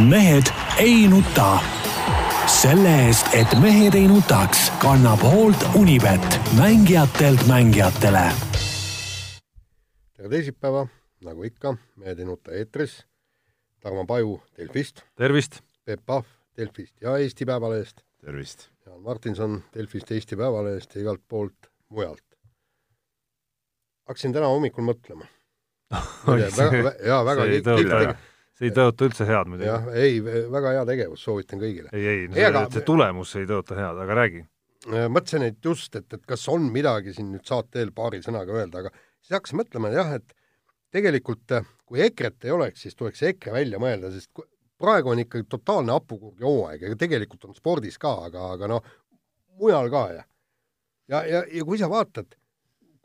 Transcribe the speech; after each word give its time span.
mehed 0.00 0.46
ei 0.78 1.08
nuta. 1.08 1.58
selle 2.46 2.90
eest, 3.06 3.26
et 3.34 3.48
mehed 3.60 3.94
ei 3.96 4.06
nutaks, 4.08 4.68
kannab 4.82 5.22
hoolt 5.24 5.64
Unibet, 5.74 6.40
mängijatelt 6.58 7.46
mängijatele. 7.48 8.32
tere 10.16 10.28
teisipäeva, 10.28 10.86
nagu 11.24 11.42
ikka, 11.42 11.76
Mehed 11.96 12.18
ei 12.18 12.24
nuta 12.24 12.52
eetris. 12.52 13.06
Tarmo 13.80 14.06
Paju 14.06 14.42
Delfist. 14.58 15.02
tervist! 15.16 15.60
Peep 15.84 16.00
Pahv 16.06 16.24
Delfist 16.56 17.00
ja 17.00 17.16
Eesti 17.16 17.44
Päevalehest. 17.44 18.00
tervist! 18.24 18.68
Jaan 18.86 19.00
Martinson 19.00 19.62
Delfist, 19.74 20.10
Eesti 20.10 20.36
Päevalehest 20.36 20.94
ja 20.94 21.00
igalt 21.00 21.22
poolt 21.28 21.72
mujalt. 21.88 22.24
hakkasin 24.06 24.32
täna 24.32 24.46
hommikul 24.46 24.84
mõtlema. 24.84 25.24
jaa, 27.06 27.24
väga 27.24 27.44
see 27.44 27.54
ei 27.54 27.62
tõota, 27.62 28.16
see 28.56 28.70
ei 28.70 28.74
tõota 28.76 29.08
üldse 29.08 29.26
head 29.28 29.50
muidugi. 29.52 29.68
jah, 29.68 29.88
ei, 29.94 30.20
väga 30.24 30.74
hea 30.78 30.84
tegevus, 30.88 31.24
soovitan 31.26 31.62
kõigile. 31.62 31.92
ei, 31.92 32.06
ei, 32.12 32.26
see, 32.32 32.48
aga... 32.48 32.66
see 32.72 32.86
tulemus 32.86 33.34
ei 33.40 33.48
tõota 33.50 33.78
head, 33.78 34.02
aga 34.04 34.18
räägi. 34.20 34.42
mõtlesin, 34.86 35.46
et 35.50 35.70
just, 35.70 35.94
et, 35.98 36.08
et 36.12 36.26
kas 36.26 36.46
on 36.52 36.68
midagi 36.72 37.14
siin 37.16 37.30
nüüd 37.34 37.46
saate 37.48 37.82
eel 37.82 37.92
paari 37.96 38.22
sõnaga 38.24 38.56
öelda, 38.56 38.84
aga 38.84 38.92
siis 39.20 39.36
hakkasin 39.36 39.60
mõtlema 39.62 39.92
jah, 39.94 40.14
et 40.20 40.36
tegelikult 40.94 41.58
kui 41.86 42.02
EKRE-t 42.02 42.48
ei 42.48 42.54
oleks, 42.54 42.86
siis 42.86 42.96
tuleks 42.98 43.22
EKRE 43.30 43.52
välja 43.54 43.80
mõelda, 43.82 44.10
sest 44.14 44.32
praegu 44.80 45.12
on 45.12 45.20
ikkagi 45.22 45.46
totaalne 45.50 45.94
hapukurgi 45.94 46.44
hooaeg 46.44 46.82
ja 46.82 46.96
tegelikult 46.98 47.46
on 47.48 47.56
spordis 47.56 47.98
ka, 48.00 48.12
aga, 48.28 48.50
aga 48.56 48.70
noh, 48.74 48.88
mujal 49.60 49.90
ka 49.92 50.08
ja 50.16 50.24
ja, 51.08 51.22
ja, 51.26 51.44
ja 51.52 51.64
kui 51.64 51.78
sa 51.78 51.88
vaatad, 51.90 52.34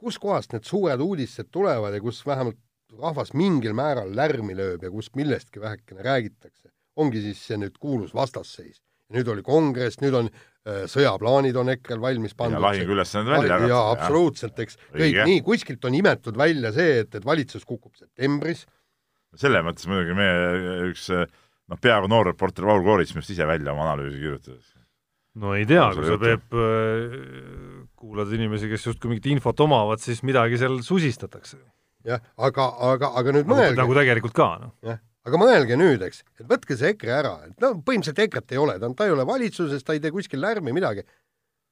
kuskohast 0.01 0.55
need 0.55 0.65
suured 0.67 1.01
uudised 1.03 1.51
tulevad 1.53 1.93
ja 1.93 2.01
kus 2.01 2.23
vähemalt 2.25 2.57
rahvas 2.99 3.33
mingil 3.37 3.75
määral 3.77 4.11
lärmi 4.15 4.55
lööb 4.57 4.85
ja 4.85 4.91
kust 4.91 5.15
millestki 5.19 5.61
vähekene 5.63 6.03
räägitakse, 6.05 6.71
ongi 6.99 7.21
siis 7.23 7.43
see 7.47 7.59
nüüd 7.61 7.77
kuulus 7.79 8.15
vastasseis. 8.15 8.81
nüüd 9.11 9.27
oli 9.27 9.41
kongress, 9.43 9.99
nüüd 9.99 10.15
on 10.15 10.27
äh, 10.31 10.85
sõjaplaanid 10.87 11.57
on 11.59 11.73
EKRE-l 11.73 11.99
valmis 11.99 12.35
pandud. 12.35 12.55
ja 12.55 12.63
lahinguülesanded 12.63 13.33
välja 13.33 13.49
jagatud. 13.57 13.73
jaa, 13.73 13.89
absoluutselt, 13.91 14.59
eks. 14.63 14.77
kõik 14.93 15.17
nii, 15.27 15.41
kuskilt 15.43 15.85
on 15.85 15.97
imetud 15.99 16.37
välja 16.39 16.71
see, 16.75 17.01
et, 17.03 17.15
et 17.19 17.25
valitsus 17.25 17.65
kukub 17.67 17.95
septembris. 17.99 18.63
selles 19.35 19.65
mõttes 19.67 19.87
muidugi 19.91 20.15
meie 20.15 20.77
üks 20.91 21.09
noh, 21.11 21.79
peaaegu 21.79 22.07
noor 22.11 22.31
reporter 22.31 22.67
Vahur 22.67 22.85
Koorits 22.87 23.11
minu 23.15 23.23
arust 23.23 23.35
ise 23.35 23.47
välja 23.47 23.73
oma 23.75 23.89
analüüsi 23.89 24.23
kirjutades. 24.23 24.71
no 25.43 25.55
ei 25.59 25.67
tea, 25.67 25.89
kui 25.95 26.07
sa, 26.07 26.17
Peep, 26.21 26.55
kuulad 27.99 28.31
inimesi, 28.35 28.71
kes 28.71 28.87
justkui 28.91 29.11
mingit 29.11 29.27
infot 29.31 29.59
omavad, 29.67 29.99
siis 30.03 30.23
midagi 30.27 30.59
seal 30.59 30.79
susistatakse. 30.87 31.59
Jah, 32.07 32.21
aga, 32.47 32.67
aga, 32.91 33.13
aga 33.19 33.33
nüüd 33.35 33.47
nagu, 33.47 33.57
mõelge 33.57 33.79
nagu 33.79 33.97
tegelikult 33.97 34.35
ka, 34.37 34.49
noh. 34.61 34.73
jah, 34.85 34.99
aga 35.27 35.41
mõelge 35.41 35.77
nüüd, 35.79 36.03
eks, 36.07 36.23
et 36.39 36.45
võtke 36.49 36.77
see 36.77 36.93
EKRE 36.95 37.15
ära, 37.17 37.33
et 37.47 37.63
no 37.63 37.73
põhimõtteliselt 37.77 38.21
EKRE-t 38.25 38.55
ei 38.55 38.61
ole, 38.61 38.77
ta 38.81 38.89
on, 38.89 38.95
ta 38.97 39.07
ei 39.07 39.15
ole 39.15 39.25
valitsuses, 39.27 39.83
ta 39.85 39.97
ei 39.97 40.03
tee 40.03 40.13
kuskil 40.13 40.41
lärmi, 40.43 40.73
midagi. 40.75 41.05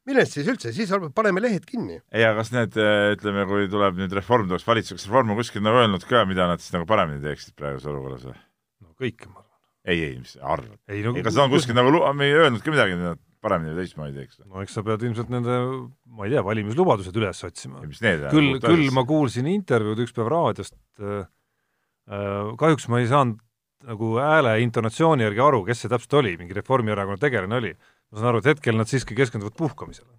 millest 0.09 0.33
siis 0.38 0.47
üldse, 0.50 0.73
siis 0.73 0.91
paneme 1.16 1.41
lehed 1.44 1.66
kinni. 1.69 2.00
ei, 2.11 2.23
aga 2.23 2.41
kas 2.41 2.53
need, 2.55 2.77
ütleme, 3.17 3.45
kui 3.50 3.69
tuleb 3.72 4.00
nüüd 4.00 4.16
reform, 4.19 4.50
tuleks 4.50 4.67
valitsus, 4.67 5.00
kas 5.00 5.09
Reform 5.09 5.33
on 5.33 5.41
kuskil 5.41 5.66
nagu 5.66 5.81
öelnud 5.81 6.05
ka, 6.09 6.25
mida 6.30 6.50
nad 6.50 6.63
siis 6.63 6.75
nagu 6.75 6.89
paremini 6.89 7.23
teeksid 7.25 7.57
praeguses 7.57 7.89
olukorras 7.91 8.27
või? 8.30 8.38
no 8.85 8.94
kõike, 9.00 9.31
ma 9.31 9.41
arvan. 9.41 9.57
ei, 9.85 10.03
ei, 10.11 10.19
mis 10.22 10.38
sa 10.38 10.45
arvad? 10.57 10.77
ei, 10.89 11.03
no, 11.05 11.16
ei, 11.17 11.25
kas 11.25 11.38
nad 11.38 11.47
on 11.47 11.57
kuskil 11.57 11.77
nagu 11.77 11.94
öelnud 11.94 12.63
ka 12.66 12.75
midagi, 12.75 12.97
mida 13.00 13.16
nad 13.16 13.25
paremini 13.44 13.73
või 13.73 13.84
teistmoodi 13.84 14.16
teeks? 14.18 14.40
no 14.45 14.64
eks 14.64 14.78
sa 14.78 14.84
pead 14.86 15.04
ilmselt 15.08 15.32
nende, 15.34 15.58
ma 16.12 16.28
ei 16.28 16.34
tea, 16.34 16.44
valimislubadused 16.45 17.20
üles 17.20 17.44
otsima. 17.48 17.81
küll, 17.84 18.58
küll 18.64 18.90
ma 18.96 19.06
kuulsin 19.08 19.50
intervjuud 19.52 20.04
üks 20.06 20.16
päev 20.16 20.31
raadiost 20.34 20.76
äh,, 21.00 21.28
äh, 22.12 22.52
kahjuks 22.59 22.90
ma 22.92 23.02
ei 23.04 23.09
saanud 23.12 23.40
nagu 23.90 24.12
hääle 24.20 24.58
intonatsiooni 24.66 25.23
järgi 25.23 25.44
aru, 25.44 25.62
kes 25.70 25.86
see 25.86 25.92
täpselt 25.92 26.18
oli, 26.20 26.34
mingi 26.40 26.58
Reformierakonna 26.58 27.22
tegelane 27.22 27.59
oli. 27.62 27.76
ma 28.12 28.20
saan 28.20 28.34
aru, 28.34 28.42
et 28.42 28.50
hetkel 28.52 28.76
nad 28.76 28.90
siiski 28.92 29.16
keskenduvad 29.16 29.56
puhkamisele. 29.59 30.12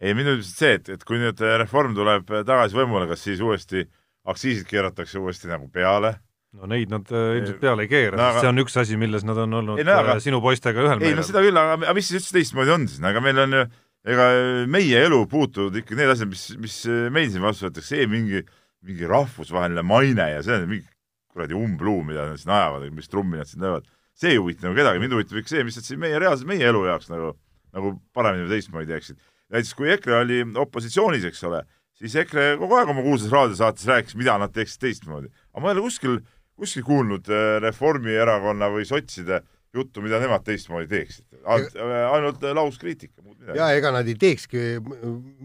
ei, 0.00 0.14
mind 0.14 0.34
üldiselt 0.36 0.60
see, 0.60 0.74
et, 0.76 0.92
et 0.96 1.06
kui 1.08 1.20
nüüd 1.20 1.40
Reform 1.64 1.96
tuleb 1.96 2.28
tagasi 2.28 2.76
võimule, 2.76 3.08
kas 3.08 3.24
siis 3.24 3.40
uuesti 3.44 3.86
aktsiisid 4.28 4.68
keeratakse 4.68 5.18
uuesti 5.18 5.48
nagu 5.48 5.70
peale 5.72 6.18
no 6.58 6.70
neid 6.70 6.90
nad 6.90 7.06
äh, 7.14 7.36
ilmselt 7.38 7.60
peale 7.62 7.86
ei 7.86 7.90
keera 7.90 8.16
no,, 8.16 8.24
sest 8.24 8.40
aga... 8.40 8.42
see 8.44 8.50
on 8.50 8.62
üks 8.64 8.78
asi, 8.82 8.96
milles 9.00 9.26
nad 9.26 9.38
on 9.38 9.58
olnud 9.60 9.78
ei, 9.78 9.86
no, 9.86 9.98
aga... 10.02 10.16
sinu 10.22 10.40
poistega 10.42 10.82
ühel 10.82 10.98
meelel. 10.98 11.12
ei 11.12 11.18
no 11.18 11.26
seda 11.26 11.44
küll, 11.44 11.60
aga, 11.60 11.76
aga 11.78 11.94
mis 11.96 12.10
siis 12.10 12.20
üldse 12.20 12.34
teistmoodi 12.34 12.74
on 12.74 12.88
siis, 12.90 13.02
aga 13.06 13.22
meil 13.22 13.38
on 13.44 13.54
ju, 13.54 13.66
ega 14.10 14.30
meie 14.70 15.04
elu 15.06 15.20
puutuvad 15.30 15.78
ikka 15.78 15.98
need 15.98 16.14
asjad, 16.14 16.30
mis, 16.32 16.48
mis 16.58 16.78
meil 17.14 17.30
siin 17.30 17.44
vastu 17.44 17.68
võetakse, 17.68 17.92
see 17.94 18.08
mingi, 18.10 18.42
mingi 18.86 19.10
rahvusvaheline 19.10 19.84
maine 19.86 20.26
ja 20.32 20.42
see 20.42 20.56
on 20.56 20.66
mingi 20.72 20.88
kuradi 21.30 21.54
umbluu, 21.54 22.02
mida 22.06 22.26
nad 22.32 22.40
siin 22.40 22.54
ajavad, 22.54 22.86
mis 22.94 23.10
trummi 23.10 23.38
nad 23.38 23.48
siin 23.50 23.62
löövad. 23.62 23.86
see 24.20 24.34
ei 24.34 24.40
huvita 24.40 24.66
nagu 24.66 24.76
kedagi, 24.76 25.00
mind 25.00 25.14
huvitab 25.14 25.38
ikka 25.40 25.54
see, 25.54 25.62
mis 25.64 25.78
nad 25.78 25.86
siin 25.86 26.00
meie 26.02 26.18
reaalselt, 26.20 26.48
meie 26.50 26.66
elu 26.68 26.82
jaoks 26.88 27.08
nagu, 27.12 27.30
nagu 27.76 27.92
paremini 28.16 28.48
või 28.48 28.56
teistmoodi 28.56 28.90
teeksid. 28.90 29.20
näiteks 29.54 29.76
kui 29.78 29.92
EKRE 29.94 30.18
oli 30.24 30.40
opositsioonis, 30.64 31.24
eks 31.30 31.44
ole, 31.46 31.62
siis 31.96 32.16
EKRE 32.24 32.56
kogu 32.60 32.76
aeg 32.76 32.90
oma 32.92 33.04
kuulsas 33.06 33.30
raadiosaates 33.32 33.86
rääkis, 33.88 34.18
mida 34.18 34.36
nad 34.42 34.52
teeksid 34.52 34.82
teistmoodi. 34.82 35.30
aga 35.54 35.62
ma 35.62 35.70
ei 35.70 35.78
ole 35.78 35.86
kuskil 35.86 36.18
kuskil 36.60 36.84
kuulnud 36.86 37.30
äh, 37.32 37.56
Reformierakonna 37.64 38.68
või 38.72 38.86
sotside 38.88 39.40
juttu, 39.74 40.02
mida 40.02 40.18
nemad 40.20 40.44
teistmoodi 40.44 40.88
teeksid. 40.90 41.26
ainult 41.46 42.42
äh, 42.44 42.54
lauskriitika, 42.56 43.22
muud 43.22 43.38
midagi. 43.38 43.58
ja 43.58 43.70
ega 43.76 43.92
nad 43.94 44.08
ei 44.08 44.16
teekski 44.18 44.80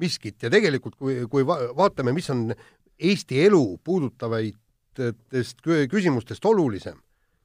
miskit 0.01 0.43
ja 0.43 0.51
tegelikult, 0.53 0.97
kui, 0.99 1.21
kui 1.31 1.45
vaatame, 1.47 2.15
mis 2.15 2.29
on 2.33 2.49
Eesti 2.95 3.41
elu 3.43 3.63
puudutavatest 3.83 5.65
küsimustest 5.91 6.45
olulisem, 6.47 6.95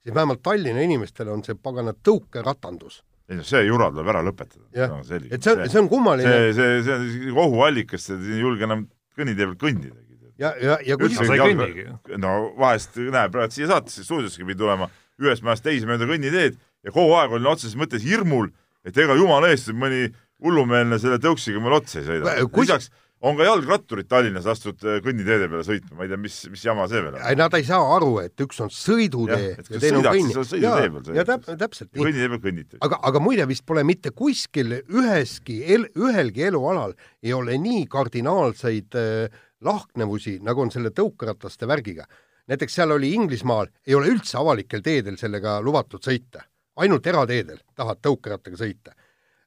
siis 0.02 0.14
vähemalt 0.14 0.42
Tallinna 0.46 0.84
inimestele 0.86 1.32
on 1.34 1.42
see 1.46 1.58
pagana 1.58 1.94
tõukeratandus 1.94 3.00
ei 3.30 3.38
noh, 3.38 3.46
see 3.46 3.62
jura 3.62 3.90
tuleb 3.94 4.08
ära 4.10 4.22
lõpetada. 4.26 4.64
jah, 4.74 4.96
et 5.06 5.42
see 5.42 5.52
on, 5.54 5.64
see 5.70 5.80
on 5.80 5.88
kummaline. 5.90 6.30
see, 6.30 6.54
see, 6.56 6.78
see 6.82 7.30
on 7.30 7.42
ohuallikas, 7.44 8.08
ei 8.16 8.40
julge 8.42 8.66
enam 8.66 8.88
kõnnitee 9.18 9.46
peal 9.46 9.58
kõndidagi 9.60 10.09
ja, 10.40 10.54
ja, 10.60 10.78
ja 10.86 10.96
kui 11.00 11.12
sa 11.14 11.26
ei 11.28 11.42
kõnnigi. 11.42 11.86
no 12.22 12.32
vahest, 12.58 12.96
näe, 12.96 13.28
praegu 13.32 13.54
siia 13.54 13.70
saatesse 13.70 14.06
stuudiossegi 14.06 14.48
pidi 14.48 14.62
tulema 14.62 14.90
ühest 15.20 15.44
majast 15.46 15.66
teise 15.66 15.88
mööda 15.88 16.08
kõnniteed 16.08 16.56
ja 16.56 16.94
kogu 16.94 17.14
aeg 17.18 17.36
olin 17.36 17.52
otseses 17.52 17.76
mõttes 17.78 18.04
hirmul, 18.06 18.50
et 18.86 18.96
ega 18.96 19.16
jumala 19.18 19.52
eest 19.52 19.72
mõni 19.76 20.08
hullumeelne 20.40 20.98
selle 21.00 21.20
tõuksiga 21.20 21.60
mul 21.60 21.76
otsa 21.76 22.00
ei 22.00 22.08
sõida. 22.08 22.36
lisaks 22.56 22.88
on 23.20 23.36
ka 23.36 23.44
jalgratturid 23.44 24.08
Tallinnas 24.08 24.46
lastud 24.48 24.80
äh, 24.86 25.00
kõnniteede 25.04 25.48
peale 25.50 25.64
sõitma, 25.66 25.98
ma 25.98 26.06
ei 26.06 26.12
tea, 26.12 26.18
mis, 26.20 26.36
mis 26.52 26.62
jama 26.64 26.86
see 26.88 27.02
veel 27.04 27.18
on. 27.18 27.26
Nad 27.36 27.56
ei 27.58 27.66
saa 27.68 27.82
aru, 27.96 28.14
et 28.22 28.44
üks 28.44 28.62
on 28.64 28.72
sõidutee 28.72 29.50
ja, 29.50 29.66
ja 29.66 29.80
teine 29.82 30.00
on 30.00 30.06
kõnni. 30.08 30.62
ja, 30.62 30.72
ja 31.18 31.26
täp-, 31.28 31.44
täpselt 31.60 31.90
nii. 31.90 32.00
kõnnitee 32.00 32.30
peal 32.32 32.42
kõnniti. 32.46 32.80
aga, 32.86 33.00
aga 33.10 33.22
muide 33.22 33.44
vist 33.50 33.66
pole 33.68 33.84
mitte 33.84 34.14
kuskil 34.16 34.78
üheski 34.80 35.60
el,, 35.76 35.84
ühelgi 36.00 36.48
elualal 36.48 36.96
ei 37.20 37.36
ole 37.36 37.58
nii 37.60 37.84
kardinaalseid 37.92 38.96
äh, 38.96 39.42
lahknevusi, 39.64 40.38
nagu 40.44 40.64
on 40.64 40.72
selle 40.72 40.92
tõukerataste 40.96 41.68
värgiga. 41.68 42.06
näiteks 42.50 42.74
seal 42.74 42.90
oli 42.90 43.12
Inglismaal, 43.14 43.68
ei 43.86 43.94
ole 43.94 44.08
üldse 44.10 44.38
avalikel 44.38 44.82
teedel 44.82 45.16
sellega 45.20 45.60
lubatud 45.62 46.02
sõita, 46.02 46.42
ainult 46.76 47.06
erateedel 47.06 47.60
tahad 47.76 48.00
tõukerattaga 48.02 48.56
sõita. 48.58 48.94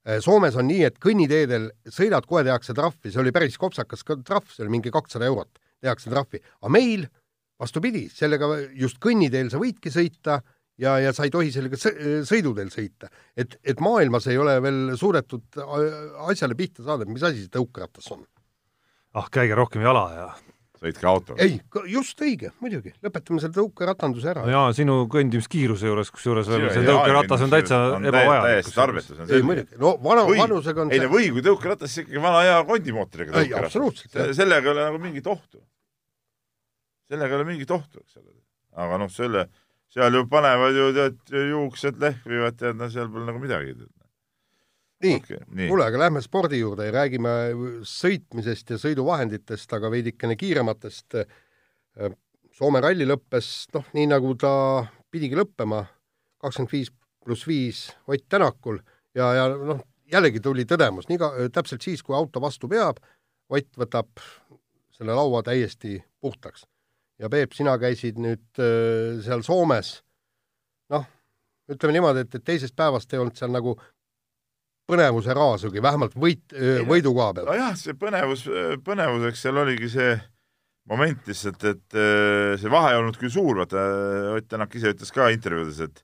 Äh, 0.07 0.21
Soomes 0.23 0.55
on 0.55 0.67
nii, 0.67 0.83
et 0.87 0.99
kõnniteedel 0.99 1.69
sõidad, 1.89 2.25
kohe 2.29 2.43
tehakse 2.43 2.73
trahvi, 2.73 3.11
see 3.11 3.21
oli 3.21 3.31
päris 3.35 3.57
kopsakas 3.57 4.03
ka 4.03 4.17
trahv, 4.23 4.47
see 4.51 4.63
oli 4.63 4.77
mingi 4.77 4.91
kakssada 4.91 5.25
eurot, 5.25 5.59
tehakse 5.81 6.09
trahvi, 6.13 6.41
aga 6.61 6.71
meil 6.71 7.07
vastupidi, 7.59 8.07
sellega 8.09 8.49
just 8.77 8.99
kõnniteel 9.03 9.51
sa 9.51 9.61
võidki 9.61 9.91
sõita 9.93 10.41
ja, 10.79 10.97
ja 10.99 11.13
sa 11.13 11.25
ei 11.27 11.33
tohi 11.33 11.51
sellega 11.53 11.79
sõiduteel 11.79 12.71
sõita. 12.73 13.09
et, 13.35 13.57
et 13.63 13.79
maailmas 13.79 14.27
ei 14.27 14.37
ole 14.37 14.55
veel 14.61 14.95
suudetud 14.99 15.59
asjale 16.27 16.55
pihta 16.55 16.83
saada, 16.83 17.05
mis 17.05 17.23
asi 17.23 17.43
see 17.43 17.53
tõukeratas 17.53 18.11
on 18.15 18.23
ah, 19.13 19.29
käige 19.31 19.55
rohkem 19.57 19.85
jala 19.85 20.07
ja 20.13 20.27
sõitke 20.83 21.07
autoga. 21.07 21.43
ei, 21.43 21.57
just 21.91 22.19
õige, 22.23 22.51
muidugi, 22.63 22.93
lõpetame 23.03 23.41
selle 23.43 23.55
tõukeratanduse 23.55 24.29
ära. 24.33 24.43
jaa, 24.51 24.65
sinu 24.75 24.97
kõndimiskiiruse 25.11 25.89
juures, 25.89 26.11
kusjuures 26.13 26.49
veel 26.51 26.67
see 26.73 26.85
tõukeratas 26.87 27.45
on 27.45 27.53
täitsa 27.53 27.79
ebavajalik. 27.99 28.49
täiesti 28.49 28.75
tarbetus 28.75 29.17
on 29.17 29.29
see. 29.29 29.39
ei 29.39 29.47
muidugi, 29.47 29.79
no 29.81 29.95
vana, 30.03 30.25
vanusega 30.27 30.85
on 30.85 30.93
ei 30.93 31.03
no 31.03 31.09
või, 31.13 31.31
kui 31.35 31.45
tõukeratas 31.45 31.97
ikkagi 32.03 32.23
vana 32.23 32.43
hea 32.47 32.59
kondimootoriga 32.69 33.35
tõukeratas. 33.37 34.05
sellega 34.35 34.69
ei 34.69 34.75
ole 34.75 34.87
nagu 34.89 35.01
mingit 35.03 35.27
ohtu. 35.31 35.63
sellega 37.11 37.31
ei 37.31 37.41
ole 37.41 37.49
mingit 37.53 37.75
ohtu, 37.75 38.03
eks 38.03 38.19
ole. 38.19 38.31
aga 38.83 39.01
noh, 39.05 39.11
selle, 39.13 39.47
seal 39.93 40.19
ju 40.19 40.27
panevad 40.29 40.79
ju 40.79 40.93
tead, 40.99 41.19
juuksed 41.53 42.01
lehvivad, 42.03 42.59
tead, 42.59 42.79
no 42.79 42.91
seal 42.91 43.11
pole 43.13 43.29
nagu 43.29 43.43
midagi 43.43 43.77
nii 45.03 45.19
okay,, 45.19 45.67
kuule, 45.67 45.85
aga 45.85 45.99
lähme 46.05 46.21
spordi 46.23 46.59
juurde 46.61 46.87
ja 46.87 46.95
räägime 46.95 47.33
sõitmisest 47.87 48.75
ja 48.75 48.79
sõiduvahenditest, 48.81 49.71
aga 49.75 49.91
veidikene 49.93 50.37
kiirematest. 50.39 51.19
Soome 52.53 52.81
ralli 52.83 53.05
lõppes 53.09 53.49
noh, 53.73 53.87
nii 53.97 54.07
nagu 54.11 54.35
ta 54.39 54.53
pidigi 55.13 55.37
lõppema, 55.37 55.83
kakskümmend 56.41 56.73
viis 56.73 56.91
pluss 57.23 57.47
viis 57.47 57.87
Ott 58.07 58.25
Tänakul 58.29 58.79
ja, 59.15 59.33
ja 59.37 59.47
noh, 59.53 59.81
jällegi 60.11 60.41
tuli 60.43 60.65
tõdemus, 60.69 61.07
nii 61.09 61.19
ka 61.21 61.31
täpselt 61.53 61.85
siis, 61.85 62.03
kui 62.03 62.15
auto 62.17 62.41
vastu 62.43 62.69
peab, 62.71 62.99
Ott 63.53 63.77
võtab 63.77 64.21
selle 64.93 65.15
laua 65.15 65.43
täiesti 65.43 65.97
puhtaks. 66.21 66.65
ja 67.19 67.29
Peep, 67.29 67.53
sina 67.53 67.75
käisid 67.77 68.17
nüüd 68.17 68.61
äh, 68.61 69.19
seal 69.23 69.43
Soomes, 69.45 69.95
noh, 70.89 71.05
ütleme 71.69 71.97
niimoodi, 71.97 72.23
et, 72.25 72.35
et 72.35 72.45
teisest 72.45 72.75
päevast 72.75 73.13
ei 73.13 73.21
olnud 73.21 73.37
seal 73.37 73.51
nagu 73.53 73.75
põnevuse 74.89 75.35
raasugi, 75.37 75.81
vähemalt 75.83 76.15
võit, 76.19 76.53
võidu 76.87 77.13
koha 77.15 77.33
peal. 77.37 77.49
nojah, 77.51 77.75
see 77.79 77.95
põnevus, 77.99 78.45
põnevuseks 78.85 79.45
seal 79.45 79.59
oligi 79.61 79.89
see 79.93 80.15
moment 80.91 81.29
lihtsalt, 81.29 81.63
et 81.69 81.99
see 82.59 82.71
vahe 82.71 82.91
ei 82.91 82.99
olnud 82.99 83.19
küll 83.19 83.31
suur, 83.31 83.61
vaata 83.61 83.85
Ott 84.33 84.49
Tänak 84.51 84.75
ise 84.75 84.91
ütles 84.91 85.13
ka 85.15 85.29
intervjuudes, 85.31 85.79
et 85.87 86.03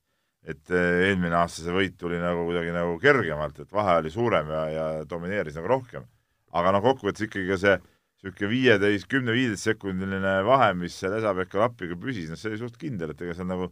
et 0.49 0.71
eelmine 0.71 1.35
aasta 1.35 1.61
see 1.61 1.73
võit 1.75 1.97
tuli 1.99 2.17
nagu 2.17 2.45
kuidagi 2.47 2.71
nagu 2.73 2.95
kergemalt, 3.01 3.59
et 3.59 3.73
vahe 3.75 3.97
oli 3.99 4.11
suurem 4.13 4.47
ja, 4.49 4.61
ja 4.71 4.85
domineeris 5.05 5.57
nagu 5.59 5.67
rohkem. 5.69 6.07
aga 6.55 6.71
noh, 6.73 6.81
kokkuvõttes 6.81 7.27
ikkagi 7.27 7.49
ka 7.51 7.57
see 7.59 7.75
niisugune 8.23 8.49
viieteist, 8.51 9.07
kümne-viieteist 9.11 9.67
sekundiline 9.67 10.39
vahe, 10.47 10.71
mis 10.79 10.95
seal 10.97 11.13
Esa-Pekka 11.19 11.59
Lappiga 11.61 11.99
püsis, 11.99 12.31
noh 12.31 12.39
see 12.39 12.53
oli 12.53 12.61
suht 12.63 12.79
kindel, 12.79 13.13
et 13.13 13.21
ega 13.21 13.35
seal 13.35 13.47
nagu 13.51 13.69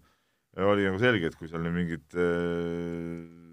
oli 0.58 0.86
nagu 0.88 1.00
selge, 1.02 1.32
et 1.32 1.40
kui 1.40 1.50
seal 1.50 1.66
mingit 1.72 2.16
äh, 2.20 3.47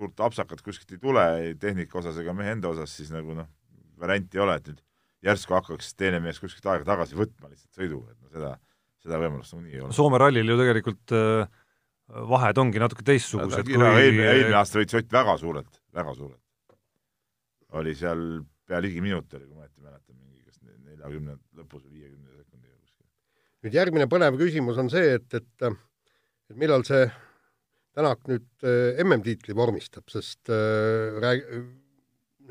suurt 0.00 0.22
apsakat 0.24 0.62
kuskilt 0.64 0.96
ei 0.96 1.02
tule 1.02 1.24
ei 1.44 1.54
tehnika 1.60 2.00
osas 2.00 2.18
ega 2.22 2.34
mehe 2.36 2.54
enda 2.56 2.72
osas, 2.72 2.92
siis 2.96 3.12
nagu 3.14 3.36
noh, 3.36 3.48
varianti 4.00 4.38
ei 4.38 4.44
ole, 4.44 4.56
et 4.60 4.70
nüüd 4.70 4.82
järsku 5.26 5.56
hakkaks 5.56 5.94
teine 6.00 6.20
mees 6.24 6.40
kuskilt 6.40 6.66
aega 6.72 6.86
tagasi 6.94 7.18
võtma 7.18 7.50
lihtsalt 7.50 7.80
sõidu, 7.82 8.02
et 8.10 8.16
no 8.20 8.32
seda, 8.32 8.52
seda 9.04 9.20
võimalust 9.20 9.56
nagunii 9.56 9.76
ei 9.76 9.82
ole. 9.84 9.96
Soome 9.96 10.20
rallil 10.22 10.52
ju 10.52 10.56
tegelikult 10.60 11.16
äh, 11.16 11.58
vahed 12.30 12.62
ongi 12.62 12.82
natuke 12.82 13.04
teistsugused 13.06 13.68
kui 13.68 13.76
eelmine, 13.76 14.30
eelmine 14.32 14.56
aasta 14.60 14.80
võitis 14.80 15.00
Ott 15.00 15.12
väga 15.12 15.36
suurelt, 15.42 15.82
väga 15.96 16.16
suurelt. 16.16 16.40
oli 17.80 17.94
seal 17.94 18.24
pea 18.66 18.80
ligi 18.82 19.02
minut 19.04 19.34
oli, 19.36 19.46
kui 19.46 19.56
ma 19.56 19.66
õieti 19.66 19.84
mäletan, 19.84 20.16
mingi 20.16 20.42
kas 20.46 20.58
neljakümne 20.64 21.36
lõpus 21.58 21.84
või 21.84 22.00
viiekümne 22.00 22.40
sekundiga 22.40 22.76
kuskil. 22.78 23.06
nüüd 23.66 23.80
järgmine 23.82 24.08
põnev 24.10 24.40
küsimus 24.40 24.80
on 24.80 24.90
see, 24.90 25.18
et, 25.20 25.28
et 25.34 25.70
et 26.50 26.58
millal 26.58 26.82
see 26.86 27.04
Tänak 27.90 28.22
nüüd 28.30 28.46
äh, 28.62 29.00
MM-tiitli 29.02 29.54
vormistab, 29.58 30.06
sest 30.12 30.50
äh, 30.52 31.16
rääg-, 31.18 31.48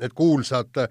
need 0.00 0.12
kuulsad 0.16 0.76
äh, 0.82 0.90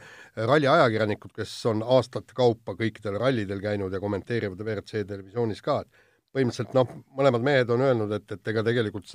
ralliajakirjanikud, 0.49 1.35
kes 1.35 1.53
on 1.69 1.83
aastate 1.85 2.33
kaupa 2.37 2.73
kõikidel 2.79 3.19
rallidel 3.21 3.61
käinud 3.61 3.93
ja 3.93 4.01
kommenteerivad 4.01 4.63
WRC 4.65 5.03
televisioonis 5.05 5.61
ka, 5.65 5.83
et 5.85 6.01
põhimõtteliselt 6.33 6.73
noh, 6.77 6.89
mõlemad 7.19 7.45
mehed 7.45 7.73
on 7.75 7.85
öelnud, 7.85 8.17
et, 8.17 8.25
et 8.33 8.51
ega 8.51 8.65
tegelikult 8.65 9.13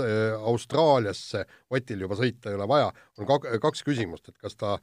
Austraaliasse 0.53 1.45
Otil 1.75 2.07
juba 2.07 2.19
sõita 2.19 2.51
ei 2.51 2.59
ole 2.59 2.71
vaja, 2.71 2.89
on 3.19 3.31
kak-, 3.31 3.51
kaks 3.63 3.83
küsimust, 3.87 4.31
et 4.31 4.39
kas 4.39 4.55
ta 4.59 4.77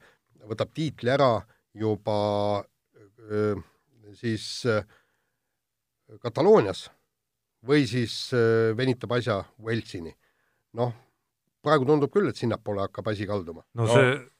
võtab 0.48 0.72
tiitli 0.76 1.12
ära 1.12 1.34
juba 1.76 2.16
öö, 3.24 3.54
siis 4.20 4.66
öö, 4.68 4.82
Kataloonias 6.20 6.90
või 7.64 7.86
siis 7.88 8.26
venitab 8.76 9.14
asja 9.16 9.38
Walesini. 9.62 10.12
Noh, 10.78 10.92
praegu 11.62 11.86
tundub 11.88 12.12
küll, 12.12 12.30
et 12.30 12.38
sinnapoole 12.38 12.86
hakkab 12.86 13.12
asi 13.12 13.28
kalduma. 13.28 13.64
no 13.78 13.88
see 13.90 14.12
no 14.14 14.30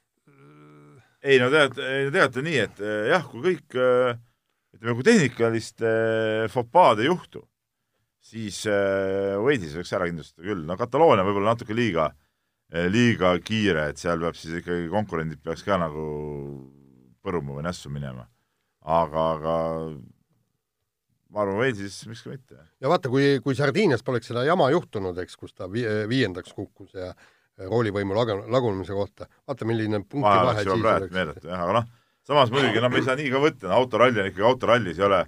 ei 1.23 1.39
no 1.39 1.49
tead, 1.51 1.79
teate 2.11 2.43
nii, 2.43 2.59
et 2.65 2.83
eh, 2.83 3.07
jah, 3.13 3.23
kui 3.31 3.43
kõik 3.45 3.77
eh, 3.79 4.17
ütleme, 4.75 4.95
kui 4.97 5.07
tehnikalist 5.07 5.83
eh, 5.87 6.45
fopaad 6.51 7.03
ei 7.03 7.07
juhtu, 7.07 7.45
siis 8.23 8.61
Wade'is 8.67 9.75
võiks 9.75 9.91
ära 9.95 10.07
kindlustada 10.07 10.45
küll, 10.47 10.63
no 10.67 10.77
Kataloonia 10.79 11.25
võib-olla 11.27 11.53
natuke 11.53 11.75
liiga, 11.75 12.09
liiga 12.91 13.33
kiire, 13.43 13.89
et 13.91 13.99
seal 13.99 14.21
peab 14.23 14.37
siis 14.39 14.61
ikkagi 14.61 14.87
konkurendid 14.91 15.41
peaks 15.43 15.65
ka 15.67 15.75
nagu 15.77 16.05
põruma 17.23 17.57
või 17.57 17.65
nässu 17.67 17.91
minema. 17.91 18.23
aga, 18.79 19.25
aga 19.35 19.57
ma 21.33 21.43
arvan, 21.43 21.59
Walesis 21.59 22.03
miks 22.09 22.23
ka 22.25 22.33
mitte. 22.33 22.59
ja 22.81 22.91
vaata, 22.91 23.09
kui, 23.11 23.39
kui 23.43 23.57
Sardiinias 23.57 24.05
poleks 24.05 24.29
seda 24.31 24.45
jama 24.47 24.69
juhtunud, 24.73 25.17
eks, 25.23 25.37
kus 25.39 25.55
ta 25.57 25.69
vi 25.71 25.85
viiendaks 26.09 26.53
kukkus 26.53 26.93
ja 26.97 27.11
roolivõimu 27.69 28.15
lagun-, 28.17 28.45
lagunemise 28.51 28.95
kohta. 28.97 29.27
vaata, 29.47 29.67
milline 29.69 30.03
punktivahe 30.03 30.63
siis 30.63 30.73
oleks. 30.73 31.13
meeletu 31.13 31.49
jah, 31.49 31.65
aga 31.65 31.79
noh, 31.79 31.91
samas 32.27 32.53
muidugi 32.53 32.81
no 32.81 32.89
me 32.89 33.01
ei 33.01 33.07
saa 33.07 33.17
nii 33.19 33.33
ka 33.33 33.41
võtta, 33.43 33.69
no 33.69 33.81
autoralli 33.81 34.21
on 34.23 34.31
ikkagi 34.31 34.47
autorallis, 34.47 35.01
ei 35.01 35.07
ole, 35.09 35.21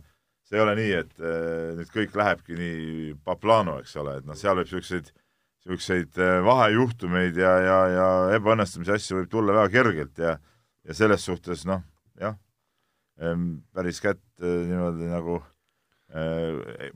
see 0.45 0.59
ei 0.59 0.63
ole 0.63 0.75
nii, 0.79 0.95
et 1.01 1.21
eh, 1.21 1.69
nüüd 1.81 1.93
kõik 1.93 2.17
lähebki 2.21 2.57
nii 2.59 3.13
paplano, 3.25 3.79
eks 3.83 3.95
ole, 4.01 4.19
et 4.21 4.27
noh, 4.29 4.37
seal 4.39 4.57
võib 4.57 4.69
niisuguseid 4.69 5.11
niisuguseid 5.65 6.21
eh, 6.21 6.37
vahejuhtumeid 6.45 7.41
ja, 7.41 7.55
ja, 7.65 7.79
ja 7.93 8.09
ebaõnnestumise 8.37 8.97
asju 8.99 9.21
võib 9.21 9.31
tulla 9.31 9.57
väga 9.61 9.73
kergelt 9.79 10.21
ja 10.21 10.37
ja 10.85 10.93
selles 10.93 11.23
suhtes 11.25 11.63
noh, 11.65 11.81
jah, 12.21 12.35
päris 13.17 14.01
kätt 14.03 14.21
eh, 14.43 14.61
niimoodi 14.69 15.09
nagu 15.09 15.39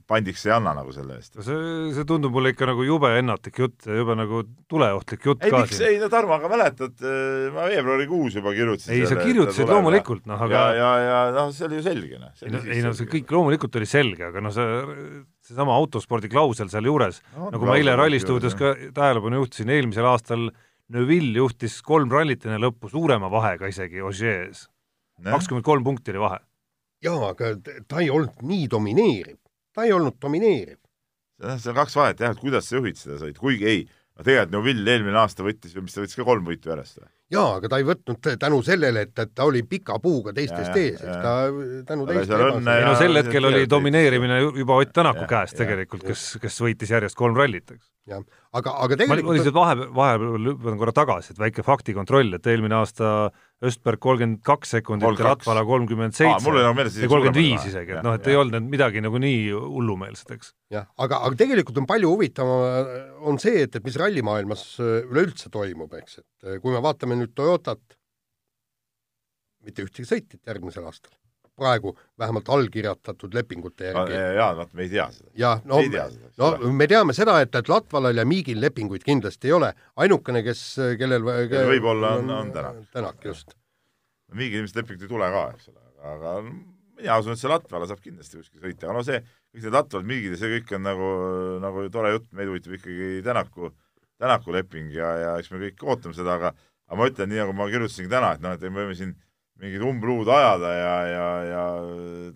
pandiks 0.07 0.45
ei 0.47 0.53
anna 0.55 0.71
nagu 0.77 0.93
selle 0.95 1.17
eest. 1.19 1.33
see, 1.43 1.55
see 1.95 2.05
tundub 2.07 2.31
mulle 2.31 2.53
ikka 2.53 2.69
nagu 2.69 2.85
jube 2.87 3.09
ennatlik 3.19 3.57
jutt 3.59 3.87
ja 3.89 3.97
jube 3.97 4.15
nagu 4.15 4.45
tuleohtlik 4.71 5.25
jutt 5.27 5.43
ei, 5.43 5.51
ka 5.51 5.63
miks, 5.65 5.81
ei 5.83 5.97
no 5.99 6.07
Tarmo, 6.13 6.37
aga 6.37 6.51
mäletad, 6.51 6.95
äh, 7.03 7.49
ma 7.51 7.67
veebruarikuus 7.67 8.37
juba 8.39 8.53
kirjutasin 8.55 8.95
ei, 8.95 9.03
sa 9.09 9.19
kirjutasid 9.19 9.67
loomulikult, 9.67 10.23
noh 10.29 10.45
aga 10.47 10.63
ja, 10.71 10.71
ja, 10.77 10.93
ja 11.03 11.19
noh, 11.35 11.51
see 11.55 11.67
oli 11.67 11.81
ju 11.81 11.85
selge, 11.89 12.21
noh. 12.21 12.31
ei 12.45 12.55
no, 12.55 12.63
ei 12.63 12.85
no 12.85 12.95
see 12.95 13.11
kõik 13.11 13.35
loomulikult 13.35 13.75
oli 13.81 13.91
selge, 13.91 14.29
aga 14.29 14.45
noh, 14.45 14.55
see, 14.55 14.97
seesama 15.51 15.75
autospordi 15.75 16.31
klausel 16.31 16.71
sealjuures 16.71 17.19
no,, 17.35 17.51
nagu 17.57 17.67
ma 17.67 17.75
eile 17.81 17.99
Rallistuudios 17.99 18.55
ka 18.59 18.71
tähelepanu 18.95 19.43
juhtisin, 19.43 19.75
eelmisel 19.75 20.07
aastal 20.07 20.47
Neville 20.89 21.35
juhtis 21.37 21.81
kolm 21.85 22.09
rallit 22.09 22.47
enne 22.47 22.57
lõppu 22.63 22.89
suurema 22.89 23.27
vahega 23.29 23.67
isegi 23.69 23.99
Ožees. 24.01 24.69
kakskümmend 25.27 25.67
kolm 25.67 25.83
punkti 25.85 26.15
oli 26.15 26.23
vahe 26.23 26.39
jaa, 27.05 27.31
aga 27.31 27.53
ta 27.87 28.03
ei 28.03 28.09
olnud 28.13 28.43
nii 28.45 28.67
domineeriv, 28.71 29.39
ta 29.75 29.87
ei 29.87 29.93
olnud 29.95 30.19
domineeriv. 30.21 30.79
see 31.55 31.71
on 31.71 31.79
kaks 31.79 31.95
vahet 31.95 32.19
jah, 32.19 32.35
et 32.35 32.43
kuidas 32.43 32.67
sa 32.67 32.79
juhid 32.79 32.99
seda 32.99 33.19
sõitu, 33.21 33.39
kuigi 33.43 33.69
ei, 33.69 33.85
tegelikult 34.19 34.51
Neuvill 34.51 34.91
eelmine 34.91 35.19
aasta 35.21 35.45
võttis, 35.45 35.75
mis 35.79 35.95
ta 35.95 36.03
võttis 36.03 36.19
ka 36.19 36.27
kolm 36.27 36.47
võitu 36.47 36.71
järjest 36.71 36.99
või? 36.99 37.07
jaa, 37.33 37.49
aga 37.59 37.69
ta 37.71 37.79
ei 37.79 37.85
võtnud 37.87 38.29
tänu 38.41 38.59
sellele, 38.65 39.05
et, 39.07 39.13
et 39.21 39.31
ta 39.37 39.45
oli 39.47 39.61
pika 39.69 39.99
puuga 40.03 40.33
teistest 40.35 40.73
ja, 40.73 40.81
ees, 40.81 41.03
eks 41.03 41.21
ta 41.23 41.33
tänu 41.91 42.07
teistele 42.09 42.49
ei 42.73 42.85
no 42.87 42.95
sel 42.99 43.21
hetkel 43.21 43.49
oli 43.51 43.63
domineerimine 43.69 44.41
juba 44.47 44.79
Ott 44.81 44.91
Tänaku 44.95 45.27
käes 45.29 45.53
tegelikult, 45.57 46.03
kes, 46.09 46.25
kes 46.41 46.59
võitis 46.65 46.91
järjest 46.91 47.17
kolm 47.19 47.37
rallit, 47.37 47.75
eks. 47.75 47.85
Jah, 48.09 48.23
aga, 48.55 48.73
aga 48.85 48.97
tegelikult 48.99 49.27
ma 49.27 49.35
lihtsalt 49.37 49.55
vahe, 49.55 49.75
vahepeal 49.99 50.47
hüppan 50.51 50.79
korra 50.81 50.93
tagasi, 50.95 51.33
et 51.33 51.41
väike 51.41 51.65
faktikontroll, 51.65 52.33
et 52.37 52.49
eelmine 52.49 52.79
aasta 52.79 53.11
Östberg 53.65 54.01
kolmkümmend 54.03 54.41
kaks 54.47 54.73
sekundit 54.77 55.19
ja 55.19 55.27
Latvala 55.29 55.65
kolmkümmend 55.67 56.15
seitse. 56.15 56.53
ja 56.55 57.11
kolmkümmend 57.11 57.37
viis 57.37 57.67
isegi, 57.69 57.97
et 57.97 58.05
noh, 58.05 58.15
et 58.17 58.25
ja. 58.25 58.33
ei 58.33 58.39
olnud 58.39 58.57
need 58.57 58.73
midagi 58.73 59.03
nagu 59.05 59.21
nii 59.21 59.45
hullumeelset, 59.53 60.33
eks. 60.37 60.53
jah, 60.73 60.89
aga, 60.97 61.21
aga 61.27 61.39
tegelikult 61.43 61.81
on 61.83 61.87
palju 61.89 62.11
huvitavam, 62.15 62.91
on 63.29 63.39
see, 63.41 63.65
et, 63.67 63.79
et 63.79 63.85
mis 63.85 63.99
rallimaailmas 63.99 64.65
äh, 64.81 64.99
üleüldse 65.05 65.53
toimub, 65.53 65.95
eks, 66.01 66.21
et 66.23 66.49
äh, 66.49 66.59
kui 66.63 66.75
me 66.75 66.83
vaatame 66.83 67.19
nüüd 67.19 67.35
Toyotat, 67.37 67.83
mitte 69.67 69.83
ühtegi 69.85 70.07
sõitjat 70.07 70.47
järgmisel 70.49 70.87
aastal 70.87 71.13
praegu 71.59 71.93
vähemalt 72.19 72.49
allkirjatatud 72.55 73.35
lepingute 73.35 73.91
järgi. 73.91 74.17
jaa, 74.37 74.49
vaat 74.57 74.73
me 74.73 74.85
ei 74.85 74.91
tea 74.93 75.05
seda. 75.13 75.31
jah, 75.39 75.61
no, 75.69 75.81
no 76.39 76.71
me 76.73 76.87
teame 76.89 77.15
seda, 77.17 77.39
et, 77.43 77.55
et 77.55 77.71
Latvalal 77.71 78.21
ja 78.21 78.25
Miigil 78.27 78.61
lepinguid 78.63 79.05
kindlasti 79.05 79.51
ei 79.51 79.55
ole, 79.57 79.73
ainukene, 79.99 80.43
kes, 80.45 80.63
kellel 80.99 81.27
kellel 81.51 81.71
võib-olla 81.75 82.15
on, 82.19 82.33
on 82.39 82.53
Tänak. 82.55 82.81
Tänak, 82.95 83.19
just. 83.25 83.55
Miigil 84.35 84.63
ilmselt 84.63 84.83
lepingut 84.83 85.07
ei 85.07 85.13
tule 85.13 85.29
ka, 85.33 85.43
eks 85.55 85.71
ole, 85.73 85.83
aga 86.13 86.37
mina 86.45 87.19
usun, 87.21 87.35
et 87.35 87.41
see 87.41 87.51
Latvala 87.51 87.89
saab 87.89 88.01
kindlasti 88.03 88.39
kuskil 88.39 88.63
sõita, 88.63 88.87
aga 88.87 88.97
no 88.97 89.03
see, 89.05 89.19
kõik 89.53 89.67
need 89.67 89.77
Latvalad, 89.77 90.09
Miigid 90.09 90.35
ja 90.35 90.41
see 90.41 90.55
kõik 90.57 90.73
on 90.77 90.87
nagu, 90.87 91.11
nagu 91.63 91.85
tore 91.93 92.15
jutt, 92.15 92.31
meid 92.37 92.51
huvitab 92.51 92.79
ikkagi 92.79 93.21
Tänaku, 93.25 93.71
Tänaku 94.19 94.55
leping 94.55 94.91
ja, 94.95 95.13
ja 95.23 95.37
eks 95.39 95.53
me 95.53 95.61
kõik 95.63 95.85
ootame 95.87 96.17
seda, 96.17 96.35
aga 96.35 96.53
aga 96.89 96.97
ma 96.97 97.09
ütlen, 97.09 97.29
nii 97.29 97.43
nagu 97.43 97.53
ma 97.53 97.67
kirjutasingi 97.69 98.09
täna, 98.11 98.33
et 98.35 98.43
noh, 98.43 98.55
et 98.55 98.63
me 98.65 98.81
võime 98.81 98.95
siin 98.97 99.13
mingit 99.59 99.83
umbluud 99.85 100.29
ajada 100.33 100.71
ja, 100.75 100.93
ja, 101.09 101.27
ja 101.49 101.63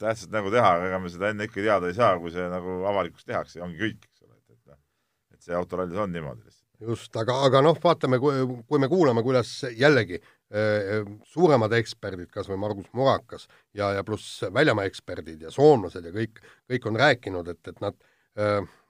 tähtsat 0.02 0.34
nägu 0.34 0.52
teha, 0.54 0.76
aga 0.78 0.90
ega 0.90 1.00
me 1.04 1.12
seda 1.14 1.32
enne 1.32 1.48
ikka 1.48 1.62
teada 1.62 1.90
ei 1.90 1.98
saa, 1.98 2.18
kui 2.20 2.34
see 2.34 2.46
nagu 2.52 2.82
avalikult 2.90 3.26
tehakse 3.28 3.64
ongi 3.64 3.80
kõik, 3.80 4.04
eks 4.10 4.26
ole, 4.26 4.36
et, 4.36 4.58
et 4.58 4.74
noh, 4.74 4.80
et 5.36 5.48
see 5.48 5.58
autorallis 5.58 6.04
on 6.04 6.14
niimoodi 6.14 6.44
lihtsalt. 6.44 6.62
just, 6.92 7.16
aga, 7.20 7.40
aga 7.48 7.64
noh, 7.64 7.80
vaatame, 7.84 8.20
kui, 8.20 8.80
me 8.84 8.92
kuulame, 8.92 9.24
kuidas 9.26 9.56
jällegi 9.80 10.20
suuremad 11.32 11.74
eksperdid, 11.74 12.30
kas 12.30 12.46
või 12.52 12.60
Margus 12.62 12.92
Murakas 12.94 13.48
ja, 13.74 13.88
ja 13.96 14.04
pluss 14.06 14.44
väljamaa 14.54 14.86
eksperdid 14.86 15.48
ja 15.48 15.54
soomlased 15.54 16.06
ja 16.06 16.12
kõik, 16.14 16.44
kõik 16.70 16.92
on 16.92 17.00
rääkinud, 17.02 17.50
et, 17.50 17.72
et 17.72 17.82
nad 17.82 17.98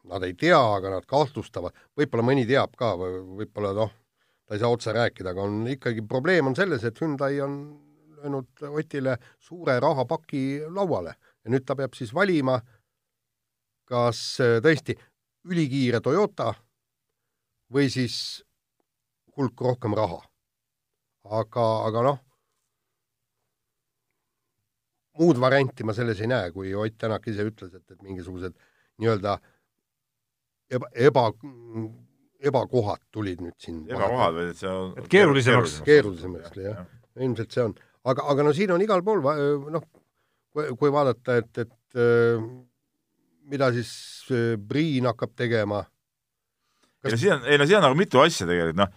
nad 0.09 0.23
ei 0.23 0.35
tea, 0.39 0.59
aga 0.59 0.97
nad 0.97 1.07
kahtlustavad, 1.07 1.75
võib-olla 1.97 2.25
mõni 2.27 2.45
teab 2.47 2.75
ka 2.79 2.93
või 2.99 3.21
võib-olla 3.43 3.73
noh, 3.77 3.93
ta 4.47 4.55
ei 4.55 4.61
saa 4.61 4.75
otse 4.75 4.93
rääkida, 4.95 5.31
aga 5.31 5.45
on 5.47 5.63
ikkagi, 5.71 6.03
probleem 6.07 6.51
on 6.51 6.57
selles, 6.57 6.83
et 6.87 6.99
Hyundai 7.01 7.39
on 7.43 7.57
löönud 8.23 8.63
Otile 8.71 9.17
suure 9.39 9.79
rahapaki 9.83 10.61
lauale 10.71 11.15
ja 11.43 11.51
nüüd 11.51 11.65
ta 11.67 11.75
peab 11.75 11.93
siis 11.97 12.13
valima, 12.15 12.57
kas 13.89 14.39
äh, 14.39 14.57
tõesti 14.63 14.95
ülikiire 15.51 15.99
Toyota 16.01 16.53
või 17.73 17.89
siis 17.91 18.43
hulk 19.35 19.59
rohkem 19.61 19.95
raha. 19.97 20.21
aga, 21.23 21.65
aga 21.87 22.01
noh, 22.03 22.17
muud 25.19 25.39
varianti 25.39 25.83
ma 25.87 25.93
selles 25.95 26.19
ei 26.21 26.27
näe, 26.27 26.51
kui 26.51 26.73
Ott 26.75 26.97
Tänak 26.99 27.27
ise 27.31 27.45
ütles, 27.47 27.73
et, 27.75 27.83
et 27.91 28.01
mingisugused 28.03 28.55
nii-öelda 28.99 29.37
eba, 30.73 30.89
eba 30.93 31.27
ebakohad 32.43 32.99
tulid 33.11 33.39
nüüd 33.41 33.55
siin 33.57 33.83
ebakohad, 33.87 34.35
vaid 34.35 34.49
et 34.51 34.59
see 34.59 34.69
on 34.69 34.93
Et 34.99 35.07
keerulisemaks- 35.13 35.79
keerulisemaks, 35.87 36.57
jah. 36.59 36.81
ilmselt 37.15 37.51
see 37.55 37.63
on, 37.63 37.75
aga, 38.03 38.27
aga 38.33 38.45
no 38.47 38.53
siin 38.55 38.73
on 38.75 38.83
igal 38.83 39.03
pool 39.05 39.23
noh, 39.23 39.87
kui, 40.53 40.91
vaadata, 40.93 41.39
et, 41.41 41.63
et 41.63 42.03
mida 43.49 43.69
siis 43.75 43.93
Priin 44.67 45.07
hakkab 45.09 45.33
tegema, 45.37 45.83
ei 47.03 47.11
no 47.11 47.19
siin 47.19 47.37
on, 47.37 47.47
ei 47.49 47.59
no 47.59 47.67
siin 47.67 47.79
on 47.81 47.89
nagu 47.89 47.99
mitu 47.99 48.21
asja 48.23 48.47
tegelikult, 48.49 48.79
noh, 48.79 48.93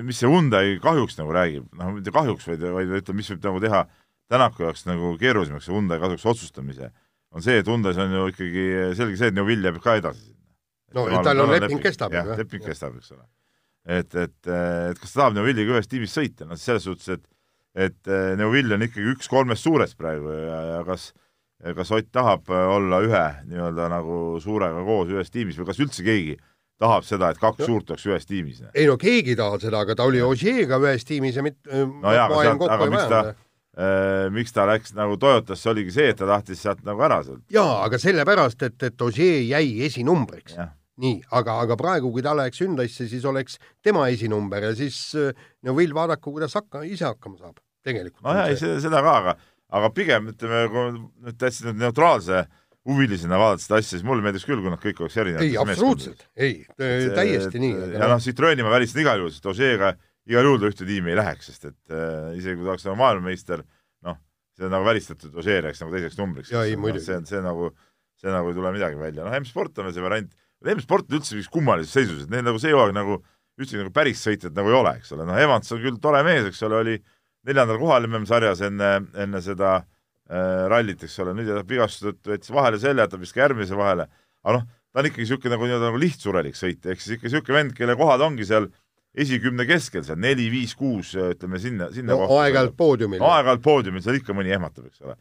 mis 0.00 0.18
see 0.18 0.30
Hyundai 0.30 0.78
kahjuks 0.82 1.18
nagu 1.20 1.34
räägib, 1.34 1.68
noh 1.78 1.92
mitte 1.98 2.14
kahjuks, 2.14 2.48
vaid, 2.50 2.64
vaid 2.78 2.96
ütleme, 3.00 3.20
mis 3.20 3.30
võib 3.34 3.50
nagu 3.50 3.62
teha 3.64 3.84
Tänaku 4.32 4.64
jaoks 4.64 4.86
nagu 4.88 5.10
keerulisemaks 5.20 5.66
Hyundai 5.68 5.98
kasuks 6.00 6.24
otsustamise, 6.32 6.88
on 7.34 7.44
see, 7.44 7.58
et 7.60 7.68
Hyundai's 7.68 7.98
on 8.00 8.14
ju 8.14 8.28
ikkagi 8.32 8.64
selge 8.96 9.18
see, 9.20 9.28
et 9.28 9.36
Neuvill 9.36 9.66
jääb 9.66 9.76
ka 9.84 9.98
edasi 10.00 10.30
sinna. 10.30 10.40
No 10.94 11.20
tal 11.26 11.42
on 11.42 11.52
leping 11.52 11.82
kestab 11.82 12.14
jah. 12.14 12.30
leping 12.38 12.64
kestab, 12.64 12.96
eks 12.96 13.12
ole. 13.12 13.26
et, 13.84 14.14
et, 14.14 14.38
et 14.48 15.00
kas 15.02 15.12
ta 15.12 15.20
tahab 15.20 15.36
Neuvilliga 15.36 15.76
ühes 15.76 15.90
tiimis 15.90 16.14
sõita, 16.16 16.48
noh 16.48 16.58
selles 16.60 16.86
suhtes, 16.88 17.18
et 17.18 17.24
et 17.74 18.06
eh, 18.08 18.32
Neuvill 18.38 18.72
on 18.76 18.82
ikkagi 18.86 19.12
üks 19.16 19.28
kolmest 19.28 19.64
suurest 19.66 19.96
praegu 19.98 20.30
ja, 20.32 20.58
ja 20.76 20.80
kas 20.86 21.12
kas 21.64 21.90
Ott 21.96 22.10
tahab 22.12 22.50
olla 22.50 22.98
ühe 23.06 23.22
nii-öelda 23.48 23.86
nagu 23.88 24.36
suurega 24.42 24.82
koos 24.84 25.08
ühes 25.14 25.30
tiimis 25.32 25.56
või 25.56 25.68
kas 25.70 25.78
üldse 25.80 26.02
keegi 26.04 26.34
tahab 26.82 27.06
seda, 27.06 27.30
et 27.30 27.38
kaks 27.40 27.62
No. 27.62 27.66
suurt 27.70 27.90
oleks 27.94 28.04
ühes 28.10 28.26
tiimis? 28.28 28.58
ei 28.74 28.84
no 28.90 28.96
keegi 29.00 29.32
ei 29.32 29.38
taha 29.38 29.60
seda, 29.62 29.80
aga 29.86 29.94
ta 29.96 30.04
oli 30.04 30.20
Ožeega 30.22 30.76
ühes 30.82 31.06
tiimis 31.08 31.38
ja 31.38 31.42
mitte 31.46 31.84
no 31.86 32.12
jaa, 32.12 32.26
aga 32.26 32.42
sealt, 32.42 32.66
aga 32.74 32.88
miks 32.90 33.08
ta, 33.08 33.22
miks 34.34 34.52
ta 34.52 34.66
läks 34.68 34.92
nagu 34.98 35.16
Toyotasse, 35.22 35.70
oligi 35.72 35.94
see, 35.94 36.10
et 36.12 36.18
ta 36.20 36.26
tahtis 36.28 36.60
sealt 36.66 36.82
nagu 36.84 37.00
ära 37.06 37.22
sealt, 37.24 37.42
jaa, 37.54 37.78
aga 37.86 37.98
sellepärast, 38.02 38.62
et, 38.68 38.82
et 38.90 39.02
Ožee 39.08 39.40
jäi 39.48 39.80
esinumbriks. 39.86 40.58
nii, 41.02 41.22
aga, 41.34 41.58
aga 41.64 41.78
praegu, 41.80 42.12
kui 42.14 42.22
ta 42.22 42.36
läheks 42.38 42.60
Hyundai'sse, 42.62 43.08
siis 43.10 43.24
oleks 43.26 43.58
tema 43.82 44.06
esinumber 44.12 44.68
ja 44.70 44.74
siis 44.78 44.98
äh, 45.18 45.32
Neuvill 45.66 45.94
vaadaku, 45.96 46.36
kuidas 46.36 46.54
hakka, 46.54 46.84
ise 46.86 47.08
hakkama 47.08 47.40
saab, 47.40 47.58
tegelikult. 47.86 48.22
nojah, 48.26 48.52
ei 48.52 48.60
seda, 48.60 48.78
seda 48.84 49.02
ka, 49.02 49.16
aga 49.22 49.36
aga 49.74 49.90
pigem 49.94 50.30
ütleme, 50.32 50.66
kui 50.72 50.90
nüüd 50.94 51.38
täitsa 51.40 51.72
neutraalse 51.74 52.44
huvilisena 52.88 53.38
vaadata 53.40 53.64
seda 53.64 53.78
asja, 53.80 53.96
siis 53.96 54.04
mulle 54.06 54.24
meeldiks 54.24 54.44
küll, 54.46 54.60
kui 54.62 54.72
nad 54.72 54.82
kõik 54.82 55.00
oleks 55.02 55.16
erinevad. 55.20 55.46
ei, 55.46 55.54
absoluutselt, 55.60 56.26
ei, 56.36 56.58
täiesti 56.76 57.62
nii. 57.62 57.94
ja 57.94 58.10
noh, 58.10 58.20
Citroeni 58.22 58.66
ma 58.66 58.74
välistan 58.74 59.02
igal 59.04 59.22
juhul, 59.22 59.32
sest 59.32 59.48
Ožeega 59.48 59.94
igal 60.28 60.46
juhul 60.48 60.60
ta 60.60 60.70
ühte 60.70 60.88
tiimi 60.88 61.14
ei 61.14 61.18
läheks, 61.18 61.48
sest 61.50 61.70
et 61.70 61.94
äh, 61.96 62.34
isegi 62.36 62.60
kui 62.60 62.68
ta 62.68 62.74
oleks 62.74 62.86
maailmameister, 63.00 63.64
noh, 64.04 64.20
see 64.56 64.68
on 64.68 64.76
nagu 64.76 64.86
välistatud, 64.86 65.32
Ožee 65.40 65.58
läheks 65.64 65.80
nagu 65.82 65.96
teiseks 65.96 66.20
numbriks. 66.20 66.52
Muidugi. 66.52 67.06
see 67.08 67.18
on, 67.18 67.28
see 67.28 67.40
nagu, 67.44 67.72
see 68.20 68.32
nagu 68.32 68.52
ei 68.52 68.58
tule 68.60 68.74
midagi 68.76 69.00
välja, 69.00 69.24
noh, 69.24 69.38
M-sport 69.40 69.80
on 69.80 69.88
veel 69.88 69.96
see 69.96 70.04
variant, 70.04 70.36
M-sport 70.72 71.10
on 71.10 71.18
üldse 71.20 71.40
kummalises 71.52 71.94
seisus, 71.94 72.24
et 72.24 72.32
neil 72.32 72.44
nagu 72.46 72.60
see 72.62 72.72
hooaeg 72.72 72.94
nagu 72.96 73.20
üldse 73.60 73.78
nagu 73.78 73.92
päris 73.94 74.22
sõitjat 74.24 74.54
nagu 74.56 74.70
ei 74.70 74.78
ole, 74.78 74.94
eks 74.98 75.12
ole, 75.14 75.26
noh, 75.28 75.38
Evans 75.38 75.74
on 75.74 75.82
küll 75.82 75.98
tore 76.02 76.22
mees, 76.26 76.46
eks 76.48 76.62
ole, 76.66 76.80
oli 76.80 76.94
neljandal 77.46 77.78
kohal 77.78 78.08
MM-sarjas 78.08 78.64
enne, 78.66 78.92
enne 79.20 79.42
seda 79.44 79.76
äh, 79.78 80.64
rallit, 80.72 81.04
eks 81.06 81.18
ole, 81.22 81.36
nüüd 81.38 81.50
jääb 81.52 81.68
vigastuse 81.70 82.12
tõttu 82.12 82.34
jättis 82.34 82.54
vahele 82.54 82.80
selja, 82.82 83.06
jätab 83.06 83.22
vist 83.22 83.36
ka 83.36 83.44
järgmise 83.44 83.78
vahele, 83.78 84.08
aga 84.42 84.56
noh, 84.58 84.64
ta 84.90 85.02
on 85.02 85.10
ikkagi 85.10 85.26
niisugune 85.26 85.54
nagu 85.54 85.68
nii-öelda 85.68 85.90
nagu 85.90 86.00
lihtsurelik 86.02 86.58
sõitja, 86.58 86.94
ehk 86.94 87.04
siis 87.04 87.18
ikka 87.18 87.28
niisugune 87.28 87.58
vend, 87.60 87.76
kelle 87.78 87.96
kohad 88.00 88.24
ongi 88.26 88.48
seal 88.48 88.70
esikümne 89.14 89.66
keskel 89.68 90.02
seal 90.06 90.18
neli, 90.20 90.48
viis, 90.50 90.74
kuus, 90.78 91.14
ütleme 91.14 91.60
sinna, 91.62 91.90
sinna 91.94 92.16
no 92.16 92.26
aeg-ajalt 92.40 92.74
poodiumil 92.78 93.22
no,. 93.22 93.30
aeg-ajalt 93.30 93.62
poodiumil 93.64 94.02
seal 94.02 94.18
ikka 94.18 94.34
mõni 94.36 94.54
ehmatab, 94.54 94.88
eks 94.90 95.04
ole. 95.06 95.14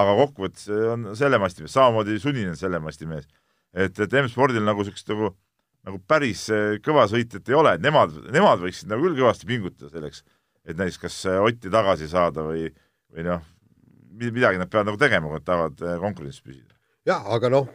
aga 0.00 0.16
kokkuvõttes 0.20 0.68
on 0.94 1.08
selle 1.18 1.40
masti 1.42 1.64
mees, 1.64 1.74
samamoodi 1.74 2.18
Suninen 2.22 2.58
selle 2.58 2.78
masti 2.82 3.08
mees. 3.10 3.26
et, 3.74 4.00
et 4.00 4.18
M-spordil 4.22 4.64
nagu 4.64 4.82
niisugust 4.82 5.12
nagu, 5.12 5.32
nagu 5.86 6.00
päris 6.10 6.46
eh, 6.54 6.80
kõva 6.84 7.06
sõitjat 7.10 7.48
ei 7.50 7.58
ole, 7.58 7.76
et 7.76 7.84
nemad, 7.84 8.16
nemad 8.34 8.62
võiksid 8.64 8.90
nagu 8.90 9.06
küll 9.06 9.18
kõvasti 9.20 9.48
pingutada 9.48 9.92
selleks, 9.92 10.24
et 10.66 10.76
näiteks 10.76 11.00
kas 11.04 11.22
eh, 11.30 11.38
Otti 11.44 11.72
tagasi 11.72 12.10
saada 12.10 12.44
või, 12.46 12.68
või 13.14 13.26
noh, 13.28 13.46
midagi 14.20 14.60
nad 14.60 14.70
peavad 14.70 14.90
nagu 14.90 15.00
tegema, 15.00 15.30
kui 15.30 15.40
nad 15.40 15.46
tahavad 15.46 15.86
eh, 15.86 15.96
konkurentsis 16.02 16.44
püsida. 16.44 16.76
jah, 17.08 17.24
aga 17.36 17.52
noh, 17.52 17.70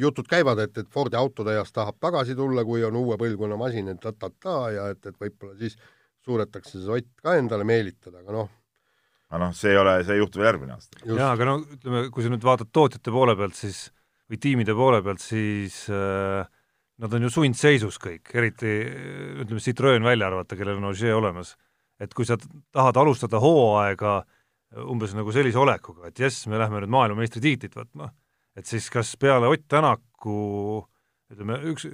jutud 0.00 0.28
käivad, 0.30 0.60
et, 0.66 0.76
et 0.82 0.92
Fordi 0.92 1.16
autotehas 1.16 1.72
tahab 1.72 2.00
tagasi 2.02 2.36
tulla, 2.36 2.64
kui 2.64 2.84
on 2.84 2.98
uue 2.98 3.16
põlvkonna 3.20 3.58
masin, 3.60 3.88
et 3.92 4.02
ta-ta-ta 4.02 4.58
ja 4.74 4.90
et, 4.92 5.02
et 5.06 5.16
võib-olla 5.20 5.56
siis 5.60 5.78
suudetakse 6.26 6.80
see 6.82 6.90
Ott 6.98 7.12
ka 7.22 7.36
endale 7.38 7.64
meelitada, 7.64 8.20
aga 8.20 8.34
noh, 8.34 8.54
aga 9.30 9.42
noh, 9.46 9.54
see 9.56 9.72
ei 9.72 9.78
ole, 9.80 9.98
see 10.04 10.16
ei 10.16 10.22
juhtu 10.22 10.40
veel 10.40 10.50
järgmine 10.52 10.74
aasta. 10.76 11.02
jaa, 11.06 11.30
aga 11.32 11.48
no 11.48 11.60
ütleme, 11.62 12.08
kui 12.14 12.24
sa 12.24 12.32
nüüd 12.32 12.46
vaatad 12.46 12.70
tootjate 12.74 13.14
poole 13.14 13.36
pealt, 13.38 13.56
siis 13.58 13.86
või 14.30 14.40
tiimide 14.42 14.74
poole 14.74 15.02
pealt, 15.04 15.22
siis 15.22 15.84
äh, 15.92 16.46
nad 17.02 17.14
on 17.14 17.26
ju 17.26 17.30
sundseisus 17.32 18.00
kõik, 18.02 18.32
eriti 18.34 18.72
äh, 18.82 19.42
ütleme, 19.44 19.62
Citroen 19.62 20.06
välja 20.06 20.30
arvata, 20.30 20.58
kellel 20.58 20.80
on 20.80 20.90
Ogier 20.90 21.16
olemas. 21.16 21.56
et 22.00 22.12
kui 22.12 22.26
sa 22.28 22.36
tahad 22.36 22.96
alustada 22.96 23.40
hooaega 23.40 24.16
äh, 24.18 24.82
umbes 24.84 25.14
nagu 25.16 25.32
sellise 25.32 25.58
olekuga, 25.58 26.08
et 26.08 26.18
jess, 26.18 26.46
me 26.46 26.58
lähme 26.58 26.82
nüüd 26.82 26.92
maailmameistritiitlit 26.92 27.76
võtma, 27.76 28.10
et 28.56 28.66
siis 28.66 28.90
kas 28.90 29.16
peale 29.16 29.48
Ott 29.48 29.68
Tänaku 29.68 30.84
ütleme, 31.32 31.58
üks, 31.72 31.86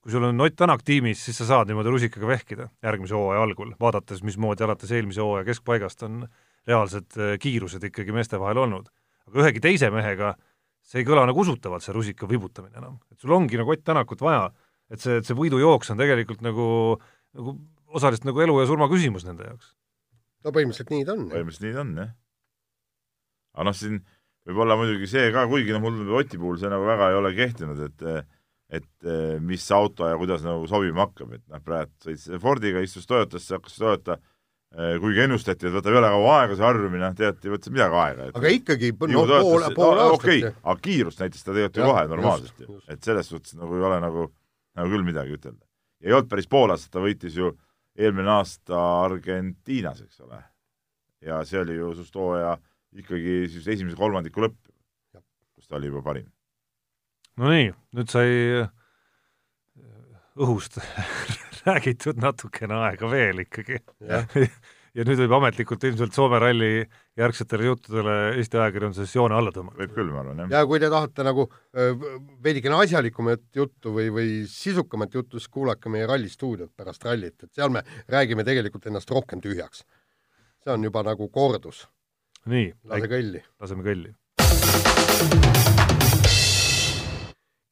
kui 0.00 0.12
sul 0.12 0.24
on 0.28 0.40
Ott 0.40 0.56
Tänak 0.56 0.84
tiimis, 0.86 1.20
siis 1.24 1.40
sa 1.40 1.48
saad 1.48 1.68
niimoodi 1.68 1.92
rusikaga 1.92 2.28
vehkida 2.30 2.68
järgmise 2.84 3.16
hooaja 3.16 3.42
algul, 3.44 3.74
vaadates, 3.80 4.22
mismoodi 4.24 4.64
alates 4.64 4.92
eelmise 4.92 5.24
hooaja 5.24 5.46
keskpaigast 5.48 6.04
on 6.08 6.22
reaalsed 6.68 7.18
äh, 7.18 7.36
kiirused 7.40 7.84
ikkagi 7.90 8.14
meeste 8.16 8.40
vahel 8.40 8.64
olnud. 8.64 8.88
aga 9.28 9.42
ühegi 9.44 9.60
teise 9.60 9.90
mehega 9.92 10.34
see 10.88 11.02
ei 11.02 11.08
kõla 11.08 11.26
nagu 11.28 11.42
usutavalt, 11.44 11.84
see 11.84 11.94
rusika 11.96 12.28
vibutamine 12.30 12.80
enam. 12.80 12.98
et 13.12 13.20
sul 13.20 13.34
ongi 13.36 13.60
nagu 13.60 13.74
Ott 13.74 13.84
Tänakut 13.84 14.22
vaja, 14.24 14.48
et 14.92 15.02
see, 15.02 15.18
et 15.20 15.28
see 15.28 15.36
võidujooks 15.36 15.92
on 15.92 16.00
tegelikult 16.00 16.44
nagu, 16.44 16.68
nagu 17.36 17.58
osaliselt 17.92 18.28
nagu 18.28 18.44
elu 18.44 18.56
ja 18.62 18.70
surma 18.70 18.88
küsimus 18.90 19.26
nende 19.28 19.50
jaoks. 19.50 19.74
no 20.44 20.54
põhimõtteliselt 20.54 20.94
nii 20.94 21.04
ta 21.04 21.16
on. 21.16 21.26
põhimõtteliselt 21.34 21.66
nii 21.66 21.76
ta 21.76 21.84
on, 21.84 21.92
jah. 22.02 22.14
aga 23.58 23.68
noh, 23.68 23.76
siin 23.76 24.00
võib 24.48 24.64
olla 24.64 24.78
muidugi 24.80 25.10
see 25.10 25.28
ka, 25.34 25.44
kuigi 25.50 25.76
noh, 25.76 25.84
mul 25.84 26.16
Oti 26.22 26.40
puhul 26.40 26.60
see 26.60 26.72
nagu 26.72 26.88
väga 26.88 27.12
ei 27.12 27.20
ole 27.20 27.34
kehtinud, 27.36 27.84
et 27.90 28.08
et 28.68 29.06
mis 29.40 29.64
auto 29.72 30.04
ja 30.04 30.16
kuidas 30.20 30.42
nagu 30.44 30.66
sobima 30.68 31.06
hakkab, 31.06 31.30
et 31.38 31.44
noh, 31.48 31.60
praegu 31.64 31.92
sõitis 32.04 32.28
Fordiga, 32.42 32.82
istus 32.84 33.08
Toyotasse, 33.08 33.54
hakkas 33.56 33.78
Toyota 33.80 34.18
kuigi 34.76 35.22
ennustati, 35.24 35.66
et 35.66 35.72
võtab 35.72 35.94
jõle 35.96 36.10
kaua 36.12 36.34
aega 36.42 36.56
see 36.58 36.66
harjumine, 36.66 37.00
noh 37.06 37.14
teati, 37.16 37.48
võttis 37.48 37.72
midagi 37.72 37.96
aega. 38.02 38.26
aga 38.36 38.50
ikkagi, 38.52 38.90
no 39.14 39.22
pool, 39.30 39.64
pool 39.76 40.02
aastat 40.02 40.18
okei, 40.18 40.42
aga 40.44 40.76
kiirust 40.84 41.22
näitas 41.22 41.46
ta 41.46 41.54
tegelikult 41.54 41.80
ju 41.80 41.88
kohe 41.88 42.02
normaalselt 42.12 42.60
ju 42.60 42.76
et 42.92 43.08
selles 43.08 43.32
suhtes 43.32 43.56
nagu 43.56 43.78
ei 43.78 43.86
ole 43.88 44.00
nagu, 44.04 44.26
nagu 44.76 44.92
küll 44.92 45.06
midagi 45.06 45.38
ütelda. 45.38 45.64
ja 46.02 46.10
ei 46.10 46.18
olnud 46.18 46.28
päris 46.30 46.50
pool 46.52 46.74
aastat, 46.74 46.92
ta 46.92 47.04
võitis 47.04 47.38
ju 47.40 47.54
eelmine 47.98 48.30
aasta 48.36 48.82
Argentiinas, 49.06 50.02
eks 50.04 50.20
ole. 50.26 50.42
ja 51.24 51.40
see 51.48 51.62
oli 51.64 51.78
ju 51.80 51.94
sust 51.96 52.14
hooaja 52.20 52.58
ikkagi 53.00 53.46
siis 53.48 53.66
esimese 53.74 53.96
kolmandiku 53.96 54.44
lõpp, 54.44 54.58
Jah. 55.16 55.24
kus 55.56 55.66
ta 55.66 55.80
oli 55.80 55.88
juba 55.88 56.04
parim. 56.04 56.28
no 57.40 57.48
nii, 57.56 57.72
nüüd 57.96 58.12
sai 58.12 58.28
äh, 58.60 58.70
õhust 60.38 60.80
räägitud 61.66 62.18
natukene 62.22 62.76
aega 62.86 63.10
veel 63.10 63.44
ikkagi. 63.44 63.78
ja 64.96 65.04
nüüd 65.06 65.20
võib 65.22 65.34
ametlikult 65.38 65.84
ilmselt 65.84 66.16
Soome 66.16 66.40
ralli 66.42 66.70
järgsetele 67.18 67.68
juttudele 67.68 68.14
Eesti 68.38 68.58
ajakirjanduses 68.60 69.14
joone 69.14 69.36
alla 69.38 69.52
tõmmata. 69.54 69.78
võib 69.82 69.94
küll, 69.96 70.12
ma 70.14 70.22
arvan, 70.22 70.42
jah. 70.44 70.54
ja 70.56 70.62
kui 70.70 70.80
te 70.82 70.90
tahate 70.92 71.26
nagu 71.26 71.46
veidikene 72.44 72.78
asjalikumat 72.84 73.44
juttu 73.60 73.92
või, 73.94 74.08
või 74.14 74.32
sisukamat 74.50 75.18
juttu, 75.18 75.38
siis 75.42 75.52
kuulake 75.54 75.92
meie 75.92 76.08
rallistuudiot 76.08 76.72
pärast 76.76 77.04
rallit, 77.06 77.36
et 77.44 77.52
seal 77.52 77.74
me 77.74 77.84
räägime 78.08 78.46
tegelikult 78.48 78.88
ennast 78.90 79.10
rohkem 79.12 79.44
tühjaks. 79.44 79.84
see 80.64 80.72
on 80.74 80.88
juba 80.88 81.04
nagu 81.06 81.28
kordus, 81.30 81.84
nii, 82.46 82.72
lase 82.90 83.12
kõlli. 83.12 83.44
laseme 83.60 83.86
kõlli. 83.86 84.14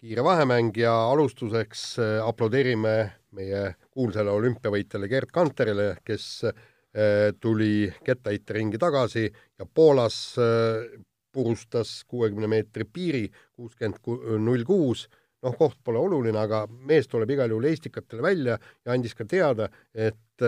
Kiire 0.06 0.22
vahemäng 0.22 0.70
ja 0.78 0.92
alustuseks 1.10 1.80
äh, 1.98 2.20
aplodeerime 2.22 2.94
meie 3.34 3.62
kuulsale 3.90 4.30
olümpiavõitjale 4.30 5.08
Gerd 5.10 5.32
Kanterile, 5.34 5.86
kes 6.06 6.26
äh, 6.46 7.32
tuli 7.42 7.88
kettaheiteringi 8.06 8.78
tagasi 8.78 9.25
ja 9.26 9.66
Poolas 9.66 10.18
äh, 10.38 10.84
purustas 11.34 12.04
kuuekümne 12.06 12.46
meetri 12.46 12.86
piiri 12.86 13.25
kuuskümmend 13.56 14.38
null 14.46 14.62
kuus, 14.68 15.08
noh, 15.42 15.56
koht 15.58 15.80
pole 15.84 15.98
oluline, 15.98 16.38
aga 16.38 16.62
mees 16.70 17.10
tuleb 17.10 17.34
igal 17.34 17.50
juhul 17.50 17.66
Eestikatele 17.72 18.22
välja 18.22 18.54
ja 18.86 18.94
andis 18.94 19.16
ka 19.18 19.26
teada, 19.28 19.66
et 19.92 20.46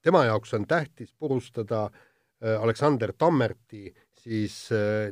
tema 0.00 0.22
jaoks 0.28 0.54
on 0.56 0.64
tähtis 0.70 1.10
purustada 1.18 1.88
Aleksander 2.40 3.12
Tammerti 3.18 3.90
siis 4.22 4.62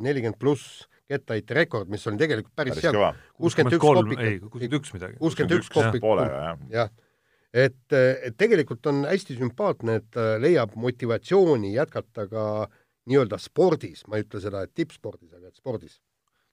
nelikümmend 0.00 0.40
pluss 0.40 0.86
kettaheite 1.08 1.56
rekord, 1.56 1.90
mis 1.90 2.06
oli 2.08 2.20
tegelikult 2.20 2.54
päris, 2.56 2.76
päris 2.76 2.88
hea, 2.88 3.12
kuuskümmend 3.40 3.76
üks 3.78 3.84
kopik 3.84 4.24
ei, 4.24 4.40
kuuskümmend 4.42 4.76
üks 4.78 4.94
midagi. 4.96 5.20
kuuskümmend 5.22 5.54
üks 5.56 5.70
kopik, 5.72 6.04
jah. 6.04 6.58
jah. 6.72 6.90
et, 7.52 7.96
et 7.96 8.36
tegelikult 8.40 8.90
on 8.92 9.06
hästi 9.08 9.38
sümpaatne, 9.38 10.00
et 10.02 10.10
ta 10.14 10.34
leiab 10.42 10.76
motivatsiooni 10.80 11.72
jätkata 11.76 12.28
ka 12.30 12.44
nii-öelda 13.08 13.40
spordis, 13.40 14.04
ma 14.08 14.18
ei 14.18 14.26
ütle 14.26 14.42
seda, 14.44 14.66
et 14.66 14.74
tippspordis, 14.76 15.32
aga 15.32 15.48
et 15.48 15.56
spordis. 15.56 15.96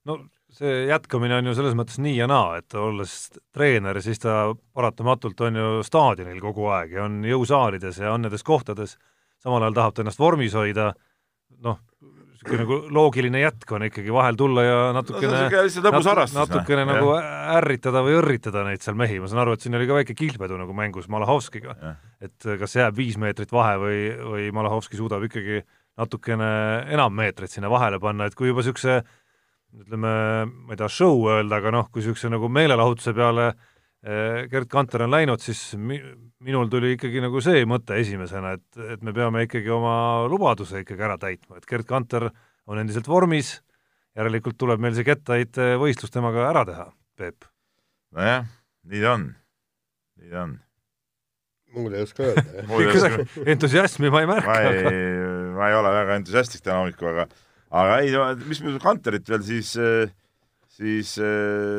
no 0.08 0.22
see 0.56 0.86
jätkamine 0.88 1.40
on 1.42 1.50
ju 1.50 1.56
selles 1.58 1.76
mõttes 1.76 2.00
nii 2.00 2.16
ja 2.16 2.30
naa, 2.32 2.60
et 2.62 2.78
olles 2.80 3.16
treener, 3.56 4.00
siis 4.06 4.22
ta 4.24 4.54
paratamatult 4.78 5.42
on 5.50 5.60
ju 5.60 5.72
staadionil 5.84 6.40
kogu 6.44 6.70
aeg 6.72 6.96
ja 6.96 7.10
on 7.10 7.20
jõusaalides 7.28 8.00
ja 8.06 8.14
on 8.16 8.24
nendes 8.24 8.46
kohtades, 8.46 8.96
samal 9.44 9.66
ajal 9.66 9.80
tahab 9.82 9.98
ta 9.98 10.06
ennast 10.06 10.22
vormis 10.22 10.56
hoida, 10.56 10.94
noh, 11.66 11.82
niisugune 12.46 12.64
nagu 12.64 12.94
loogiline 12.94 13.42
jätk 13.42 13.72
on 13.76 13.86
ikkagi 13.88 14.14
vahel 14.14 14.38
tulla 14.40 14.64
ja 14.64 14.78
natukene 14.96 15.32
no, 15.34 16.02
harrastus. 16.06 16.38
natukene 16.38 16.86
noh. 16.86 16.94
nagu 16.94 17.14
ärritada 17.58 18.04
või 18.06 18.18
õrritada 18.20 18.64
neid 18.68 18.86
seal 18.86 18.98
mehi, 19.00 19.20
ma 19.20 19.30
saan 19.32 19.44
aru, 19.44 19.56
et 19.56 19.66
siin 19.66 19.76
oli 19.76 19.88
ka 19.90 19.98
väike 19.98 20.16
kihlvedu 20.18 20.60
nagu 20.60 20.76
mängus 20.78 21.10
Malahovskiga. 21.12 21.76
et 22.22 22.50
kas 22.60 22.76
jääb 22.76 22.96
viis 22.98 23.18
meetrit 23.18 23.52
vahe 23.52 23.78
või, 23.82 24.00
või 24.34 24.48
Malahovski 24.56 24.98
suudab 25.00 25.26
ikkagi 25.28 25.64
natukene 25.98 26.50
enam 26.92 27.14
meetreid 27.16 27.52
sinna 27.52 27.70
vahele 27.72 28.00
panna, 28.00 28.28
et 28.28 28.36
kui 28.36 28.50
juba 28.52 28.64
niisuguse 28.64 29.00
ütleme, 29.76 30.12
ma 30.46 30.74
ei 30.74 30.80
taha 30.80 30.92
show 30.92 31.26
öelda, 31.28 31.60
aga 31.60 31.72
noh, 31.76 31.90
kui 31.92 32.04
niisuguse 32.04 32.32
nagu 32.32 32.50
meelelahutuse 32.52 33.16
peale 33.16 33.50
eh, 33.52 34.46
Gerd 34.52 34.70
Kanter 34.72 35.06
on 35.08 35.16
läinud, 35.16 35.44
siis 35.44 35.74
minul 36.46 36.70
tuli 36.70 36.94
ikkagi 36.96 37.22
nagu 37.24 37.42
see 37.44 37.64
mõte 37.70 37.98
esimesena, 38.02 38.56
et, 38.58 38.82
et 38.96 39.06
me 39.06 39.14
peame 39.16 39.46
ikkagi 39.48 39.72
oma 39.74 39.96
lubaduse 40.30 40.84
ikkagi 40.84 41.06
ära 41.08 41.18
täitma, 41.22 41.58
et 41.60 41.66
Gerd 41.70 41.88
Kanter 41.90 42.28
on 42.70 42.82
endiselt 42.82 43.08
vormis, 43.10 43.58
järelikult 44.18 44.58
tuleb 44.62 44.84
meil 44.84 44.94
see 44.98 45.08
kettaheite 45.08 45.74
võistlus 45.82 46.14
temaga 46.14 46.46
ära 46.52 46.66
teha, 46.68 46.86
Peep. 47.18 47.48
nojah, 48.16 48.46
nii 48.92 49.02
ta 49.02 49.16
on, 49.18 49.26
nii 50.22 50.34
ta 50.34 50.44
on. 50.46 50.54
muud 51.76 51.96
ei 51.96 52.06
oska 52.06 52.28
öelda, 52.30 52.46
jah. 52.62 53.24
entusiasmi 53.56 54.12
ma 54.14 54.22
ei 54.22 54.30
märka. 54.30 54.52
ma 54.52 54.76
ei, 54.76 55.00
ma 55.56 55.72
ei 55.72 55.80
ole 55.80 55.96
väga 55.96 56.20
entusiastlik 56.22 56.66
täna 56.66 56.84
hommikul, 56.84 57.10
aga 57.16 57.26
aga 57.76 57.98
ei, 58.04 58.14
mis 58.46 58.62
puudutab 58.62 58.86
Kanterit 58.86 59.34
veel, 59.34 59.42
siis 59.48 59.74
siis 60.76 61.16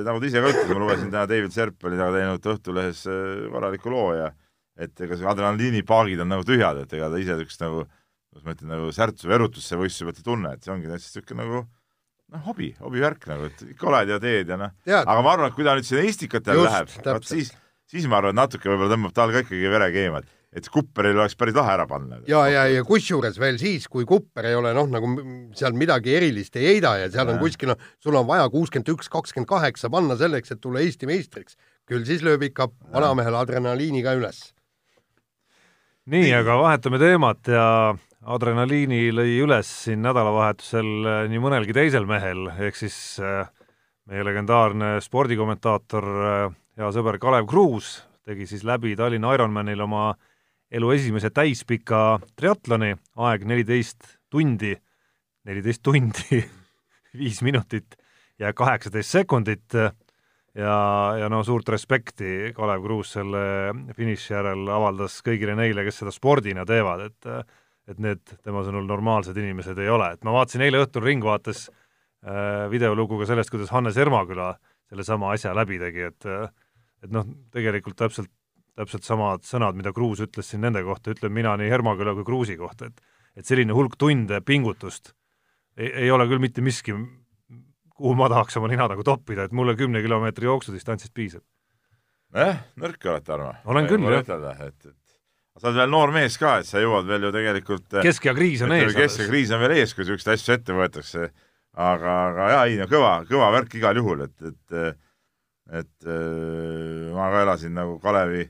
nagu 0.06 0.18
ta 0.18 0.26
ise 0.26 0.42
ka 0.42 0.50
ütles, 0.50 0.72
ma 0.72 0.82
lugesin 0.82 1.12
täna 1.12 1.28
David 1.30 1.54
Serp 1.54 1.86
oli 1.86 2.00
taga 2.00 2.16
teinud 2.16 2.50
Õhtulehes 2.54 3.04
korraliku 3.52 3.92
loo 3.92 4.10
ja 4.16 4.30
et 4.76 5.04
ega 5.06 5.16
see 5.16 5.28
adrenaliinipaagid 5.30 6.22
on 6.24 6.32
nagu 6.34 6.44
tühjad, 6.46 6.82
et 6.84 6.94
ega 6.98 7.10
ta 7.12 7.20
ise 7.20 7.36
niisugust 7.38 7.64
nagu, 7.64 7.84
kuidas 8.30 8.46
ma 8.46 8.56
ütlen, 8.56 8.72
nagu 8.74 8.92
särtsu 8.94 9.30
või 9.30 9.38
erutusse 9.38 9.80
võistluse 9.80 10.08
pealt 10.08 10.22
ei 10.22 10.28
tunne, 10.30 10.54
et 10.56 10.66
see 10.66 10.74
ongi 10.74 10.90
täitsa 10.90 11.10
niisugune 11.10 11.42
nagu 11.42 11.62
noh, 11.62 12.42
hobi, 12.48 12.72
hobivärk 12.82 13.28
nagu, 13.30 13.50
et 13.50 13.66
ikka 13.72 13.90
oled 13.92 14.14
ja 14.14 14.22
teed 14.22 14.52
ja 14.52 14.60
noh, 14.60 14.74
aga 15.02 15.18
ma 15.20 15.36
arvan, 15.36 15.52
et 15.52 15.58
kui 15.58 15.66
ta 15.66 15.76
nüüd 15.78 15.88
sinna 15.88 16.06
Eestikat 16.06 16.52
jälle 16.52 16.66
läheb, 16.68 16.96
vot 17.06 17.28
siis, 17.28 17.52
siis 17.88 18.08
ma 18.10 18.20
arvan, 18.20 18.36
et 18.36 18.42
natuke 18.42 18.72
võib-olla 18.72 18.96
tõmbab 18.96 19.16
tal 19.16 19.34
ka 19.34 19.44
ikkagi 19.46 19.72
vere 19.72 19.92
keema, 19.94 20.24
et 20.24 20.34
et 20.56 20.68
Kupperil 20.72 21.18
oleks 21.18 21.36
päris 21.36 21.56
lahe 21.56 21.72
ära 21.74 21.84
panna. 21.88 22.20
ja, 22.28 22.40
ja, 22.48 22.64
ja 22.70 22.84
kusjuures 22.86 23.36
veel 23.40 23.58
siis, 23.60 23.86
kui 23.92 24.06
Kupper 24.08 24.48
ei 24.48 24.56
ole 24.56 24.72
noh, 24.76 24.88
nagu 24.88 25.10
seal 25.58 25.76
midagi 25.76 26.14
erilist 26.16 26.56
ei 26.56 26.70
heida 26.70 26.94
ja 27.02 27.10
seal 27.12 27.26
ja. 27.26 27.34
on 27.34 27.40
kuskil 27.42 27.72
noh, 27.72 27.88
sul 28.02 28.16
on 28.16 28.28
vaja 28.28 28.46
kuuskümmend 28.52 28.88
üks, 28.94 29.10
kakskümmend 29.12 29.50
kaheksa 29.50 29.90
panna 29.92 30.16
selleks, 30.16 30.54
et 30.54 30.62
tulla 30.62 30.80
Eesti 30.84 31.08
meistriks, 31.10 31.58
küll 31.88 32.06
siis 32.08 32.24
lööb 32.24 32.46
ikka 32.48 32.70
vanamehel 32.94 33.36
adrenaliini 33.36 34.04
ka 34.06 34.16
üles. 34.16 34.46
Nii, 36.06 36.30
aga 36.38 36.54
vahetame 36.60 37.00
teemat 37.02 37.48
ja 37.50 37.66
adrenaliini 38.30 39.08
lõi 39.14 39.40
üles 39.42 39.68
siin 39.84 40.04
nädalavahetusel 40.06 40.90
äh, 41.06 41.22
nii 41.30 41.40
mõnelgi 41.42 41.74
teisel 41.74 42.06
mehel, 42.08 42.46
ehk 42.54 42.78
siis 42.78 42.96
äh, 43.22 43.48
meie 44.10 44.22
legendaarne 44.26 44.96
spordikommentaator, 45.02 46.06
äh, 46.30 46.54
hea 46.78 46.92
sõber 46.94 47.18
Kalev 47.22 47.48
Kruus 47.50 47.96
tegi 48.26 48.46
siis 48.50 48.64
läbi 48.66 48.94
Tallinna 48.98 49.34
Ironmanil 49.34 49.82
oma 49.82 50.08
elu 50.70 50.90
esimese 50.94 51.30
täispika 51.34 52.20
triatloni, 52.38 52.94
aeg 53.22 53.46
neliteist 53.46 54.16
tundi, 54.30 54.74
neliteist 55.46 55.82
tundi 55.86 56.42
viis 57.20 57.42
minutit 57.46 57.98
ja 58.38 58.52
kaheksateist 58.54 59.18
sekundit 59.20 59.78
ja, 60.56 60.78
ja 61.20 61.28
no 61.32 61.42
suurt 61.46 61.68
respekti 61.72 62.52
Kalev 62.56 62.84
Kruus 62.84 63.12
selle 63.16 63.44
finiši 63.96 64.32
järel 64.34 64.68
avaldas 64.72 65.20
kõigile 65.26 65.56
neile, 65.58 65.84
kes 65.86 66.02
seda 66.02 66.14
spordina 66.14 66.66
teevad, 66.68 67.08
et 67.10 67.32
et 67.86 68.00
need 68.02 68.18
tema 68.42 68.64
sõnul 68.66 68.82
normaalsed 68.88 69.36
inimesed 69.38 69.78
ei 69.78 69.86
ole, 69.94 70.08
et 70.16 70.24
ma 70.26 70.32
vaatasin 70.34 70.64
eile 70.66 70.80
õhtul 70.82 71.04
Ringvaates 71.06 71.68
äh, 71.68 72.64
videolugu 72.72 73.20
ka 73.20 73.28
sellest, 73.30 73.52
kuidas 73.52 73.70
Hannes 73.70 73.94
Ermaküla 74.02 74.56
sellesama 74.90 75.30
asja 75.36 75.52
läbi 75.54 75.78
tegi, 75.78 76.08
et 76.10 76.26
et 77.04 77.12
noh, 77.14 77.28
tegelikult 77.54 77.98
täpselt 78.00 78.32
täpselt 78.76 79.06
samad 79.06 79.44
sõnad, 79.46 79.76
mida 79.78 79.92
Kruus 79.96 80.20
ütles 80.24 80.50
siin 80.50 80.60
nende 80.66 80.82
kohta, 80.84 81.14
ütlen 81.14 81.32
mina 81.32 81.54
nii 81.56 81.70
Hermaküla 81.72 82.12
kui 82.18 82.26
Kruusi 82.28 82.58
kohta, 82.60 82.90
et 82.90 83.14
et 83.36 83.44
selline 83.44 83.74
hulk 83.76 83.98
tunde 84.00 84.40
pingutust 84.40 85.12
ei, 85.76 85.90
ei 86.06 86.10
ole 86.10 86.24
küll 86.28 86.40
mitte 86.40 86.62
miski, 86.64 86.94
kuhu 87.96 88.14
ma 88.18 88.28
tahaks 88.32 88.58
oma 88.60 88.70
nina 88.72 88.88
nagu 88.92 89.04
toppida, 89.06 89.46
et 89.46 89.56
mulle 89.56 89.76
kümne 89.78 90.02
kilomeetri 90.04 90.48
jooksudistantsist 90.48 91.14
piisab. 91.16 91.44
nojah, 92.36 92.60
nõrk 92.82 93.08
oled, 93.08 93.24
Tarmo. 93.26 93.54
olen 93.64 93.88
küll, 93.90 94.06
jah. 94.12 94.62
et, 94.66 94.86
et 94.86 95.60
sa 95.60 95.70
oled 95.70 95.80
veel 95.80 95.92
noor 95.94 96.12
mees 96.14 96.36
ka, 96.40 96.58
et 96.60 96.68
sa 96.68 96.82
jõuad 96.82 97.08
veel 97.08 97.28
ju 97.28 97.32
tegelikult 97.38 97.98
keskea 98.04 98.36
kriis 98.36 98.62
on 98.66 98.76
ees. 98.76 98.92
keskea 98.96 99.30
kriis 99.30 99.54
on 99.56 99.64
veel 99.64 99.78
ees, 99.78 99.96
kui 99.96 100.04
niisuguseid 100.04 100.36
asju 100.36 100.56
ette 100.58 100.76
võetakse. 100.76 101.30
aga, 101.76 102.12
aga 102.30 102.52
jaa, 102.52 102.62
ei 102.68 102.78
no 102.80 102.86
kõva, 102.90 103.18
kõva 103.28 103.50
värk 103.58 103.74
igal 103.80 103.98
juhul, 104.00 104.28
et, 104.28 104.52
et 104.52 105.02
et 105.66 106.06
äh, 106.06 107.10
ma 107.14 107.30
ka 107.32 107.42
elasin 107.42 107.74
nagu 107.74 107.98
Kalevi 108.02 108.44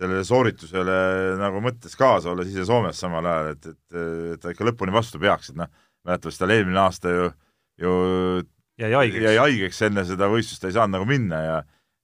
sellele 0.00 0.24
sooritusele 0.24 0.96
nagu 1.40 1.60
mõttes 1.64 1.96
kaasa, 1.98 2.32
olles 2.32 2.50
ise 2.52 2.66
Soomes 2.68 3.00
samal 3.00 3.26
ajal, 3.26 3.54
et, 3.54 3.70
et, 3.72 4.00
et 4.34 4.42
ta 4.42 4.52
ikka 4.52 4.66
lõpuni 4.68 4.94
vastu 4.94 5.20
peaks, 5.20 5.50
et 5.50 5.60
noh, 5.60 5.70
mäletavasti 6.06 6.44
tal 6.44 6.54
eelmine 6.54 6.80
aasta 6.82 7.12
ju, 7.12 7.30
ju 7.80 7.94
jäi 8.80 8.92
haigeks, 8.96 9.24
jäi 9.26 9.36
haigeks 9.38 9.82
enne 9.88 10.04
seda 10.08 10.30
võistlust, 10.32 10.62
ta 10.62 10.70
ei 10.70 10.76
saanud 10.76 10.98
nagu 10.98 11.08
minna 11.08 11.42
ja 11.44 11.58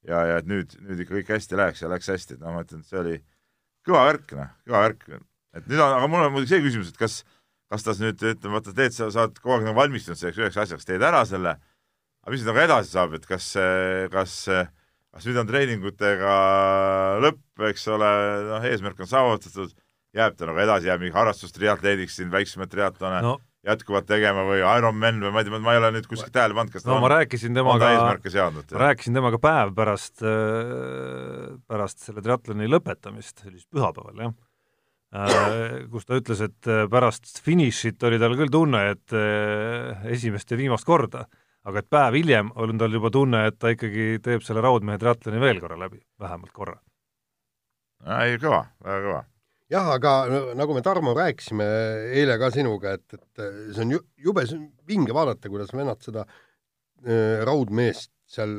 ja, 0.07 0.21
ja 0.31 0.37
et 0.41 0.51
nüüd, 0.51 0.77
nüüd 0.87 1.03
ikka 1.03 1.17
kõik 1.19 1.33
hästi 1.35 1.59
läheks 1.59 1.83
ja 1.83 1.91
läks 1.91 2.11
hästi, 2.13 2.37
et 2.37 2.45
noh, 2.45 2.55
ma 2.55 2.63
ütlen, 2.63 2.85
et 2.85 2.91
see 2.91 3.01
oli 3.01 3.17
kõva 3.87 4.05
värk, 4.11 4.37
noh, 4.39 4.53
kõva 4.69 4.83
värk. 4.85 5.09
et 5.57 5.67
nüüd 5.67 5.81
on, 5.81 5.97
aga 5.99 6.11
mul 6.13 6.27
on 6.27 6.35
muidugi 6.35 6.55
see 6.55 6.63
küsimus, 6.63 6.93
et 6.93 7.01
kas, 7.01 7.21
kas 7.73 7.87
ta 7.87 7.97
nüüd, 7.99 8.23
ütleme, 8.23 8.55
vaata, 8.55 8.75
teed, 8.77 8.95
sa 8.95 9.09
oled 9.11 9.41
kogu 9.41 9.57
aeg 9.57 9.67
nagu 9.67 9.81
valmistunud 9.81 10.21
selleks 10.21 10.43
üheks 10.43 10.61
asjaks, 10.63 10.87
teed 10.87 11.03
ära 11.03 11.25
selle, 11.27 11.57
aga 12.23 12.35
mis 12.35 12.47
nagu 12.47 12.63
edasi 12.63 12.95
saab, 12.95 13.19
et 13.19 13.27
kas, 13.27 13.51
kas, 14.15 14.39
kas 14.47 14.75
kas 15.17 15.25
nüüd 15.25 15.41
on 15.41 15.49
treeningutega 15.49 16.33
lõpp, 17.25 17.43
eks 17.71 17.87
ole, 17.95 18.09
noh, 18.51 18.65
eesmärk 18.69 18.99
on 19.01 19.09
saavutatud, 19.09 19.73
jääb 20.17 20.37
ta 20.37 20.49
nagu 20.49 20.61
edasi, 20.61 20.91
jääb 20.91 21.01
mingi 21.01 21.17
harrastustriatleediks 21.17 22.19
siin 22.19 22.29
väiksemaid 22.33 22.73
triatlone 22.73 23.23
no. 23.25 23.37
Jätkuvalt 23.67 24.09
tegema 24.09 24.45
või 24.47 24.63
Ironman 24.63 25.21
või 25.25 25.33
ma 25.35 25.43
ei 25.43 25.49
tea, 25.49 25.61
ma 25.63 25.75
ei 25.75 25.81
ole 25.81 25.93
nüüd 25.97 26.09
kuskilt 26.11 26.35
tähele 26.35 26.57
pannud, 26.57 26.75
kas 26.75 26.87
no, 26.87 26.97
on, 26.97 27.05
ma 27.05 27.13
rääkisin 27.17 27.57
temaga, 27.57 27.93
eesmärke 27.95 28.33
seadnud? 28.33 28.75
ma 28.75 28.83
rääkisin 28.85 29.21
temaga 29.21 29.41
päev 29.43 29.73
pärast, 29.77 30.21
äh, 30.25 31.55
pärast 31.71 32.05
selle 32.07 32.25
triatloni 32.25 32.71
lõpetamist, 32.71 33.41
see 33.41 33.51
oli 33.51 33.59
siis 33.61 33.71
pühapäeval, 33.75 34.23
jah 34.27 34.37
äh, 35.17 35.81
kus 35.93 36.07
ta 36.07 36.21
ütles, 36.21 36.45
et 36.47 36.71
äh, 36.71 36.85
pärast 36.93 37.43
finišit 37.47 38.07
oli 38.07 38.23
tal 38.23 38.39
küll 38.39 38.53
tunne, 38.53 38.87
et 38.95 39.19
esimest 40.15 40.55
ja 40.55 40.61
viimast 40.61 40.87
korda 40.87 41.27
aga 41.67 41.83
et 41.83 41.89
päev 41.91 42.17
hiljem 42.21 42.51
on 42.55 42.79
tal 42.79 42.93
juba 42.95 43.11
tunne, 43.15 43.47
et 43.51 43.59
ta 43.59 43.73
ikkagi 43.75 44.21
teeb 44.25 44.45
selle 44.47 44.63
raudmehe 44.65 45.01
triatloni 45.03 45.43
veel 45.43 45.63
korra 45.63 45.79
läbi, 45.81 45.99
vähemalt 46.23 46.53
korra. 46.55 46.77
ei, 48.23 48.39
kõva, 48.43 48.67
väga 48.85 49.01
kõva. 49.09 49.25
Jah, 49.73 49.93
aga 49.97 50.15
nagu 50.59 50.75
me, 50.77 50.83
Tarmo, 50.85 51.15
rääkisime 51.17 51.67
eile 52.17 52.39
ka 52.41 52.51
sinuga, 52.55 52.97
et, 52.99 53.17
et 53.17 53.45
see 53.75 53.85
on 53.85 53.95
ju, 53.97 54.03
jube 54.29 54.47
vinge 54.89 55.15
vaadata, 55.17 55.51
kuidas 55.53 55.73
vennad 55.75 56.03
seda 56.05 56.27
äh, 56.27 57.43
raudmeest 57.47 58.13
seal 58.31 58.55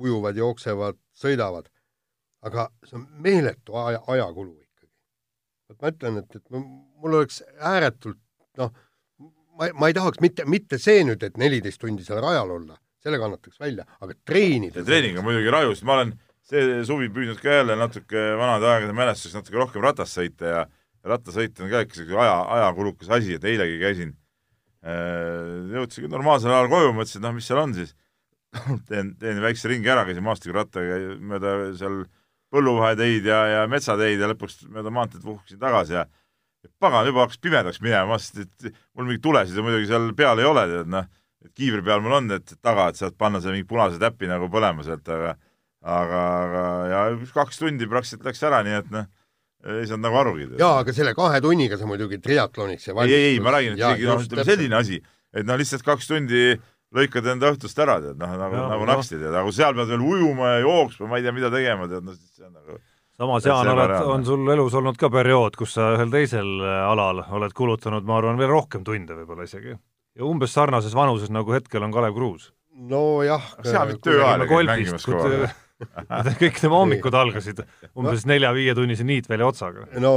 ujuvad, 0.00 0.38
jooksevad, 0.40 0.98
sõidavad. 1.16 1.68
aga 2.40 2.70
see 2.88 2.96
on 2.96 3.02
meeletu 3.20 3.74
aja, 3.76 3.98
ajakulu 4.08 4.54
ikkagi. 4.54 4.92
vot 5.68 5.82
ma 5.82 5.90
ütlen, 5.92 6.22
et, 6.22 6.36
et 6.38 6.54
mul 6.56 7.18
oleks 7.18 7.42
ääretult 7.58 8.20
noh, 8.60 8.70
ma, 9.58 9.68
ma 9.76 9.90
ei 9.90 9.96
tahaks 9.96 10.22
mitte, 10.24 10.46
mitte 10.48 10.78
see 10.80 11.04
nüüd, 11.04 11.20
et 11.26 11.36
neliteist 11.40 11.80
tundi 11.82 12.06
seal 12.06 12.22
rajal 12.24 12.54
olla, 12.56 12.78
selle 13.04 13.20
kannataks 13.20 13.60
välja, 13.60 13.84
aga 14.00 14.16
treenida. 14.24 14.84
treening 14.84 15.20
on 15.20 15.28
muidugi 15.28 15.52
rajus, 15.52 15.84
ma 15.84 15.98
olen 15.98 16.14
see 16.50 16.82
suvi 16.88 17.08
püüdnud 17.14 17.40
ka 17.42 17.60
jälle 17.60 17.76
natuke 17.78 18.22
vanade 18.38 18.68
aegade 18.68 18.94
mälestuseks 18.96 19.38
natuke 19.38 19.60
rohkem 19.60 19.84
ratast 19.84 20.18
sõita 20.18 20.54
ja 20.54 20.62
rattasõit 21.06 21.58
on 21.62 21.70
ka 21.70 21.84
ikka 21.84 22.00
selline 22.00 22.20
aja, 22.20 22.36
ajakulukas 22.58 23.10
asi, 23.16 23.36
et 23.38 23.44
eilegi 23.48 23.78
käisin 23.80 24.14
äh,, 24.84 25.74
jõudsin 25.76 26.04
küll 26.04 26.12
normaalsel 26.12 26.52
ajal 26.52 26.70
koju, 26.72 26.94
mõtlesin, 26.96 27.20
et 27.20 27.26
noh, 27.28 27.36
mis 27.36 27.48
seal 27.48 27.62
on 27.62 27.74
siis. 27.76 27.94
Teen, 28.90 29.12
teen 29.20 29.38
väikse 29.38 29.70
ringi 29.70 29.90
ära, 29.92 30.02
käisin 30.08 30.26
maastikurattaga 30.26 30.96
mööda 31.22 31.52
seal 31.78 32.00
põlluvaheteid 32.50 33.28
ja, 33.30 33.44
ja 33.46 33.60
metsateid 33.70 34.18
ja 34.18 34.30
lõpuks 34.32 34.64
mööda 34.74 34.90
maanteed 34.90 35.22
vuhkisin 35.22 35.60
tagasi 35.60 35.94
ja 35.94 36.08
pagan, 36.82 37.06
juba 37.06 37.24
hakkas 37.24 37.38
pimedaks 37.40 37.78
minema, 37.80 38.08
ma 38.08 38.18
mõtlesin, 38.18 38.48
et 38.50 38.82
mul 38.98 39.06
mingeid 39.06 39.22
tulesid 39.24 39.62
muidugi 39.62 39.86
seal 39.88 40.10
peal 40.18 40.42
ei 40.42 40.48
ole, 40.48 40.66
tead 40.72 40.90
noh, 40.90 41.06
et 41.46 41.52
kiivri 41.56 41.84
peal 41.86 42.02
mul 42.04 42.18
on, 42.18 42.34
et 42.36 42.56
taga, 42.58 42.90
et 42.90 42.98
saad 42.98 43.14
panna 43.16 43.40
selle 43.40 43.56
mingi 43.56 43.68
punase 43.70 44.02
täpi 44.02 44.28
nagu 44.28 44.50
põlema 44.52 44.84
sealt, 44.84 45.06
aga 45.14 45.36
aga, 45.80 46.20
aga 46.44 46.64
ja 46.90 47.04
üks 47.14 47.32
kaks 47.36 47.62
tundi 47.62 47.88
praktiliselt 47.90 48.26
läks 48.28 48.42
ära, 48.46 48.60
nii 48.66 48.76
et 48.80 48.90
noh, 48.92 49.08
ei 49.68 49.86
saanud 49.88 50.06
nagu 50.06 50.20
arugi. 50.20 50.50
jaa, 50.60 50.80
aga 50.82 50.92
selle 50.96 51.14
kahe 51.16 51.40
tunniga 51.44 51.78
sa 51.80 51.88
muidugi 51.88 52.20
triatloniks 52.24 52.90
ei, 52.90 53.00
ei, 53.06 53.24
ei, 53.32 53.40
ma 53.44 53.56
räägin, 53.56 53.76
et 53.76 53.84
isegi 53.84 54.08
noh, 54.08 54.22
ütleme 54.26 54.46
selline 54.48 54.78
asi, 54.80 55.00
et 55.32 55.48
noh, 55.48 55.58
lihtsalt 55.60 55.84
kaks 55.86 56.10
tundi 56.10 56.44
lõikad 56.96 57.26
enda 57.32 57.52
õhtust 57.54 57.82
ära, 57.82 57.98
tead, 58.02 58.18
noh, 58.20 58.36
nagu, 58.40 58.56
nagu 58.56 58.86
noh. 58.86 58.94
naksti, 58.96 59.18
tead, 59.18 59.32
aga 59.32 59.44
kui 59.46 59.56
seal 59.56 59.76
pead 59.78 59.92
veel 59.92 60.06
ujuma 60.06 60.54
ja 60.56 60.62
jooksma, 60.64 61.10
ma 61.10 61.20
ei 61.20 61.26
tea, 61.26 61.34
mida 61.36 61.52
tegema, 61.52 61.86
tead, 61.90 62.06
noh, 62.06 62.16
siis 62.16 62.40
see 62.40 62.48
on 62.48 62.56
nagu 62.56 62.80
samas, 63.20 63.46
Jaan, 63.46 63.68
oled, 63.74 63.94
on 64.14 64.24
sul 64.26 64.52
elus 64.54 64.74
olnud 64.80 64.98
ka 65.00 65.10
periood, 65.12 65.56
kus 65.60 65.76
sa 65.76 65.92
ühel 65.96 66.10
teisel 66.12 66.48
äh, 66.64 66.80
alal 66.88 67.22
oled 67.36 67.54
kulutanud, 67.56 68.06
ma 68.08 68.16
arvan, 68.18 68.40
veel 68.40 68.50
rohkem 68.50 68.84
tunde 68.86 69.18
võib-olla 69.18 69.46
isegi. 69.46 69.76
ja 70.16 70.26
umbes 70.26 70.56
sarnases 70.56 70.96
vanuses, 70.96 71.30
nagu 71.32 71.52
hetkel 71.54 71.84
on 71.84 71.92
Kalev 71.94 72.16
Kruus. 72.16 72.50
nojah. 72.90 73.52
seal 73.66 73.98
tööajal 74.00 74.46
käib 74.48 74.72
mängimas 74.72 75.04
kogu 75.06 75.26
aeg. 75.28 75.58
kõik 76.42 76.58
tema 76.60 76.80
hommikud 76.80 77.16
algasid 77.16 77.62
umbes 77.94 78.26
nelja-viietunnise 78.28 79.06
niitvälja 79.06 79.48
otsaga. 79.52 79.86
no 80.02 80.12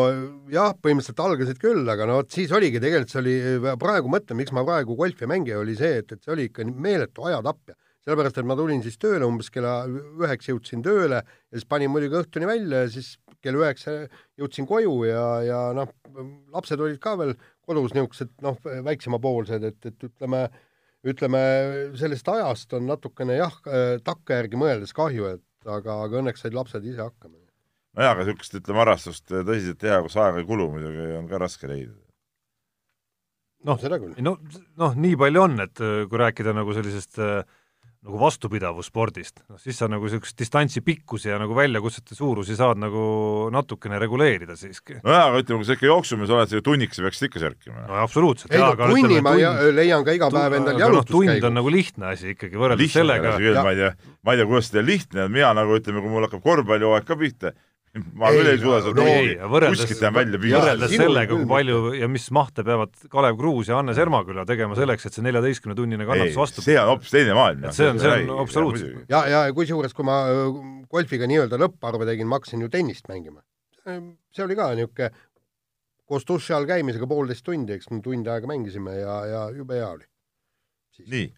jah, 0.51 0.73
põhimõtteliselt 0.75 1.23
algasid 1.23 1.61
küll, 1.61 1.85
aga 1.89 2.07
no 2.09 2.19
vot 2.21 2.35
siis 2.35 2.51
oligi 2.55 2.81
tegelikult 2.83 3.13
see 3.13 3.21
oli, 3.21 3.37
praegu 3.81 4.11
mõtlen, 4.11 4.39
miks 4.39 4.53
ma 4.55 4.65
praegu 4.67 4.97
golfi 4.99 5.27
ei 5.27 5.31
mängi, 5.33 5.55
oli 5.57 5.77
see, 5.79 6.01
et, 6.03 6.13
et 6.15 6.23
see 6.23 6.35
oli 6.35 6.49
ikka 6.49 6.67
meeletu 6.71 7.29
ajatapja. 7.29 7.77
sellepärast, 8.03 8.37
et 8.37 8.47
ma 8.47 8.55
tulin 8.59 8.83
siis 8.83 8.99
tööle 8.99 9.23
umbes 9.23 9.49
kella 9.53 9.85
üheks 9.87 10.49
jõudsin 10.49 10.83
tööle 10.83 11.21
ja 11.23 11.55
siis 11.55 11.67
panin 11.69 11.91
muidugi 11.91 12.19
õhtuni 12.19 12.49
välja 12.49 12.83
ja 12.83 12.89
siis 12.91 13.13
kell 13.43 13.59
üheksa 13.59 13.95
jõudsin 14.39 14.67
koju 14.67 14.97
ja, 15.07 15.23
ja 15.43 15.61
noh, 15.75 15.91
lapsed 16.53 16.79
olid 16.79 16.99
ka 17.03 17.15
veel 17.19 17.33
kodus 17.67 17.95
niisugused 17.95 18.31
noh, 18.43 18.59
väiksemapoolsed, 18.85 19.63
et, 19.69 19.79
et 19.87 20.07
ütleme, 20.07 20.45
ütleme 21.07 21.41
sellest 21.99 22.27
ajast 22.31 22.75
on 22.77 22.87
natukene 22.91 23.39
jah, 23.39 23.55
takkajärgi 24.03 24.59
mõeldes 24.59 24.95
kahju, 24.95 25.35
et 25.37 25.43
aga, 25.67 25.97
aga 26.07 26.21
õnneks 26.21 26.45
said 26.45 26.55
lapsed 26.57 26.85
ise 26.85 27.01
hakkama. 27.03 27.37
nojah, 27.97 28.13
aga 28.15 28.25
niisugust, 28.25 28.55
ütleme, 28.59 28.81
harrastust 28.83 29.27
tõsiselt 29.31 29.81
teha, 29.81 30.01
kus 30.05 30.17
aega 30.17 30.41
ei 30.41 30.47
kulu 30.49 30.69
muidugi, 30.75 31.09
on 31.17 31.27
ka 31.31 31.41
raske 31.41 31.69
leida. 31.71 31.93
noh, 33.69 33.79
seda 33.81 33.99
küll. 34.01 34.15
no 34.25 34.37
noh, 34.81 34.95
nii 34.95 35.19
palju 35.19 35.45
on, 35.47 35.59
et 35.65 35.83
äh, 35.83 36.03
kui 36.09 36.21
rääkida 36.21 36.55
nagu 36.57 36.75
sellisest 36.77 37.21
äh, 37.23 37.43
nagu 38.03 38.19
vastupidavusspordist, 38.19 39.43
noh 39.47 39.59
siis 39.61 39.77
sa 39.79 39.87
nagu 39.87 40.03
niisugust 40.03 40.35
distantsi 40.39 40.81
pikkusi 40.83 41.29
ja 41.29 41.37
nagu 41.39 41.55
väljakutsete 41.55 42.17
suurusi 42.17 42.57
saad 42.59 42.81
nagu 42.81 43.03
natukene 43.53 43.99
reguleerida 44.01 44.57
siiski. 44.59 44.97
nojah, 45.05 45.29
aga 45.29 45.39
ütleme, 45.39 45.61
kui 45.61 45.69
sa 45.69 45.77
ikka 45.77 45.87
jooksumees 45.87 46.33
oled, 46.35 46.51
siis 46.51 46.65
tunnikese 46.65 47.05
peaksid 47.05 47.29
ikka 47.29 47.43
särkima. 47.45 47.85
no 47.87 48.01
absoluutselt, 48.03 48.51
ei 48.51 48.59
no 48.59 48.71
aga 48.73 48.89
tunni 48.91 49.05
ütleme, 49.07 49.23
ma 49.23 49.35
tund- 49.37 49.43
ja, 49.45 49.75
leian 49.79 50.03
ka 50.03 50.17
iga 50.19 50.29
päev 50.33 50.57
endal 50.59 50.75
aga 50.75 50.89
noh, 50.91 51.05
tund 51.07 51.29
jalutuskäigu 51.29 51.47
on. 51.47 51.57
nagu 51.61 51.75
lihtne 51.77 52.09
asi 52.11 52.33
ikkagi 52.35 52.59
võrreldes 52.59 52.83
lihtne 52.83 52.99
sellega, 52.99 53.37
ma 53.63 53.71
ei 53.71 53.79
tea, 53.79 53.93
ma 54.19 54.35
ei 54.35 54.41
tea, 54.41 54.49
kuidas 54.51 54.73
teil 54.75 54.89
lihtne 54.91 55.27
on, 55.29 55.31
mina 55.39 55.53
nagu 55.61 55.79
ütleme, 55.79 56.03
kui 56.03 56.11
mul 56.11 56.27
hakkab 56.27 56.43
korvpallihooaeg 56.43 57.07
ka 57.07 57.19
pihta, 57.23 57.53
ma 57.93 58.29
Ei, 58.31 58.37
küll 58.39 58.47
ei 58.49 58.57
suuda 58.57 58.79
seda 58.81 59.03
no 59.05 59.59
kuskilt 59.69 59.99
enam 60.01 60.15
välja 60.17 60.39
püüda. 60.41 60.59
võrreldes 60.63 60.93
sellega, 60.97 61.35
kui 61.35 61.45
palju 61.51 61.81
ja 61.99 62.07
mis 62.09 62.23
mahte 62.33 62.63
peavad 62.65 62.95
Kalev 63.11 63.35
Kruus 63.37 63.67
ja 63.69 63.75
Hannes 63.77 63.99
Ermaküla 64.01 64.45
tegema 64.49 64.73
selleks, 64.79 65.05
et 65.05 65.13
see 65.13 65.25
neljateistkümnetunnine 65.27 66.07
kannatus 66.09 66.39
vastu 66.39 66.63
see 66.65 66.77
on 66.81 66.89
hoopis 66.89 67.11
teine 67.13 67.35
maailm. 67.37 67.67
Et 67.69 67.77
see 67.77 67.89
on- 67.91 67.99
see 68.01 68.15
on 68.25 68.39
absoluutselt. 68.41 69.03
ja, 69.13 69.21
ja 69.29 69.43
kusjuures, 69.53 69.93
kui 69.93 70.05
ma 70.09 70.23
öö, 70.31 70.47
golfiga 70.89 71.29
nii-öelda 71.29 71.59
lõpparve 71.61 72.07
tegin, 72.09 72.27
ma 72.27 72.39
hakkasin 72.41 72.65
ju 72.65 72.69
tennist 72.73 73.05
mängima. 73.13 73.43
see 73.85 74.43
oli 74.45 74.55
ka 74.57 74.71
niisugune 74.73 75.11
koos 76.09 76.25
duši 76.25 76.53
all 76.53 76.65
käimisega 76.65 77.07
poolteist 77.07 77.45
tundi, 77.45 77.73
eks 77.77 77.89
me 77.91 78.01
tund 78.01 78.27
aega 78.27 78.47
mängisime 78.49 78.97
ja, 78.99 79.19
ja 79.25 79.43
jube 79.55 79.77
hea 79.77 79.87
oli. 79.89 80.05
nii, 81.07 81.29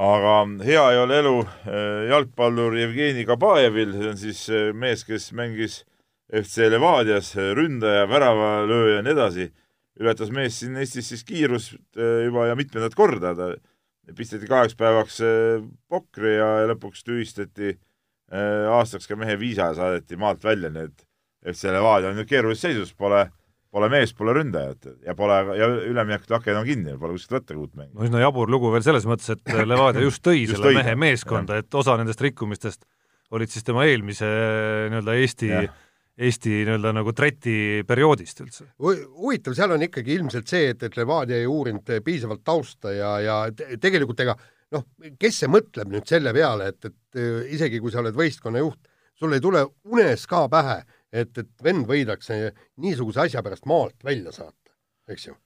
aga 0.00 0.36
hea 0.64 0.84
ei 0.92 1.00
ole 1.02 1.18
elu 1.20 1.34
äh, 1.42 2.04
jalgpallur 2.10 2.76
Jevgeni 2.78 3.26
Kabajevil, 3.28 3.96
see 3.98 4.12
on 4.12 4.20
siis 4.20 4.44
äh, 4.48 4.70
mees, 4.72 5.04
kes 5.04 5.32
mängis 5.36 5.82
FC 6.32 6.70
Levadias, 6.72 7.34
ründaja, 7.36 8.06
väravalööja 8.08 8.96
ja 8.96 9.04
nii 9.04 9.12
edasi, 9.12 9.50
ületas 10.00 10.32
mees 10.32 10.56
siin 10.60 10.78
Eestis 10.80 11.10
siis 11.12 11.24
kiirust 11.28 11.76
äh, 11.98 12.24
juba 12.26 12.48
ja 12.48 12.56
mitmendat 12.56 12.96
korda, 12.96 13.34
ta 13.36 13.52
pisteti 14.16 14.48
kaheks 14.50 14.74
päevaks 14.78 15.20
äh, 15.26 15.62
pokri 15.92 16.38
ja, 16.38 16.48
lõpuks 16.72 17.04
tühistati 17.06 17.74
äh, 17.74 18.72
aastaks 18.72 19.10
ka 19.10 19.18
mehe 19.20 19.36
viisa 19.40 19.70
ja 19.70 19.78
saadeti 19.78 20.18
maalt 20.20 20.44
välja, 20.44 20.72
nii 20.72 20.88
et 20.88 21.06
FC 21.52 21.70
Levadia 21.74 22.10
on 22.10 22.18
nüüd 22.18 22.30
keerulises 22.30 22.64
seisus, 22.64 22.94
pole 22.96 23.26
Pole 23.72 23.88
meest, 23.88 24.12
pole 24.18 24.34
ründajat 24.36 24.90
ja 25.06 25.14
pole, 25.16 25.36
ja 25.56 25.68
üleminekute 25.88 26.34
aken 26.36 26.58
on 26.60 26.66
kinni, 26.68 26.96
pole 27.00 27.14
kuskilt 27.16 27.38
võtta 27.38 27.56
uut 27.56 27.72
mängu. 27.78 27.94
no 27.96 28.04
üsna 28.04 28.20
jabur 28.20 28.50
lugu 28.52 28.72
veel 28.74 28.84
selles 28.84 29.06
mõttes, 29.08 29.30
et 29.32 29.54
Levadia 29.64 30.04
just 30.04 30.20
tõi 30.24 30.42
Just 30.42 30.58
selle 30.58 30.74
tõi, 30.74 30.80
mehe 30.82 30.96
meeskonda, 31.06 31.56
et 31.62 31.78
osa 31.80 31.96
nendest 32.00 32.20
rikkumistest 32.20 32.84
olid 33.32 33.48
siis 33.48 33.64
tema 33.64 33.86
eelmise 33.88 34.28
nii-öelda 34.92 35.16
Eesti 35.22 35.48
Jah., 35.54 35.80
Eesti 36.22 36.50
nii-öelda 36.66 36.90
nagu 36.92 37.14
treti 37.16 37.54
perioodist 37.88 38.42
üldse. 38.44 38.66
huvitav, 38.76 39.54
seal 39.56 39.72
on 39.72 39.82
ikkagi 39.88 40.18
ilmselt 40.18 40.50
see, 40.52 40.74
et, 40.74 40.82
et 40.84 40.96
Levadia 41.00 41.38
ei 41.40 41.46
uurinud 41.48 41.88
piisavalt 42.04 42.42
tausta 42.44 42.92
ja, 42.92 43.14
ja 43.24 43.36
te- 43.56 43.78
tegelikult 43.80 44.20
ega 44.20 44.36
noh, 44.76 44.84
kes 45.20 45.40
see 45.40 45.48
mõtleb 45.48 45.88
nüüd 45.92 46.08
selle 46.08 46.34
peale, 46.36 46.68
et, 46.74 46.90
et 46.90 47.20
äh, 47.20 47.46
isegi 47.56 47.80
kui 47.80 47.92
sa 47.92 48.02
oled 48.04 48.16
võistkonna 48.16 48.60
juht, 48.60 48.80
sul 49.16 49.32
ei 49.32 49.40
tule 49.40 49.64
unes 49.88 50.26
ka 50.28 50.44
pähe, 50.52 50.82
et, 51.12 51.38
et 51.38 51.64
vend 51.64 51.86
võidakse 51.88 52.38
niisuguse 52.82 53.26
asja 53.26 53.44
pärast 53.44 53.68
maalt 53.70 54.04
välja 54.04 54.32
saata, 54.34 54.74
eks 55.12 55.28
ju. 55.28 55.36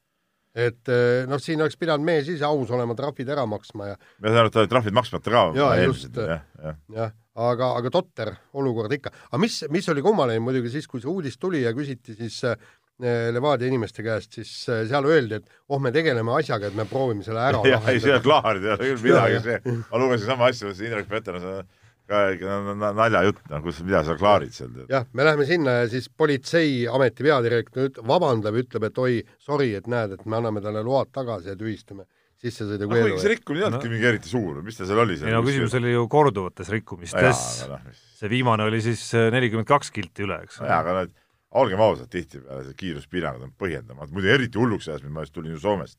et 0.56 0.88
äh, 0.92 1.26
noh, 1.28 1.42
siin 1.42 1.60
oleks 1.60 1.76
pidanud 1.80 2.06
mees 2.06 2.30
ise 2.32 2.46
aus 2.48 2.72
olema, 2.72 2.96
trahvid 2.98 3.28
ära 3.34 3.46
maksma 3.50 3.92
ja 3.92 3.98
ma 3.98 4.30
saan 4.30 4.42
aru, 4.44 4.52
et 4.52 4.58
olid 4.62 4.72
trahvid 4.72 4.96
maksmata 4.96 5.34
ka. 5.34 5.44
Jaa, 5.58 5.76
just. 5.84 6.10
jah, 6.16 6.46
jah. 6.62 6.80
jah, 6.94 7.14
aga, 7.50 7.74
aga 7.82 7.92
totter 7.92 8.32
olukord 8.56 8.96
ikka. 8.96 9.12
aga 9.30 9.42
mis, 9.42 9.60
mis 9.72 9.92
oli 9.92 10.04
kummaline 10.06 10.42
muidugi 10.44 10.72
siis, 10.78 10.88
kui 10.90 11.02
see 11.04 11.12
uudis 11.12 11.38
tuli 11.42 11.64
ja 11.66 11.74
küsiti 11.76 12.16
siis 12.16 12.42
äh, 12.48 12.56
Levadia 12.96 13.68
inimeste 13.68 14.00
käest, 14.00 14.38
siis 14.38 14.50
äh, 14.72 14.86
seal 14.88 15.04
öeldi, 15.04 15.42
et 15.42 15.50
oh, 15.68 15.80
me 15.82 15.90
tegeleme 15.92 16.32
asjaga, 16.38 16.70
et 16.70 16.78
me 16.78 16.86
proovime 16.88 17.26
selle 17.26 17.42
ära 17.44 17.60
jah, 17.74 17.90
ei 17.92 18.00
see 18.00 18.14
ei 18.14 18.16
ole 18.16 18.24
klaarid, 18.24 18.64
ei 18.64 18.72
ole 18.72 18.86
küll 18.94 19.02
midagi, 19.10 19.42
see, 19.44 19.74
ma 19.90 20.00
lugesin 20.00 20.30
sama 20.30 20.48
asja, 20.48 20.72
Indrek 20.72 21.10
Peterson, 21.10 21.66
naljajutt, 22.06 23.40
noh, 23.50 23.62
kus, 23.64 23.80
mida 23.86 24.04
sa 24.06 24.14
klaarid 24.18 24.54
seal 24.54 24.84
jah, 24.90 25.08
me 25.12 25.26
läheme 25.26 25.46
sinna 25.48 25.80
ja 25.80 25.88
siis 25.90 26.06
politseiameti 26.08 27.26
peadirektor 27.26 27.90
üt- 27.90 28.02
vabandab, 28.06 28.58
ütleb, 28.62 28.86
et 28.90 29.00
oi, 29.02 29.16
sorry, 29.42 29.72
et 29.78 29.88
näed, 29.90 30.14
et 30.14 30.26
me 30.26 30.38
anname 30.38 30.62
talle 30.64 30.84
load 30.86 31.10
tagasi 31.14 31.50
ja 31.50 31.58
tühistame 31.58 32.06
aga 32.06 32.14
sissesõidukeelu 32.42 33.12
kuigi 33.14 33.22
see. 33.22 33.32
rikkumine 33.32 33.62
ei 33.62 33.66
olnudki 33.70 33.90
mingi 33.92 34.08
eriti 34.10 34.30
suur, 34.30 34.58
mis 34.64 34.76
ta 34.76 34.88
seal 34.88 35.00
oli 35.02 35.16
ei 35.16 35.32
no 35.32 35.42
küsimus 35.44 35.76
oli 35.78 35.94
ju 35.94 36.02
korduvates 36.12 36.70
rikkumistes, 36.72 37.44
noh, 37.70 37.86
see 38.20 38.30
viimane 38.32 38.66
oli 38.68 38.82
siis 38.84 39.06
äh, 39.16 39.30
nelikümmend 39.32 39.68
kaks 39.68 39.92
kilti 39.94 40.26
üle, 40.26 40.42
eks. 40.44 40.60
jaa, 40.60 40.80
aga 40.82 40.98
need, 41.00 41.14
olgem 41.56 41.80
ausad, 41.80 42.10
tihtipeale 42.12 42.66
see 42.66 42.76
kiiruspiirangud 42.82 43.48
on 43.48 43.54
põhjendamatud, 43.56 44.12
muidu 44.16 44.32
eriti 44.34 44.60
hulluks 44.60 44.90
ajas 44.90 45.04
mind, 45.06 45.16
ma 45.16 45.24
just 45.24 45.36
tulin 45.36 45.56
ju 45.56 45.62
Soomest. 45.62 45.98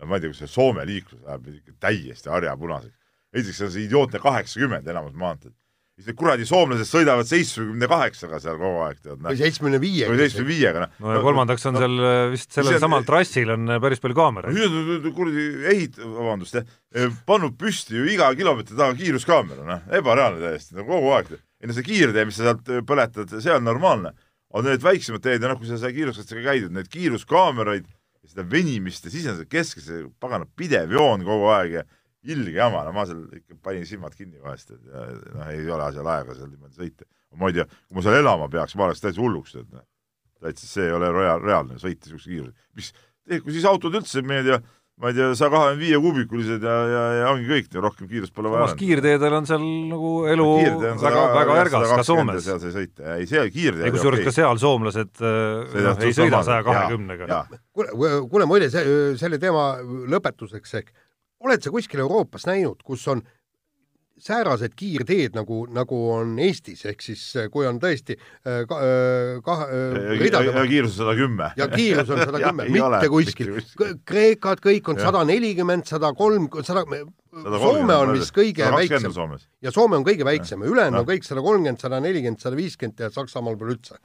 no 0.00 0.08
ma 0.08 0.16
ei 0.18 0.24
tea, 0.24 0.32
kus 0.32 0.40
see 0.44 0.52
Soome 0.54 0.86
liiklus 0.88 1.20
läheb 1.26 1.76
täiesti 1.84 2.32
harjapunaseks. 2.32 2.96
Esiteks 3.34 3.66
on 3.66 3.74
see 3.74 3.84
idiootne 3.88 4.22
kaheksakümmend 4.22 4.88
enamus 4.90 5.14
maanteed. 5.18 5.54
siis 5.94 6.08
need 6.08 6.16
kuradi 6.18 6.42
soomlased 6.46 6.88
sõidavad 6.88 7.28
seitsmekümne 7.28 7.86
kaheksaga 7.86 8.40
seal 8.42 8.56
kogu 8.58 8.80
aeg, 8.82 8.96
tead, 8.98 9.20
või 9.22 9.38
seitsmekümne 9.38 9.78
viie. 9.82 10.08
või 10.10 10.18
seitsmekümne 10.18 10.50
viiega, 10.50 10.82
noh. 10.82 10.96
no 11.04 11.14
ja 11.14 11.22
kolmandaks 11.22 11.68
on 11.70 11.78
seal 11.78 11.94
äh, 12.02 12.22
vist 12.32 12.56
sellel 12.56 12.80
samal 12.82 13.06
trassil 13.06 13.54
on 13.54 13.76
äh, 13.76 13.80
päris 13.82 14.02
palju 14.02 14.18
kaameraid. 14.18 14.58
nüüd 14.58 15.06
kuradi 15.14 15.46
ehit-, 15.70 16.00
vabandust, 16.02 16.58
pannud 17.30 17.54
püsti 17.60 18.00
ju 18.00 18.08
iga 18.10 18.32
kilomeetri 18.34 18.78
taga 18.78 18.98
kiiruskaamera, 18.98 19.66
noh, 19.70 19.88
ebareaalne 20.00 20.42
täiesti, 20.42 20.74
no 20.78 20.86
kogu 20.88 21.14
aeg. 21.14 21.34
ei 21.62 21.70
no 21.70 21.78
see 21.78 21.86
kiirtee, 21.86 22.26
mis 22.26 22.40
sa 22.40 22.50
sealt 22.50 22.74
öö, 22.74 22.82
põletad, 22.86 23.38
see 23.38 23.54
on 23.54 23.66
normaalne. 23.66 24.16
aga 24.54 24.68
need 24.68 24.82
väiksemad 24.82 25.22
teed 25.22 25.42
ja 25.42 25.50
noh, 25.50 25.62
kui 25.62 25.70
sa 25.70 25.78
seal 25.78 25.94
kiiruskastega 25.94 26.42
käid, 26.50 26.66
neid 26.74 26.90
kiiruskaameraid 26.90 27.86
ja 27.86 28.32
seda 28.32 28.50
venimist 28.50 29.06
ja 29.06 29.14
siis 29.14 29.30
on 29.30 29.38
see 29.38 29.50
keskel 29.50 29.84
see 29.84 30.06
pagana 30.22 30.46
pidev 30.58 30.90
joon 30.94 31.22
kogu 31.26 31.50
aeg 31.54 31.78
ja 31.78 31.84
ilge 32.32 32.54
jama, 32.56 32.84
no 32.86 32.92
ma 32.96 33.06
seal 33.08 33.24
ikka 33.36 33.58
panin 33.64 33.88
silmad 33.88 34.14
kinni 34.16 34.40
vahest, 34.42 34.70
et 34.74 34.86
ja, 34.90 35.08
noh, 35.34 35.48
ei 35.52 35.66
ole 35.76 35.90
seal 35.96 36.12
aega 36.16 36.36
seal 36.38 36.52
niimoodi 36.52 36.78
sõita. 36.78 37.08
ma 37.40 37.50
ei 37.50 37.58
tea, 37.58 37.66
kui 37.66 37.98
ma 37.98 38.06
seal 38.06 38.20
elama 38.20 38.48
peaks, 38.52 38.76
ma 38.78 38.88
oleks 38.88 39.02
täitsa 39.02 39.22
hulluks, 39.22 39.56
et 39.60 39.68
noh, 39.74 39.84
täitsa 40.44 40.70
see 40.70 40.88
ei 40.88 40.94
ole 40.94 41.10
rea-, 41.14 41.40
reaalne 41.42 41.80
sõita 41.82 42.08
niisuguse 42.08 42.30
kiirusega. 42.30 42.70
mis, 42.78 42.94
kui 43.42 43.56
siis 43.56 43.68
autod 43.68 43.98
üldse, 44.00 44.22
ma 44.24 44.40
ei 44.40 44.48
tea, 44.48 44.60
ma 45.02 45.10
ei 45.10 45.16
tea, 45.16 45.30
saja 45.34 45.50
kahekümne 45.50 45.80
viie 45.80 45.98
kuubikulised 45.98 46.62
ja, 46.62 46.74
ja, 46.86 47.02
ja 47.18 47.30
ongi 47.32 47.48
kõik, 47.48 47.72
rohkem 47.82 48.08
kiirust 48.10 48.34
pole 48.36 48.52
vaja 48.52 48.68
samas. 48.68 48.78
kiirteedel 48.78 49.36
on 49.40 49.48
seal 49.48 49.64
nagu 49.90 50.12
elu 50.30 50.46
on 50.46 51.00
väga, 51.02 51.24
väga 51.34 51.56
ärgas 51.64 51.86
ka 51.90 52.04
Soomes. 52.06 52.44
seal 52.46 52.60
sai 52.62 52.74
sõita, 52.76 53.16
ei 53.18 53.26
see 53.30 53.42
kiirtee 53.56 53.88
ja 53.88 53.94
kusjuures 53.94 54.22
ka 54.28 54.34
seal 54.36 54.60
soomlased 54.62 55.18
äh, 55.18 55.80
noh, 55.88 55.98
ei 55.98 56.14
sõida 56.14 56.44
saja 56.46 56.62
kahekümnega. 56.68 57.42
kuule, 57.74 58.12
kuule 58.30 58.46
muide, 58.50 58.70
see, 58.70 58.94
selle 59.18 59.40
teema 59.42 59.72
lõpetuseks 60.14 60.78
ehk, 60.78 60.94
oled 61.44 61.64
sa 61.64 61.72
kuskil 61.72 62.04
Euroopas 62.04 62.46
näinud, 62.48 62.82
kus 62.84 63.06
on 63.12 63.22
säärased 64.24 64.74
kiirteed 64.78 65.34
nagu, 65.34 65.64
nagu 65.74 65.96
on 66.14 66.36
Eestis, 66.42 66.84
ehk 66.86 67.02
siis 67.02 67.22
äh, 67.40 67.48
kui 67.52 67.66
on 67.66 67.80
tõesti 67.82 68.14
äh, 68.14 68.62
ka, 68.68 68.78
kahe 69.44 69.66
äh, 69.66 70.12
ridade 70.20 70.52
ja 70.54 70.64
kiirus 70.70 70.94
on 70.94 71.00
sada 71.02 71.16
kümme. 71.18 71.50
ja 71.58 71.66
kiirus 71.72 72.12
on 72.14 72.22
sada 72.22 72.40
kümme, 72.44 72.68
ei 72.68 72.80
ole 72.80 73.00
mitte 73.00 73.10
kuskil 73.10 73.52
mitte. 73.56 73.90
Kreekad 74.06 74.62
kõik 74.64 74.92
on 74.92 75.02
sada 75.02 75.24
nelikümmend, 75.28 75.88
sada 75.90 76.12
kolm, 76.16 76.48
sada, 76.62 76.86
Soome 77.34 77.96
on 77.98 78.14
vist 78.14 78.30
kõige 78.34 78.70
väiksem 78.70 79.10
ja 79.64 79.74
Soome 79.74 79.98
on 79.98 80.06
kõige 80.06 80.26
väiksem 80.26 80.62
ja 80.62 80.70
ülejäänud 80.70 81.00
Noh. 81.00 81.02
on 81.02 81.10
kõik 81.10 81.26
sada 81.26 81.42
kolmkümmend, 81.42 81.82
sada 81.82 81.98
nelikümmend, 82.04 82.42
sada 82.44 82.58
viiskümmend 82.58 83.02
ja 83.02 83.10
Saksamaal 83.10 83.58
pole 83.58 83.74
üldse. 83.74 83.98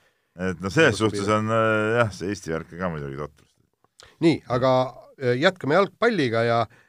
et 0.50 0.58
noh, 0.58 0.74
selles 0.74 0.98
suhtes 0.98 1.30
on 1.30 1.54
jah, 1.54 2.10
see 2.16 2.34
Eesti 2.34 2.56
värk 2.56 2.74
ka 2.74 2.90
muidugi 2.90 3.22
totrus. 3.22 3.54
nii, 4.26 4.42
aga 4.58 4.74
jätkame 5.38 5.78
jalgpalliga 5.78 6.46
ja 6.48 6.62
äh, 6.66 6.86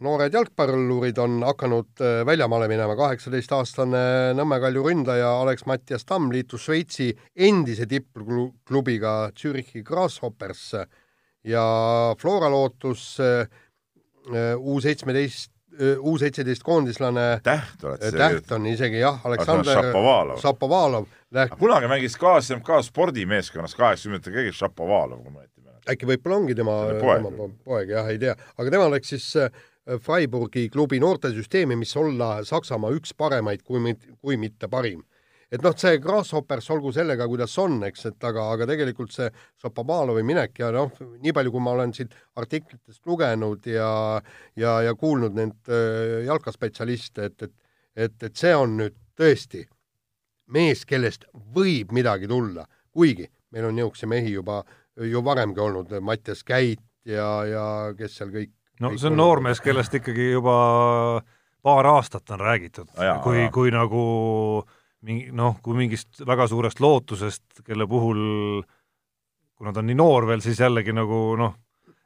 noored 0.00 0.34
jalgpallurid 0.34 1.18
on 1.20 1.42
hakanud 1.44 2.00
äh, 2.00 2.20
väljamaale 2.26 2.68
minema, 2.70 2.96
kaheksateistaastane 2.96 4.02
Nõmme 4.38 4.60
Kalju 4.62 4.84
ründaja 4.86 5.30
Alex-Mattias 5.42 6.06
Tamm 6.08 6.32
liitus 6.32 6.64
Šveitsi 6.66 7.10
endise 7.36 7.86
tippklubiga 7.90 9.14
Zürichi 9.36 9.84
Grasshoppers 9.84 10.70
ja 11.44 11.64
Flora 12.20 12.50
Lootus 12.52 13.18
U 14.30 14.74
seitsmeteist, 14.84 15.50
U 16.04 16.12
seitseteist 16.20 16.62
koondislane 16.62 17.40
täht 17.42 17.84
oled 17.88 18.02
sa 18.04 18.10
täht 18.12 18.50
on 18.52 18.66
isegi 18.68 19.00
jah, 19.00 19.16
Aleksander 19.24 19.78
Šapovalov. 19.78 20.42
Šapovalov 20.42 21.06
kunagi 21.58 21.88
mängis 21.88 22.18
KSMK 22.20 22.82
spordimeeskonnas 22.84 23.74
kaheksakümnendatel 23.78 24.36
keegi 24.36 24.52
Šapovalov, 24.58 25.22
kui 25.22 25.32
ma 25.32 25.40
mäletan. 25.40 25.49
Äkki 25.88 26.08
võib-olla 26.08 26.40
ongi 26.40 26.56
tema, 26.58 26.76
tema 27.00 27.30
po- 27.36 27.50
poeg, 27.64 27.92
jah, 27.94 28.08
ei 28.10 28.18
tea, 28.22 28.34
aga 28.56 28.72
tema 28.74 28.88
läks 28.92 29.14
siis 29.14 29.28
äh, 29.40 29.50
Freiburgi 30.04 30.68
klubi 30.70 31.00
noortesüsteemi, 31.02 31.76
mis 31.78 31.94
olla 31.96 32.40
Saksamaa 32.46 32.92
üks 32.94 33.14
paremaid, 33.16 33.62
kui 33.64 33.94
kui 34.20 34.36
mitte 34.36 34.68
parim. 34.68 35.02
et 35.50 35.62
noh, 35.62 35.74
see 35.74 35.98
Grasshoppers 35.98 36.68
olgu 36.70 36.92
sellega, 36.94 37.26
kuidas 37.26 37.56
on, 37.58 37.80
eks, 37.88 38.04
et 38.06 38.24
aga, 38.24 38.44
aga 38.52 38.68
tegelikult 38.70 39.10
see 39.10 39.26
Šapomalovi 39.58 40.22
minek 40.22 40.60
ja 40.62 40.68
noh, 40.70 40.92
nii 41.18 41.32
palju, 41.34 41.50
kui 41.50 41.64
ma 41.64 41.72
olen 41.74 41.94
siit 41.96 42.14
artiklitest 42.38 43.02
lugenud 43.06 43.66
ja 43.66 44.20
ja, 44.56 44.76
ja 44.86 44.94
kuulnud 44.94 45.34
neid 45.34 45.72
äh, 45.72 46.20
jalkaspetsialiste, 46.28 47.24
et, 47.32 47.42
et 47.48 47.56
et, 47.96 48.22
et 48.22 48.36
see 48.36 48.54
on 48.54 48.76
nüüd 48.78 48.94
tõesti 49.18 49.64
mees, 50.54 50.84
kellest 50.86 51.26
võib 51.54 51.92
midagi 51.94 52.28
tulla, 52.30 52.66
kuigi 52.94 53.26
meil 53.50 53.66
on 53.66 53.74
niisuguseid 53.74 54.10
mehi 54.10 54.34
juba 54.36 54.60
ju 55.00 55.24
varemgi 55.24 55.60
olnud, 55.60 55.92
Mattias 56.04 56.44
Käit 56.44 56.82
ja, 57.08 57.28
ja 57.48 57.66
kes 57.96 58.18
seal 58.20 58.32
kõik 58.34 58.52
no 58.80 58.90
kõik 58.90 59.00
see 59.00 59.08
on 59.08 59.14
olnud. 59.14 59.22
noormees, 59.24 59.62
kellest 59.64 59.94
ikkagi 60.00 60.32
juba 60.34 60.56
paar 61.62 61.88
aastat 61.92 62.30
on 62.34 62.40
räägitud 62.40 62.92
Jaa, 63.00 63.18
kui 63.24 63.48
kui 63.54 63.72
nagu 63.74 64.02
mingi 65.06 65.30
noh, 65.32 65.56
kui 65.64 65.76
mingist 65.78 66.20
väga 66.26 66.46
suurest 66.50 66.80
lootusest, 66.80 67.62
kelle 67.64 67.86
puhul 67.88 68.20
kuna 69.60 69.72
ta 69.72 69.82
on 69.82 69.90
nii 69.90 69.98
noor 69.98 70.28
veel, 70.28 70.40
siis 70.44 70.60
jällegi 70.60 70.92
nagu 70.96 71.20
noh, 71.40 71.56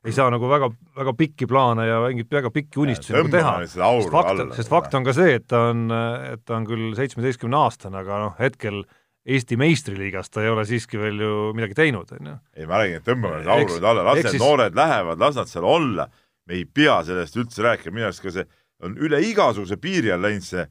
ei 0.04 0.12
saa 0.12 0.26
nagu 0.32 0.48
väga, 0.50 0.68
väga 0.98 1.14
pikki 1.16 1.46
plaane 1.50 1.86
ja 1.86 2.00
mingeid 2.04 2.34
väga 2.34 2.50
pikki 2.54 2.82
unistusi 2.82 3.14
nagu 3.16 3.30
teha. 3.32 3.54
sest 3.66 4.10
fakt, 4.12 4.42
sest 4.58 4.72
fakt 4.72 4.98
on 4.98 5.06
ka 5.06 5.14
see, 5.16 5.38
et 5.38 5.46
ta 5.50 5.68
on, 5.70 5.86
et 6.34 6.42
ta 6.44 6.58
on 6.58 6.66
küll 6.68 6.92
seitsmeteistkümne 6.98 7.58
aastane, 7.62 8.02
aga 8.02 8.20
noh, 8.26 8.36
hetkel 8.40 8.82
Eesti 9.24 9.56
meistriliigas 9.56 10.28
ta 10.28 10.42
ei 10.44 10.50
ole 10.52 10.66
siiski 10.68 10.98
veel 11.00 11.22
ju 11.24 11.36
midagi 11.56 11.76
teinud, 11.78 12.10
on 12.12 12.26
ju. 12.28 12.34
ei, 12.58 12.66
ma 12.68 12.82
räägin, 12.82 13.00
et 13.00 13.06
tõmbame 13.06 13.38
need 13.40 13.48
aurud 13.54 13.86
alla, 13.88 14.02
las 14.04 14.18
need 14.20 14.34
siis- 14.34 14.42
noored 14.42 14.76
lähevad, 14.76 15.18
las 15.22 15.38
nad 15.38 15.48
seal 15.48 15.64
olla. 15.64 16.08
me 16.44 16.58
ei 16.58 16.66
pea 16.68 16.98
sellest 17.04 17.36
üldse 17.40 17.62
rääkima, 17.64 17.94
minu 17.94 18.04
arust 18.10 18.20
ka 18.20 18.30
see 18.30 18.44
on 18.84 18.98
üle 19.00 19.16
igasuguse 19.24 19.78
piiri 19.80 20.10
all 20.12 20.20
läinud 20.20 20.44
see 20.44 20.66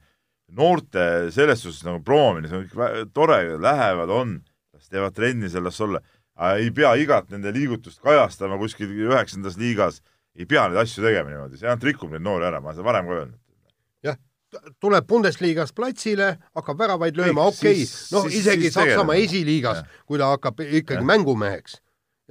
noorte 0.53 1.31
selles 1.33 1.63
suhtes 1.63 1.81
nagu 1.87 2.03
proomine, 2.05 2.49
see 2.49 2.59
on 2.59 2.67
kõik 2.67 3.13
tore, 3.15 3.39
lähevad, 3.57 4.11
on, 4.13 4.35
las 4.75 4.91
teevad 4.91 5.15
trenni 5.17 5.49
seal, 5.49 5.65
las 5.65 5.81
olla. 5.81 6.01
ei 6.57 6.69
pea 6.73 6.95
igat 6.97 7.29
nende 7.29 7.51
liigutust 7.53 8.01
kajastama 8.01 8.57
kuskil 8.61 8.89
üheksandas 8.89 9.57
liigas, 9.57 10.01
ei 10.37 10.45
pea 10.49 10.67
neid 10.67 10.81
asju 10.81 11.03
tegema 11.05 11.29
niimoodi, 11.29 11.57
see 11.57 11.69
ainult 11.69 11.85
rikub 11.89 12.13
neid 12.13 12.25
noori 12.25 12.45
ära, 12.49 12.61
ma 12.61 12.71
olen 12.71 12.77
seda 12.77 12.87
varem 12.89 13.09
ka 13.09 13.17
öelnud. 13.19 13.39
Tuleb 14.81 15.07
Bundesligas 15.07 15.73
platsile, 15.75 16.37
hakkab 16.55 16.79
väravaid 16.79 17.17
lööma, 17.17 17.47
okei. 17.51 17.83
okay., 17.83 18.11
no 18.15 18.25
siis- 18.27 18.41
isegi 18.41 18.69
siis 18.69 18.77
Saksamaa 18.79 19.15
esiliigas 19.21 19.83
kui 20.05 20.21
ta 20.21 20.33
hakkab 20.33 20.61
ikkagi 20.63 21.01
Jah. 21.01 21.09
mängumeheks. 21.09 21.79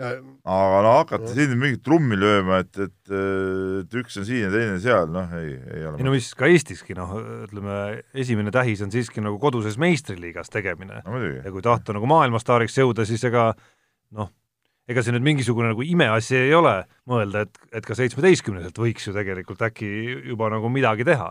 Ja 0.00 0.08
aga 0.48 0.78
no 0.86 0.92
hakata 0.96 1.28
siin 1.34 1.52
mingit 1.60 1.82
trummi 1.84 2.16
lööma, 2.16 2.62
et, 2.64 2.78
et, 2.80 3.10
et 3.82 3.96
üks 4.00 4.16
on 4.16 4.24
siin 4.24 4.46
ja 4.46 4.50
teine 4.50 4.78
seal, 4.80 5.10
noh, 5.12 5.34
ei, 5.36 5.52
ei 5.76 5.84
ole 5.84 6.00
ei 6.00 6.06
no 6.06 6.14
mis 6.14 6.30
ka 6.38 6.48
Eestiski 6.48 6.96
noh, 6.96 7.12
ütleme 7.44 8.00
esimene 8.16 8.54
tähis 8.54 8.80
on 8.82 8.90
siiski 8.94 9.20
nagu 9.20 9.36
koduses 9.42 9.76
meistriliigas 9.76 10.48
tegemine. 10.48 11.02
No 11.04 11.20
ja 11.20 11.52
kui 11.52 11.64
tahta 11.64 11.92
nagu 11.92 12.08
maailmastaariks 12.08 12.80
jõuda, 12.80 13.04
siis 13.08 13.22
ega 13.28 13.50
noh, 14.16 14.32
ega 14.90 15.02
see 15.04 15.14
nüüd 15.14 15.24
mingisugune 15.26 15.70
nagu 15.70 15.84
imeasi 15.86 16.36
ei 16.40 16.54
ole 16.56 16.74
mõelda, 17.08 17.44
et, 17.46 17.60
et 17.78 17.86
ka 17.86 17.94
seitsmeteistkümneselt 17.98 18.78
võiks 18.82 19.06
ju 19.06 19.14
tegelikult 19.14 19.62
äkki 19.68 19.88
juba 20.32 20.50
nagu 20.52 20.70
midagi 20.72 21.06
teha, 21.06 21.28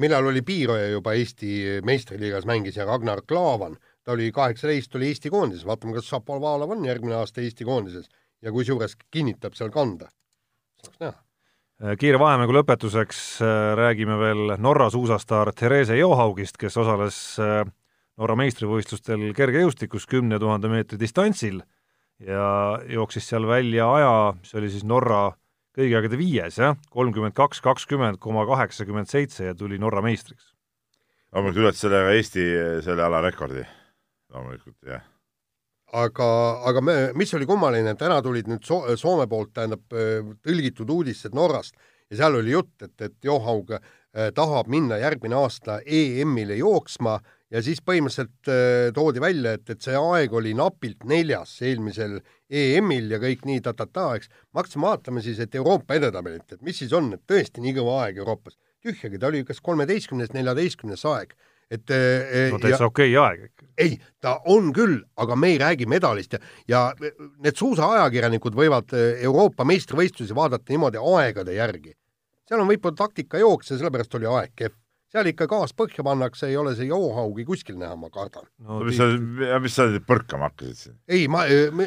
millal 0.00 0.30
oli 0.30 0.44
Piiroja 0.46 0.88
juba 0.94 1.16
Eesti 1.18 1.82
meistriliigas 1.84 2.48
mängis 2.48 2.78
ja 2.80 2.88
Ragnar 2.88 3.24
Klavan, 3.28 3.76
ta 4.04 4.16
oli 4.16 4.30
kaheksateist, 4.32 4.96
oli 4.96 5.12
Eesti 5.12 5.32
koondises, 5.32 5.66
vaatame, 5.68 5.96
kas 5.98 6.08
Šapovalov 6.08 6.72
on 6.76 6.88
järgmine 6.88 7.18
aasta 7.20 7.44
Eesti 7.44 7.68
koondises 7.68 8.08
ja 8.44 8.52
kusjuures 8.52 8.96
kinnitab 9.12 9.56
seal 9.58 9.72
kanda. 9.74 10.08
saaks 10.84 11.00
näha. 11.00 11.20
Äh, 11.82 11.96
kiire 11.98 12.20
vahemängu 12.22 12.54
lõpetuseks 12.54 13.20
äh, 13.42 13.74
räägime 13.76 14.18
veel 14.20 14.56
Norra 14.62 14.90
suusastaar 14.94 15.50
Therese 15.52 15.96
Johaugist, 15.98 16.56
kes 16.60 16.76
osales 16.78 17.16
äh, 17.42 17.64
Norra 18.16 18.36
meistrivõistlustel 18.38 19.32
kergejõustikus 19.34 20.06
kümne 20.06 20.38
tuhande 20.38 20.70
meetri 20.70 21.00
distantsil 21.00 21.64
ja 22.22 22.80
jooksis 22.88 23.28
seal 23.28 23.46
välja 23.48 23.86
aja, 23.94 24.34
mis 24.40 24.54
oli 24.54 24.70
siis 24.70 24.84
Norra 24.86 25.32
kõigi 25.74 25.96
aegade 25.98 26.18
viies, 26.18 26.58
jah, 26.60 26.76
kolmkümmend 26.94 27.34
kaks, 27.34 27.60
kakskümmend 27.64 28.20
koma 28.22 28.44
kaheksakümmend 28.46 29.10
seitse 29.10 29.50
ja 29.50 29.54
tuli 29.58 29.78
Norra 29.78 30.02
meistriks. 30.02 30.52
loomulikult 31.34 31.64
ületas 31.64 31.82
sellega 31.82 32.12
Eesti 32.14 32.44
selle 32.86 33.02
ala 33.02 33.20
rekordi. 33.24 33.64
loomulikult, 34.32 34.76
jah. 34.86 35.02
aga, 35.92 36.28
aga 36.70 36.80
me, 36.80 36.96
mis 37.14 37.34
oli 37.34 37.46
kummaline, 37.46 37.96
täna 37.98 38.22
tulid 38.22 38.46
nüüd 38.50 38.62
so 38.64 38.84
Soome 38.96 39.26
poolt, 39.26 39.52
tähendab, 39.54 39.82
tõlgitud 40.42 40.90
uudised 40.90 41.34
Norrast 41.34 41.74
ja 42.10 42.22
seal 42.22 42.38
oli 42.38 42.54
jutt, 42.54 42.74
et, 42.82 42.94
et 43.00 43.16
Johaug 43.24 43.74
eh, 43.74 44.30
tahab 44.34 44.70
minna 44.70 44.98
järgmine 45.02 45.36
aasta 45.38 45.80
EM-ile 45.84 46.58
jooksma 46.60 47.18
ja 47.54 47.62
siis 47.62 47.80
põhimõtteliselt 47.86 48.50
eh, 48.50 48.88
toodi 48.94 49.22
välja, 49.22 49.54
et, 49.58 49.68
et 49.70 49.84
see 49.84 49.94
aeg 49.98 50.34
oli 50.34 50.54
napilt 50.58 51.06
neljas 51.08 51.54
eelmisel 51.64 52.18
EM-il 52.50 53.14
ja 53.14 53.20
kõik 53.22 53.46
nii 53.48 53.62
ta-ta-ta, 53.64 54.10
eks. 54.18 54.30
ma 54.52 54.62
hakkasin 54.62 54.84
vaatama 54.84 55.22
siis, 55.24 55.40
et 55.42 55.54
Euroopa 55.58 55.98
edetabelit, 55.98 56.56
et 56.56 56.62
mis 56.66 56.78
siis 56.82 56.92
on, 56.96 57.12
et 57.14 57.22
tõesti 57.30 57.62
nii 57.64 57.76
kõva 57.78 58.00
aeg 58.04 58.22
Euroopas. 58.22 58.58
tühjagi, 58.84 59.18
ta 59.18 59.30
oli 59.30 59.44
kas 59.48 59.62
kolmeteistkümnes, 59.64 60.34
neljateistkümnes 60.34 61.04
aeg, 61.08 61.34
et 61.72 61.90
eh, 61.94 62.50
no 62.52 62.58
ja- 62.58 62.66
täitsa 62.66 62.90
okei 62.90 63.14
aeg 63.16 63.46
ikka. 63.48 63.68
ei, 63.78 63.98
ta 64.20 64.36
on 64.50 64.72
küll, 64.76 64.98
aga 65.16 65.36
me 65.36 65.54
ei 65.54 65.58
räägi 65.62 65.86
medalist 65.88 66.34
ja, 66.36 66.42
ja 66.68 66.86
need 67.38 67.56
suusaajakirjanikud 67.56 68.56
võivad 68.58 68.92
Euroopa 68.98 69.64
meistrivõistlusi 69.64 70.34
vaadata 70.36 70.74
niimoodi 70.74 70.98
aegade 71.00 71.54
järgi. 71.54 71.94
seal 72.48 72.60
on 72.60 72.68
võib-olla 72.68 72.98
taktikajooks 72.98 73.70
ja 73.70 73.78
sellepärast 73.78 74.18
oli 74.18 74.26
aeg 74.26 74.52
kehv. 74.56 74.80
Seal 75.14 75.30
ikka 75.30 75.46
gaas 75.50 75.74
põhja 75.76 76.04
pannakse, 76.06 76.48
ei 76.50 76.58
ole 76.58 76.74
see 76.74 76.88
joohaugi 76.88 77.46
kuskil 77.46 77.78
näha, 77.78 77.94
ma 77.98 78.10
kardan. 78.12 78.46
no 78.66 78.80
mis 78.86 78.98
sa, 78.98 79.08
mis 79.62 79.76
sa 79.76 79.86
põrkama 80.08 80.50
hakkasid 80.50 80.80
siin? 80.80 80.96
ei, 81.08 81.26
ma, 81.30 81.44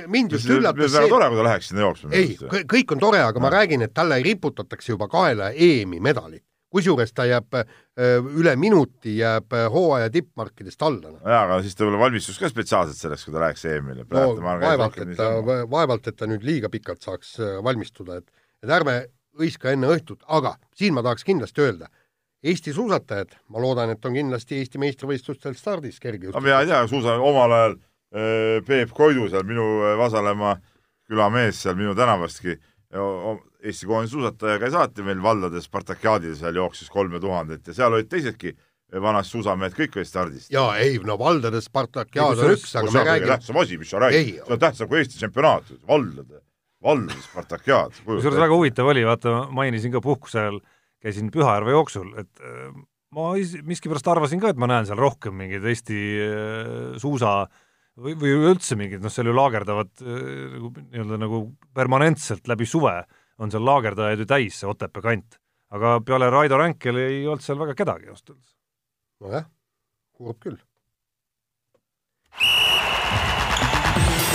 mind 0.07 0.37
just 0.37 0.49
üllatas 0.51 0.93
väga 0.93 1.07
see, 1.07 1.13
tore, 1.13 1.29
kui 1.31 1.39
ta 1.41 1.47
läheks 1.49 1.71
sinna 1.71 1.83
jooksma. 1.83 2.11
ei, 2.15 2.35
kõik 2.75 2.93
on 2.95 3.03
tore, 3.03 3.23
aga 3.23 3.43
ma 3.43 3.51
räägin, 3.53 3.83
et 3.83 3.95
talle 3.97 4.19
riputatakse 4.23 4.93
juba 4.93 5.09
kaela 5.11 5.51
EM-i 5.51 5.99
medalit. 6.03 6.43
kusjuures 6.71 7.13
ta 7.15 7.23
jääb 7.25 7.55
öö, 7.55 8.17
üle 8.37 8.53
minuti 8.59 9.17
jääb 9.17 9.53
öö, 9.55 9.69
hooaja 9.71 10.09
tippmarkidest 10.13 10.81
alla. 10.87 11.11
noh. 11.11 11.21
jaa, 11.23 11.43
aga 11.43 11.61
siis 11.65 11.75
ta 11.75 11.83
võib-olla 11.83 12.05
valmistus 12.05 12.39
ka 12.39 12.51
spetsiaalselt 12.51 12.99
selleks, 12.99 13.27
kui 13.27 13.35
ta 13.35 13.43
läheks 13.43 13.67
EM-ile. 13.73 14.07
no 14.07 14.25
vaevalt, 14.39 14.99
et 15.03 15.13
ta, 15.19 15.29
vaevalt, 15.43 16.07
et 16.07 16.19
ta 16.19 16.31
nüüd 16.31 16.47
liiga 16.47 16.71
pikalt 16.71 17.03
saaks 17.03 17.37
valmistuda, 17.63 18.21
et, 18.21 18.49
et 18.63 18.75
ärme 18.79 19.01
hõiska 19.37 19.71
enne 19.75 19.89
õhtut, 19.91 20.23
aga 20.27 20.55
siin 20.77 20.95
ma 20.95 21.03
tahaks 21.05 21.27
kindlasti 21.27 21.63
öelda, 21.63 21.91
Eesti 22.43 22.73
suusatajad, 22.73 23.34
ma 23.50 23.62
loodan, 23.62 23.89
et 23.95 24.06
on 24.06 24.13
kindlasti 24.13 24.60
Eesti 24.62 24.78
meistrivõistlustel 24.78 25.56
stardis 25.58 26.00
no 26.04 26.41
mina 26.41 26.62
ei 26.62 26.67
tea, 26.69 26.84
suusa 26.88 27.17
omal 27.17 27.52
ajal 27.52 27.78
äh, 27.78 28.63
Peep 28.67 28.93
Koidu 28.93 29.30
seal, 29.30 29.43
minu 29.43 29.65
äh, 29.82 29.97
Vasalemma 29.97 30.58
külamees 31.08 31.63
seal 31.63 31.76
minu 31.76 31.95
tänavastki, 31.95 32.58
Eesti 33.67 33.88
koondise 33.89 34.13
suusataja 34.13 34.60
käis 34.62 34.76
alati 34.78 35.04
meil 35.04 35.19
valdades 35.23 35.65
Spartakiaadil 35.67 36.36
seal 36.38 36.56
jooksis 36.56 36.89
kolme 36.89 37.19
tuhandet 37.19 37.67
ja 37.67 37.73
seal 37.76 37.95
olid 37.97 38.08
teisedki 38.08 38.54
vanad 39.04 39.28
suusamehed, 39.28 39.73
kõik 39.76 39.97
olid 39.97 40.08
stardis. 40.08 40.47
jaa, 40.52 40.78
ei, 40.80 41.00
no 41.04 41.17
valdades 41.19 41.67
Spartakiaad 41.67 42.39
on 42.39 42.54
üks, 42.54 42.71
aga 42.78 42.88
on 42.88 42.95
me 42.95 43.04
räägime, 43.10 43.32
tähtsam 43.34 43.60
asi, 43.60 43.80
mis 43.82 43.91
sa 43.91 44.00
räägid, 44.00 44.19
Ei. 44.19 44.38
see 44.38 44.56
on 44.56 44.62
tähtsam 44.62 44.88
kui 44.88 45.02
Eesti 45.02 45.19
tsempionaat, 45.19 45.73
valdade, 45.89 46.39
valdade 46.84 47.26
Spartakiaad. 47.26 48.00
kusjuures 48.06 48.39
väga 48.39 48.56
huvitav 48.56 48.93
oli, 48.93 49.04
vaata, 49.08 49.36
mainisin 49.52 49.91
ka 49.91 50.02
puhkuse 50.06 50.39
ajal, 50.39 50.62
käisin 51.03 51.31
Pühajärve 51.33 51.73
jooksul, 51.75 52.12
et 52.21 52.41
äh, 52.41 52.71
ma 53.15 53.29
is- 53.39 53.57
miskipärast 53.63 54.07
arvasin 54.12 54.41
ka, 54.43 54.51
et 54.51 54.60
ma 54.62 54.69
näen 54.69 54.88
seal 54.89 54.99
rohkem 54.99 55.36
mingeid 55.38 55.65
Eesti 55.65 55.99
äh, 56.25 56.97
suusa 57.01 57.39
või, 57.97 58.15
või 58.19 58.33
üldse 58.51 58.77
mingid, 58.79 59.01
noh, 59.03 59.13
seal 59.13 59.29
ju 59.29 59.36
laagerdavad 59.38 59.91
äh, 60.03 60.21
nagu 60.57 60.71
nii-öelda 60.77 61.19
nagu 61.23 61.41
permanentselt 61.77 62.47
läbi 62.49 62.65
suve 62.69 62.99
on 63.38 63.53
seal 63.53 63.65
laagerdajaid 63.65 64.23
ju 64.23 64.29
täis, 64.29 64.57
see 64.60 64.69
Otepää 64.69 65.05
kant. 65.05 65.38
aga 65.69 65.97
peale 65.99 66.29
Raido 66.31 66.57
Ränkel 66.57 66.97
ei 67.01 67.25
olnud 67.27 67.43
seal 67.43 67.60
väga 67.60 67.75
kedagi 67.75 68.10
ausalt 68.10 68.29
öeldes. 68.33 68.55
nojah, 69.21 69.49
kurb 70.15 70.39
küll. 70.39 70.57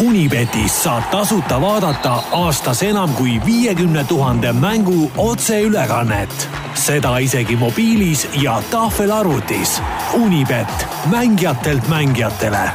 Unibetis 0.02 0.74
saab 0.82 1.04
tasuta 1.12 1.60
vaadata 1.62 2.12
aastas 2.34 2.80
enam 2.82 3.12
kui 3.14 3.36
viiekümne 3.46 4.02
tuhande 4.08 4.52
mängu 4.52 5.10
otseülekannet. 5.18 6.48
seda 6.74 7.18
isegi 7.18 7.56
mobiilis 7.56 8.24
ja 8.42 8.62
tahvelarvutis. 8.70 9.82
Unibet, 10.14 10.86
mängijatelt 11.10 11.88
mängijatele. 11.88 12.70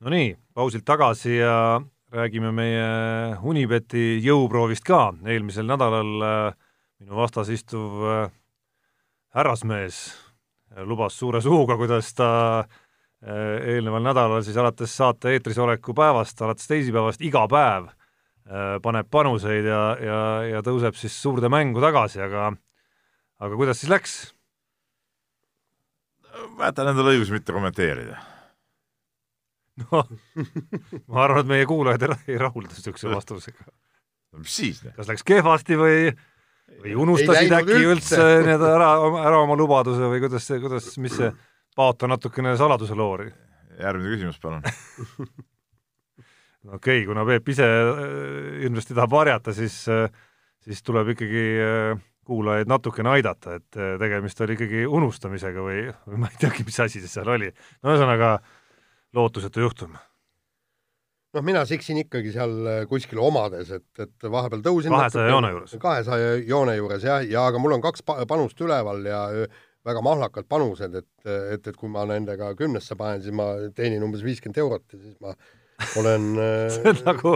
Nonii, 0.00 0.36
pausilt 0.54 0.84
tagasi 0.84 1.36
ja 1.36 1.80
räägime 2.12 2.52
meie 2.52 2.88
Unibeti 3.42 4.18
jõuproovist 4.24 4.82
ka. 4.84 5.14
eelmisel 5.26 5.66
nädalal 5.66 6.22
äh, 6.22 6.54
minu 6.98 7.16
vastas 7.16 7.48
istuv 7.48 8.02
äh, 8.02 8.30
härrasmees 9.34 10.14
lubas 10.76 11.18
suure 11.18 11.40
suuga, 11.40 11.76
kuidas 11.76 12.14
ta 12.14 12.64
eelneval 13.22 14.04
nädalal 14.04 14.44
siis 14.46 14.56
alates 14.60 14.92
saate 14.94 15.32
eetris 15.34 15.58
oleku 15.58 15.94
päevast, 15.96 16.38
alates 16.42 16.68
teisipäevast 16.70 17.22
iga 17.26 17.44
päev 17.50 17.88
äh, 17.90 18.76
paneb 18.82 19.08
panuseid 19.10 19.66
ja, 19.66 19.82
ja, 19.98 20.20
ja 20.52 20.62
tõuseb 20.62 20.94
siis 20.98 21.16
suurde 21.22 21.50
mängu 21.50 21.82
tagasi, 21.82 22.22
aga 22.22 22.52
aga 23.42 23.58
kuidas 23.58 23.82
siis 23.82 23.90
läks? 23.90 24.16
ma 26.54 26.70
jätan 26.70 26.92
endale 26.92 27.16
õiguse 27.16 27.34
mitte 27.34 27.54
kommenteerida. 27.54 28.20
noh, 29.82 30.08
ma 31.10 31.22
arvan, 31.26 31.42
et 31.42 31.50
meie 31.50 31.66
kuulajad 31.70 32.06
ei, 32.26 32.38
rahulda 32.38 32.74
niisuguse 32.74 33.10
vastusega. 33.10 33.66
no 34.32 34.46
mis 34.46 34.58
siis? 34.62 34.82
kas 34.94 35.10
läks 35.10 35.26
kehvasti 35.26 35.78
või 35.78 36.00
või 36.78 36.94
unustasid 37.02 37.52
äkki 37.54 37.78
üldse 37.80 38.24
need 38.44 38.62
ära, 38.62 38.90
ära 39.24 39.38
oma 39.40 39.56
lubaduse 39.58 40.10
või 40.10 40.20
kuidas 40.22 40.46
see, 40.46 40.60
kuidas, 40.62 40.90
mis 41.00 41.14
see, 41.16 41.30
paota 41.78 42.10
natukene 42.10 42.56
saladuse 42.58 42.96
loori? 42.98 43.30
järgmine 43.78 44.10
küsimus, 44.16 44.40
palun 44.42 44.64
okei 46.74 46.74
okay,, 46.74 47.04
kuna 47.06 47.22
Peep 47.28 47.52
ise 47.54 47.66
äh, 47.68 48.64
ilmselt 48.66 48.90
tahab 48.96 49.14
varjata, 49.14 49.54
siis, 49.54 49.76
äh, 49.92 50.08
siis 50.66 50.82
tuleb 50.82 51.14
ikkagi 51.14 51.44
äh, 51.62 52.00
kuulajaid 52.28 52.68
natukene 52.68 53.14
aidata, 53.14 53.54
et 53.56 53.78
tegemist 54.02 54.40
oli 54.44 54.58
ikkagi 54.58 54.82
unustamisega 54.84 55.62
või, 55.64 55.86
või 56.10 56.18
ma 56.20 56.28
ei 56.28 56.42
teagi, 56.42 56.66
mis 56.66 56.76
asi 56.84 57.00
see 57.00 57.08
seal 57.08 57.30
oli. 57.32 57.48
no 57.80 57.94
ühesõnaga, 57.94 58.34
lootusetu 59.16 59.62
juhtum 59.64 59.94
noh, 61.38 61.44
mina 61.44 61.64
siksin 61.68 62.00
ikkagi 62.02 62.32
seal 62.34 62.54
äh, 62.66 62.82
kuskil 62.90 63.20
omades, 63.22 63.70
et, 63.78 63.88
et 64.00 64.28
vahepeal 64.32 64.62
tõusin 64.64 64.94
kahesaja 64.94 65.32
joone 65.32 65.52
juures. 65.54 65.76
kahesaja 65.82 66.36
joone 66.48 66.76
juures 66.78 67.04
jah, 67.04 67.24
ja 67.26 67.46
aga 67.50 67.62
mul 67.62 67.76
on 67.78 67.84
kaks 67.84 68.04
panust 68.28 68.60
üleval 68.64 69.04
ja 69.06 69.22
väga 69.88 70.02
mahlakad 70.04 70.48
panused, 70.50 70.98
et, 71.00 71.08
et, 71.26 71.70
et 71.70 71.76
kui 71.76 71.90
ma 71.92 72.04
nendega 72.08 72.52
kümnesse 72.58 72.96
panen, 72.98 73.22
siis 73.24 73.34
ma 73.34 73.50
teenin 73.76 74.04
umbes 74.06 74.24
viiskümmend 74.26 74.60
eurot 74.64 74.94
ja 74.94 75.00
siis 75.00 75.16
ma 75.24 75.34
olen 76.00 76.28
see 76.74 76.92
on 76.92 77.02
nagu, 77.06 77.34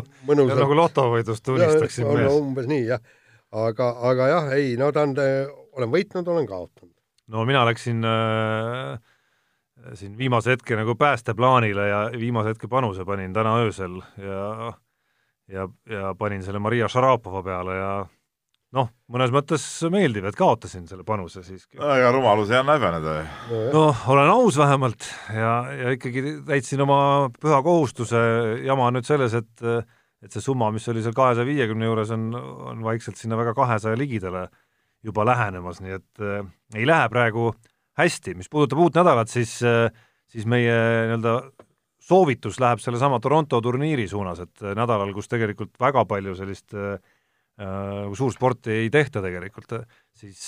nagu 0.52 0.78
lotovõidust 0.78 1.52
unistaksin 1.54 2.08
mees. 2.10 2.32
umbes 2.34 2.68
nii 2.70 2.84
jah, 2.90 3.02
aga, 3.64 3.88
aga 4.10 4.28
jah, 4.34 4.52
ei 4.58 4.76
no 4.80 4.90
ta 4.94 5.06
on, 5.08 5.16
olen 5.78 5.92
võitnud, 5.94 6.28
olen 6.28 6.48
kaotanud. 6.50 6.94
no 7.32 7.46
mina 7.48 7.64
läksin 7.68 8.04
äh, 8.06 8.96
siin 9.98 10.16
viimase 10.18 10.56
hetke 10.56 10.78
nagu 10.78 10.94
päästeplaanile 10.98 11.88
ja 11.88 12.00
viimase 12.18 12.54
hetke 12.54 12.70
panuse 12.70 13.06
panin 13.08 13.34
täna 13.34 13.58
öösel 13.64 14.00
ja 14.20 14.72
ja, 15.52 15.68
ja 15.90 16.14
panin 16.18 16.42
selle 16.42 16.58
Maria 16.62 16.88
Šarapova 16.88 17.42
peale 17.42 17.76
ja 17.76 17.92
noh, 18.76 18.90
mõnes 19.12 19.32
mõttes 19.34 19.64
meeldiv, 19.92 20.26
et 20.28 20.38
kaotasin 20.38 20.86
selle 20.90 21.04
panuse 21.08 21.44
siiski. 21.46 21.76
ega 21.78 22.12
rumalus 22.14 22.52
ei 22.52 22.60
anna 22.60 22.78
häbeneda 22.78 23.16
ju. 23.18 23.64
noh, 23.74 24.04
olen 24.14 24.30
aus 24.32 24.58
vähemalt 24.60 25.08
ja, 25.34 25.56
ja 25.76 25.96
ikkagi 25.96 26.38
täitsin 26.48 26.84
oma 26.84 27.00
püha 27.40 27.62
kohustuse, 27.64 28.22
jama 28.66 28.88
on 28.90 28.98
nüüd 28.98 29.08
selles, 29.08 29.36
et 29.38 29.66
et 30.22 30.30
see 30.30 30.44
summa, 30.44 30.68
mis 30.70 30.84
oli 30.86 31.02
seal 31.02 31.16
kahesaja 31.18 31.48
viiekümne 31.48 31.88
juures, 31.88 32.12
on, 32.14 32.28
on 32.70 32.84
vaikselt 32.86 33.18
sinna 33.18 33.34
väga 33.40 33.56
kahesaja 33.58 33.98
ligidale 33.98 34.46
juba 35.02 35.24
lähenemas, 35.26 35.80
nii 35.82 35.96
et 35.96 36.22
äh, 36.22 36.44
ei 36.78 36.86
lähe 36.86 37.08
praegu 37.10 37.48
äh, 37.50 37.72
hästi, 37.98 38.36
mis 38.38 38.50
puudutab 38.52 38.80
uut 38.82 38.96
nädalat, 38.96 39.30
siis, 39.32 39.58
siis 40.30 40.48
meie 40.48 40.72
nii-öelda 40.72 41.36
soovitus 42.02 42.58
läheb 42.62 42.80
sellesama 42.82 43.20
Toronto 43.22 43.60
turniiri 43.62 44.08
suunas, 44.10 44.42
et 44.42 44.64
nädalal, 44.76 45.12
kus 45.14 45.30
tegelikult 45.30 45.74
väga 45.80 46.04
palju 46.08 46.36
sellist 46.38 46.74
äh, 46.76 46.96
suursporti 48.18 48.74
ei 48.84 48.90
tehta 48.92 49.22
tegelikult, 49.24 49.78
siis, 50.18 50.42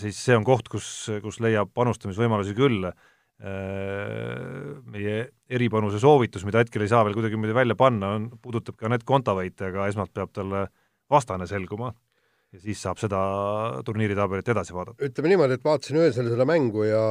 siis 0.00 0.22
see 0.22 0.36
on 0.36 0.46
koht, 0.46 0.70
kus, 0.72 0.88
kus 1.24 1.40
leiab 1.44 1.72
panustamisvõimalusi 1.76 2.56
küll. 2.56 2.88
Meie 4.96 5.16
eripanuse 5.52 5.98
soovitus, 6.00 6.46
mida 6.48 6.62
hetkel 6.62 6.86
ei 6.86 6.88
saa 6.88 7.02
veel 7.04 7.18
kuidagimoodi 7.18 7.56
välja 7.56 7.76
panna, 7.76 8.14
on, 8.16 8.30
puudutab 8.40 8.78
ka 8.80 8.88
Anett 8.88 9.04
Kontaveiti, 9.04 9.66
aga 9.68 9.90
esmalt 9.90 10.14
peab 10.16 10.32
talle 10.32 10.62
vastane 11.12 11.44
selguma 11.50 11.90
ja 12.54 12.62
siis 12.62 12.80
saab 12.82 13.00
seda 13.00 13.18
turniiritabelit 13.86 14.48
edasi 14.54 14.74
vaadata. 14.76 15.04
ütleme 15.04 15.32
niimoodi, 15.32 15.58
et 15.58 15.66
vaatasin 15.66 16.00
öösel 16.00 16.30
seda 16.32 16.46
mängu 16.48 16.86
ja 16.88 17.02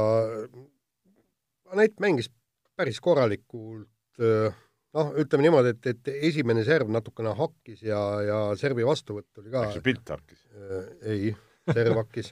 Anett 1.76 2.00
mängis 2.02 2.30
päris 2.78 3.00
korralikult, 3.04 3.90
noh, 4.96 5.12
ütleme 5.22 5.48
niimoodi, 5.48 5.74
et, 5.76 5.90
et 5.92 6.12
esimene 6.32 6.64
serv 6.68 6.92
natukene 6.94 7.36
hakkis 7.38 7.84
ja, 7.86 8.00
ja 8.26 8.40
servi 8.60 8.88
vastuvõtt 8.88 9.42
oli 9.42 9.54
ka 9.54 9.68
eks 9.68 9.78
see 9.80 9.86
pilt 9.86 10.16
hakkis? 10.16 10.46
ei, 11.04 11.34
serv 11.72 12.00
hakkis. 12.02 12.32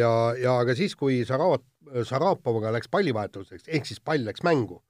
ja, 0.00 0.12
ja 0.38 0.58
aga 0.62 0.76
siis, 0.78 0.96
kui 0.98 1.22
Saravat, 1.28 1.64
Sarapovaga 2.08 2.74
läks 2.76 2.90
pallivahetuseks, 2.92 3.68
ehk 3.72 3.88
siis 3.88 4.04
pall 4.04 4.26
läks 4.28 4.44
mängu, 4.46 4.82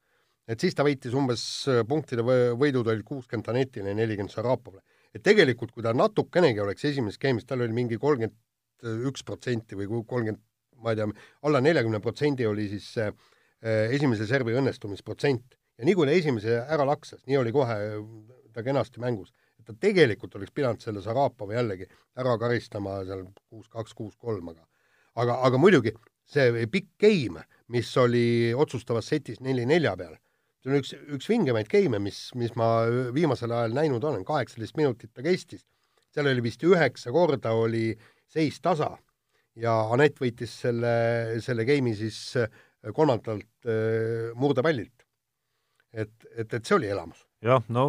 et 0.48 0.60
siis 0.60 0.74
ta 0.74 0.86
võitis 0.86 1.14
umbes 1.16 1.42
punktide 1.88 2.26
võidud 2.26 2.86
olid 2.86 3.06
kuuskümmend 3.06 3.50
Anetile 3.54 3.94
ja 3.94 4.00
nelikümmend 4.02 4.34
Sarapovale 4.34 4.82
et 5.14 5.24
tegelikult, 5.24 5.72
kui 5.74 5.84
ta 5.84 5.94
natukenegi 5.96 6.62
oleks 6.62 6.86
esimeses 6.90 7.20
game'is, 7.22 7.46
tal 7.48 7.64
oli 7.64 7.74
mingi 7.74 7.98
kolmkümmend 8.00 9.06
üks 9.08 9.24
protsenti 9.26 9.78
või 9.78 9.88
kolmkümmend, 9.90 10.40
ma 10.84 10.94
ei 10.94 11.00
tea, 11.00 11.08
alla 11.48 11.62
neljakümne 11.64 12.00
protsendi 12.02 12.46
oli 12.46 12.68
siis 12.70 12.86
see 12.94 13.08
eh, 13.08 13.94
esimese 13.96 14.28
servi 14.30 14.54
õnnestumisprotsent 14.58 15.57
ja 15.78 15.86
nii 15.86 15.94
kui 15.98 16.08
ta 16.08 16.16
esimese 16.16 16.60
ära 16.66 16.86
laksas, 16.88 17.22
nii 17.26 17.38
oli 17.40 17.54
kohe 17.54 17.76
ta 18.52 18.64
kenasti 18.66 19.00
mängus. 19.00 19.32
et 19.58 19.66
ta 19.66 19.74
tegelikult 19.74 20.34
oleks 20.38 20.54
pidanud 20.54 20.82
selle 20.82 21.02
Sarapova 21.02 21.54
jällegi 21.54 21.88
ära 22.16 22.36
karistama 22.38 23.02
seal 23.04 23.26
kuus-kaks, 23.50 23.94
kuus-kolm, 23.94 24.54
aga 24.54 24.66
aga, 25.14 25.40
aga 25.46 25.58
muidugi 25.58 25.94
see 26.28 26.66
pikk 26.66 26.94
game, 27.00 27.44
mis 27.68 27.90
oli 27.96 28.54
otsustavas 28.54 29.08
setis 29.08 29.40
neli-nelja 29.40 29.96
peal 29.96 30.16
see 30.62 30.72
on 30.72 30.78
üks, 30.80 30.94
üks 31.16 31.28
vingemaid 31.30 31.68
geime, 31.70 32.00
mis, 32.02 32.28
mis 32.38 32.54
ma 32.58 32.86
viimasel 33.14 33.52
ajal 33.54 33.76
näinud 33.76 34.04
olen, 34.04 34.24
kaheksateist 34.26 34.76
minutit 34.78 35.12
ta 35.14 35.22
kestis. 35.22 35.64
seal 36.14 36.26
oli 36.26 36.42
vist 36.42 36.62
üheksa 36.64 37.12
korda 37.14 37.52
oli 37.54 37.92
seis 38.28 38.58
tasa 38.60 38.96
ja 39.56 39.74
Anett 39.92 40.18
võitis 40.18 40.54
selle, 40.64 41.38
selle 41.44 41.66
geimi 41.68 41.94
siis 41.98 42.36
kolmandalt 42.94 43.68
äh, 43.68 44.30
murdepallilt. 44.38 44.97
Et, 45.92 46.12
et, 46.36 46.52
et 46.52 46.64
see 46.64 46.76
oli 46.76 46.90
elamus. 46.92 47.24
jah, 47.44 47.62
no 47.68 47.88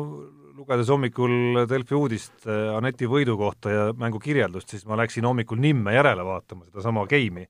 lugedes 0.59 0.89
hommikul 0.91 1.65
Delfi 1.69 1.95
uudist 1.95 2.47
äh, 2.47 2.69
Aneti 2.75 3.07
võidu 3.09 3.37
kohta 3.39 3.73
ja 3.73 3.89
mängu 3.97 4.19
kirjeldust, 4.19 4.69
siis 4.75 4.85
ma 4.89 4.97
läksin 4.99 5.27
hommikul 5.27 5.59
Nimme 5.59 5.95
järele 5.95 6.25
vaatama 6.25 6.67
sedasama 6.67 7.05
geimi, 7.09 7.47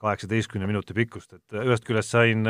kaheksateistkümne 0.00 0.66
minuti 0.66 0.94
pikkust, 0.94 1.32
et 1.38 1.62
ühest 1.64 1.86
küljest 1.86 2.14
sain 2.14 2.44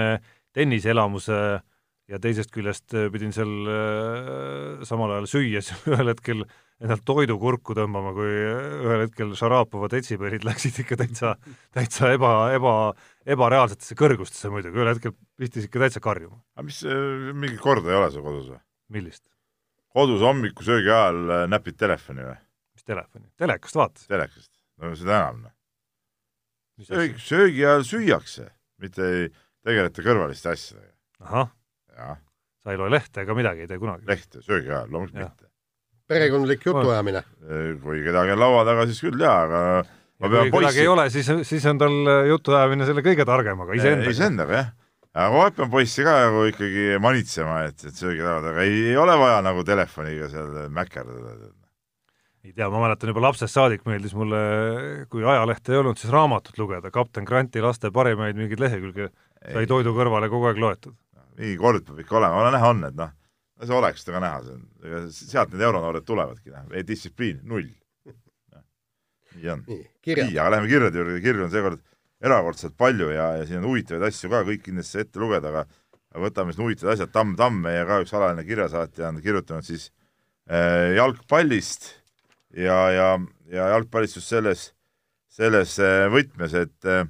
tenniseelamuse 0.54 1.38
äh, 1.54 1.62
ja 2.11 2.20
teisest 2.20 2.52
küljest 2.54 2.94
äh, 2.96 3.09
pidin 3.12 3.33
seal 3.35 3.52
äh, 3.70 4.85
samal 4.87 5.14
ajal 5.14 5.28
süües 5.30 5.72
ühel 5.90 6.12
hetkel 6.12 6.44
endalt 6.82 7.04
toidukurku 7.06 7.76
tõmbama, 7.76 8.12
kui 8.16 8.30
äh, 8.30 8.64
ühel 8.82 9.04
hetkel 9.04 9.34
Šarapova 9.38 9.88
detsibellid 9.92 10.46
läksid 10.48 10.80
ikka 10.82 10.98
täitsa, 11.00 11.34
täitsa 11.74 12.10
eba, 12.16 12.32
eba, 12.56 12.74
ebareaalsetesse 13.37 13.96
kõrgustesse 13.98 14.50
muidugi, 14.52 14.80
ühel 14.80 14.92
hetkel 14.92 15.14
pistis 15.38 15.68
ikka 15.68 15.84
täitsa 15.84 16.02
karjuma. 16.04 16.40
aga 16.56 16.66
mis, 16.68 16.82
mingit 17.34 17.62
korda 17.62 17.92
ei 17.92 18.00
ole 18.00 18.10
sul 18.14 18.26
kodus 18.26 18.50
või? 18.52 18.60
millist? 18.96 19.24
kodus 19.94 20.24
hommikusöögi 20.26 20.90
ajal 20.90 21.48
näpid 21.52 21.78
telefoni 21.80 22.26
või? 22.26 22.37
mis 22.75 22.90
telefoni? 22.90 23.31
telekast 23.40 23.81
vaatasid? 23.81 24.10
telekast, 24.10 24.52
no 24.83 24.94
seda 24.98 25.20
enam. 25.20 25.42
Noh. 25.46 25.56
söögi, 26.90 27.18
söögi 27.22 27.64
ajal 27.64 27.87
süüakse, 27.87 28.50
mitte 28.83 29.10
ei 29.10 29.27
tegeleta 29.64 30.02
kõrvaliste 30.04 30.50
asjadega. 30.52 30.94
ahah 31.22 31.52
sa 32.64 32.72
ei 32.72 32.81
loe 32.81 32.90
lehte 32.90 33.22
ega 33.25 33.37
midagi, 33.37 33.64
ei 33.64 33.70
tee 33.70 33.81
kunagi? 33.81 34.08
lehte, 34.08 34.40
söögi 34.44 34.72
ajal, 34.72 34.88
loomulikult 34.90 35.20
mitte. 35.20 35.50
Perekondlik 36.11 36.65
jutuajamine? 36.67 37.25
kui 37.83 38.05
kedagi 38.05 38.35
on 38.35 38.40
laua 38.42 38.63
taga, 38.69 38.87
siis 38.90 39.02
küll 39.05 39.21
jaa, 39.21 39.37
aga 39.46 39.61
ma 40.21 40.31
pean 40.31 40.52
poissi 40.52 40.69
kedagi 40.69 40.85
ei 40.85 40.92
ole, 40.92 41.09
siis, 41.13 41.31
siis 41.48 41.67
on 41.71 41.81
tal 41.81 41.98
jutuajamine 42.31 42.88
selle 42.88 43.05
kõige 43.07 43.27
targemaga, 43.29 43.77
iseendaga. 43.79 44.15
iseendaga, 44.15 44.61
jah. 44.61 44.71
aga 45.15 45.35
ma 45.35 45.50
pean 45.59 45.73
poissi 45.73 46.07
ka 46.07 46.15
nagu 46.27 46.46
ikkagi 46.50 46.87
manitsema, 47.02 47.61
et, 47.71 47.85
et 47.88 47.98
söögilaua 47.98 48.40
taga 48.44 48.65
ei, 48.65 48.81
ei 48.92 48.96
ole 49.00 49.19
vaja 49.21 49.42
nagu 49.46 49.67
telefoniga 49.67 50.31
seal 50.33 50.65
mäkerdada. 50.75 51.52
Ei 52.44 52.52
tea, 52.52 52.67
ma 52.69 52.83
mäletan 52.83 53.09
juba 53.09 53.23
lapsest 53.25 53.57
saadik 53.57 53.87
meeldis 53.88 54.13
mulle, 54.13 54.38
kui 55.09 55.25
ajalehte 55.25 55.73
ei 55.73 55.79
olnud, 55.81 55.96
siis 55.96 56.13
raamatut 56.13 56.59
lugeda, 56.61 56.90
kapten 56.92 57.25
Granti 57.25 57.63
laste 57.65 57.88
parimaid 57.88 58.37
mingeid 58.37 58.61
lehekülge 58.61 59.09
sai 59.40 59.65
toidu 59.69 59.94
kõrvale 59.96 60.29
kogu 60.33 60.50
aeg 60.50 60.61
loetud. 60.61 60.96
Mingi 61.40 61.57
kord 61.59 61.87
peab 61.87 62.02
ikka 62.02 62.19
olema, 62.21 62.44
näha 62.52 62.69
on, 62.69 62.83
et 62.90 62.98
noh, 62.98 63.15
see 63.67 63.77
oleks 63.77 64.04
seda 64.04 64.19
ka 64.19 64.23
näha, 64.25 64.42
see 64.44 64.54
on, 64.56 64.69
ega 64.85 65.00
sealt 65.15 65.54
need 65.54 65.65
euronoored 65.67 66.06
tulevadki, 66.06 66.52
noh, 66.54 66.77
distsipliin 66.87 67.40
null. 67.48 67.71
nii 69.35 69.50
on. 69.50 69.65
nii, 69.67 70.37
aga 70.38 70.50
lähme 70.54 70.71
kirjade 70.71 71.00
juurde, 71.00 71.19
kirju 71.25 71.46
on 71.46 71.50
seekord 71.50 71.83
erakordselt 72.25 72.77
palju 72.79 73.10
ja, 73.10 73.33
ja 73.40 73.48
siin 73.48 73.60
on 73.60 73.69
huvitavaid 73.73 74.06
asju 74.08 74.31
ka, 74.33 74.44
kõik 74.46 74.62
kindlasti 74.69 75.02
ette 75.02 75.21
lugeda, 75.21 75.50
aga 75.50 75.65
võtame 76.25 76.54
siis 76.54 76.62
huvitavad 76.62 76.94
asjad, 76.94 77.12
Tamm 77.12 77.35
Tamm, 77.38 77.60
meie 77.67 77.83
ka 77.88 78.00
üks 78.04 78.15
alaline 78.15 78.46
kirjasaatja 78.46 79.10
on 79.10 79.21
kirjutanud 79.25 79.67
siis 79.67 79.88
äh, 80.46 80.94
jalgpallist 80.94 81.90
ja, 82.54 82.79
ja, 82.94 83.08
ja 83.50 83.69
jalgpallist 83.75 84.21
just 84.21 84.31
selles, 84.31 84.69
selles 85.33 85.77
äh, 85.83 86.06
võtmes, 86.12 86.54
et 86.54 86.88
äh, 86.88 87.04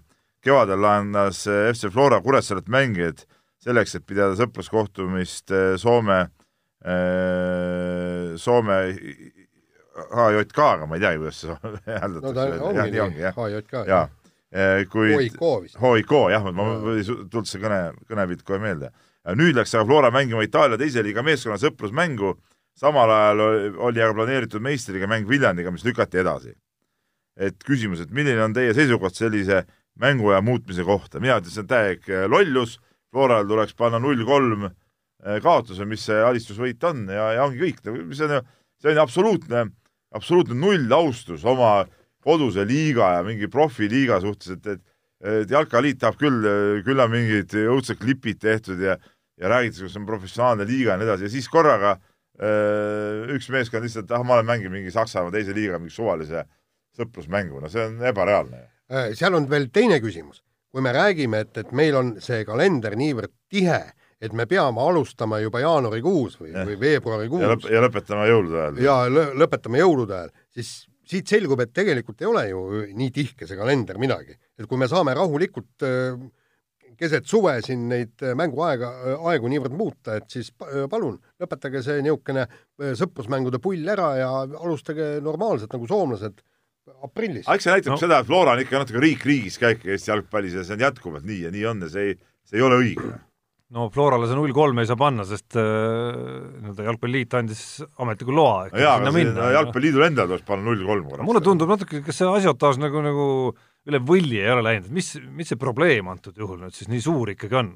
kevadel 0.44 0.82
laenas 0.82 1.44
äh, 1.46 1.68
FC 1.74 1.92
Flora 1.92 2.20
Kuressaaret 2.24 2.72
mängijaid 2.72 3.26
selleks, 3.64 3.96
et 3.96 4.06
pidada 4.06 4.36
sõpruskohtumist 4.38 5.52
äh, 5.54 5.74
Soome 5.80 6.26
Soome 8.38 8.76
HJK-ga, 9.94 10.86
ma 10.86 10.98
ei 10.98 11.00
teagi, 11.04 11.22
kuidas 11.22 11.38
see 11.40 11.54
hääldatakse. 12.02 12.26
no 12.26 12.34
ta 12.34 12.68
ongi 12.68 12.90
nii, 12.90 13.32
HJK. 13.38 13.86
jaa 13.88 14.04
Eh, 14.54 14.84
kuid 14.86 15.18
HIK 15.18 15.40
vist. 15.64 15.78
HIK 15.82 16.12
jah, 16.30 16.44
ma, 16.54 16.64
tulnud 17.26 17.48
see 17.50 17.58
kõne, 17.62 17.78
kõnepilt 18.06 18.44
kohe 18.46 18.60
meelde. 18.62 18.92
nüüd 19.34 19.56
läks 19.56 19.72
aga 19.74 19.86
Flora 19.88 20.10
mängima 20.14 20.44
Itaalia 20.46 20.78
teise 20.78 21.02
liiga 21.02 21.24
meeskonna 21.26 21.56
sõprusmängu, 21.58 22.36
samal 22.78 23.10
ajal 23.10 23.40
oli 23.88 24.02
aga 24.04 24.14
planeeritud 24.14 24.62
meistriga 24.62 25.08
mäng 25.10 25.26
Viljandiga, 25.26 25.72
mis 25.74 25.82
lükati 25.84 26.20
edasi. 26.22 26.54
et 27.36 27.56
küsimus, 27.66 27.98
et 28.00 28.12
milline 28.14 28.38
on 28.44 28.52
teie 28.54 28.70
seisukoht 28.74 29.16
sellise 29.18 29.64
mänguaja 29.98 30.38
muutmise 30.40 30.84
kohta, 30.86 31.18
mina 31.18 31.40
ütlen, 31.40 31.50
see 31.50 31.64
on 31.64 31.66
täielik 31.66 32.06
lollus, 32.30 32.78
Floral 33.10 33.48
tuleks 33.48 33.74
panna 33.74 33.98
null 33.98 34.22
kolm 34.24 34.68
kaotuse, 35.42 35.86
mis 35.88 36.04
see 36.04 36.20
alistusvõit 36.20 36.82
on 36.84 37.06
ja, 37.08 37.30
ja 37.38 37.44
ongi 37.46 37.62
kõik, 37.62 37.82
see 37.84 38.26
on 38.26 38.36
ju, 38.36 38.40
see 38.82 38.90
on 38.90 38.98
ju 38.98 39.04
absoluutne, 39.04 39.62
absoluutne 40.14 40.58
null 40.58 40.92
austus 40.92 41.46
oma 41.48 41.86
koduse 42.24 42.64
liiga 42.68 43.14
ja 43.18 43.22
mingi 43.24 43.48
profiliiga 43.52 44.20
suhtes, 44.24 44.56
et, 44.58 44.74
et 44.76 44.90
et 45.24 45.48
jalkaliit 45.48 45.96
tahab 46.02 46.18
küll, 46.20 46.44
küll 46.84 47.00
on 47.00 47.08
mingid 47.08 47.54
õudsed 47.56 47.96
klipid 47.96 48.42
tehtud 48.42 48.82
ja 48.82 48.98
ja 49.40 49.50
räägitakse, 49.50 49.88
kus 49.88 49.96
on 49.98 50.06
professionaalne 50.06 50.66
liiga 50.68 50.92
ja 50.92 50.98
nii 51.00 51.08
edasi 51.08 51.26
ja 51.26 51.30
siis 51.32 51.48
korraga 51.50 51.96
öö, 52.38 53.24
üks 53.34 53.48
meeskond 53.50 53.82
lihtsalt, 53.82 54.12
ah, 54.14 54.22
ma 54.26 54.36
olen 54.38 54.46
mänginud 54.46 54.76
mingi 54.76 54.92
Saksamaa 54.94 55.32
teise 55.34 55.54
liiga 55.56 55.80
mingi 55.80 55.94
suvalise 55.94 56.44
sõprusmängu, 56.94 57.58
no 57.62 57.70
see 57.70 57.82
on 57.88 57.98
ebareaalne. 58.06 58.60
seal 59.18 59.34
on 59.34 59.48
veel 59.50 59.66
teine 59.74 59.98
küsimus. 60.02 60.42
kui 60.74 60.82
me 60.82 60.90
räägime, 60.90 61.40
et, 61.46 61.56
et 61.58 61.70
meil 61.70 61.94
on 61.94 62.08
see 62.22 62.44
kalender 62.44 62.96
niivõrd 62.98 63.30
tihe, 63.50 63.78
et 64.22 64.32
me 64.36 64.46
peame 64.50 64.82
alustama 64.82 65.40
juba 65.42 65.62
jaanuarikuus 65.64 66.38
või, 66.40 66.52
või 66.54 66.78
veebruarikuus 66.80 67.44
ja, 67.44 67.52
lõp 67.54 67.68
ja 67.70 67.82
lõpetama 67.84 68.28
jõulude 68.30 68.60
ajal. 68.62 68.82
ja 68.84 69.26
lõpetame 69.42 69.82
jõulude 69.82 70.18
ajal, 70.18 70.32
siis 70.54 70.72
siit 71.08 71.28
selgub, 71.28 71.60
et 71.60 71.74
tegelikult 71.76 72.22
ei 72.22 72.30
ole 72.30 72.46
ju 72.48 72.62
nii 72.96 73.10
tihke 73.14 73.48
see 73.48 73.58
kalender 73.58 74.00
midagi, 74.00 74.38
et 74.58 74.68
kui 74.70 74.80
me 74.80 74.88
saame 74.90 75.14
rahulikult 75.16 75.84
äh, 75.84 76.16
keset 76.98 77.26
suve 77.26 77.56
siin 77.64 77.88
neid 77.90 78.22
mänguaega, 78.38 78.90
aegu 79.32 79.50
niivõrd 79.50 79.74
muuta, 79.76 80.18
et 80.20 80.30
siis 80.30 80.52
palun 80.54 81.18
lõpetage 81.42 81.82
see 81.84 82.00
niisugune 82.06 82.46
äh, 82.46 82.94
sõprusmängude 82.98 83.60
pull 83.62 83.94
ära 83.94 84.10
ja 84.20 84.32
alustage 84.44 85.16
normaalselt 85.24 85.74
nagu 85.74 85.90
soomlased 85.90 86.42
aprillis. 87.04 87.48
eks 87.48 87.66
see 87.66 87.74
näitab 87.74 87.96
no. 87.96 88.00
seda, 88.00 88.20
et 88.20 88.28
Flora 88.28 88.56
on 88.56 88.64
ikka 88.64 88.80
natuke 88.82 89.02
riik 89.02 89.24
riigis 89.26 89.60
ka 89.60 89.74
ikka 89.74 89.92
Eesti 89.94 90.12
jalgpallis 90.12 90.56
ja 90.58 90.64
see 90.64 90.78
on 90.78 90.84
jätkuvalt 90.86 91.28
nii 91.28 91.44
ja 91.46 91.54
nii 91.54 91.64
on 91.70 91.86
ja 91.86 91.92
see 91.92 92.10
ei, 92.10 92.18
see 92.48 92.60
ei 92.60 92.66
ole 92.66 92.80
õige 92.82 93.12
no 93.72 93.88
Florale 93.92 94.28
see 94.28 94.36
null 94.36 94.52
kolm 94.54 94.80
ei 94.82 94.88
saa 94.88 94.98
panna, 95.00 95.24
sest 95.28 95.56
äh, 95.56 95.64
nii-öelda 95.64 96.84
Jalgpalliliit 96.88 97.36
andis 97.38 97.62
ametliku 98.02 98.34
loa. 98.36 98.66
jaa, 98.68 98.98
aga 98.98 99.12
sinna 99.14 99.48
Jalgpalliliidul 99.56 100.06
endal 100.08 100.28
tuleks 100.30 100.46
panna 100.48 100.68
null 100.68 100.84
kolm 100.84 101.08
korraks. 101.08 101.28
mulle 101.28 101.42
tundub 101.44 101.72
natuke, 101.72 102.02
kas 102.04 102.20
see 102.20 102.28
asiotaaž 102.28 102.80
nagu, 102.82 103.02
nagu 103.04 103.26
üle 103.88 104.00
võlli 104.04 104.40
ei 104.42 104.52
ole 104.52 104.64
läinud, 104.68 104.88
et 104.90 104.96
mis, 104.96 105.10
mis 105.32 105.52
see 105.52 105.60
probleem 105.60 106.08
antud 106.12 106.36
juhul 106.40 106.60
nüüd 106.60 106.76
siis 106.76 106.90
nii 106.92 107.04
suur 107.04 107.32
ikkagi 107.34 107.60
on? 107.60 107.74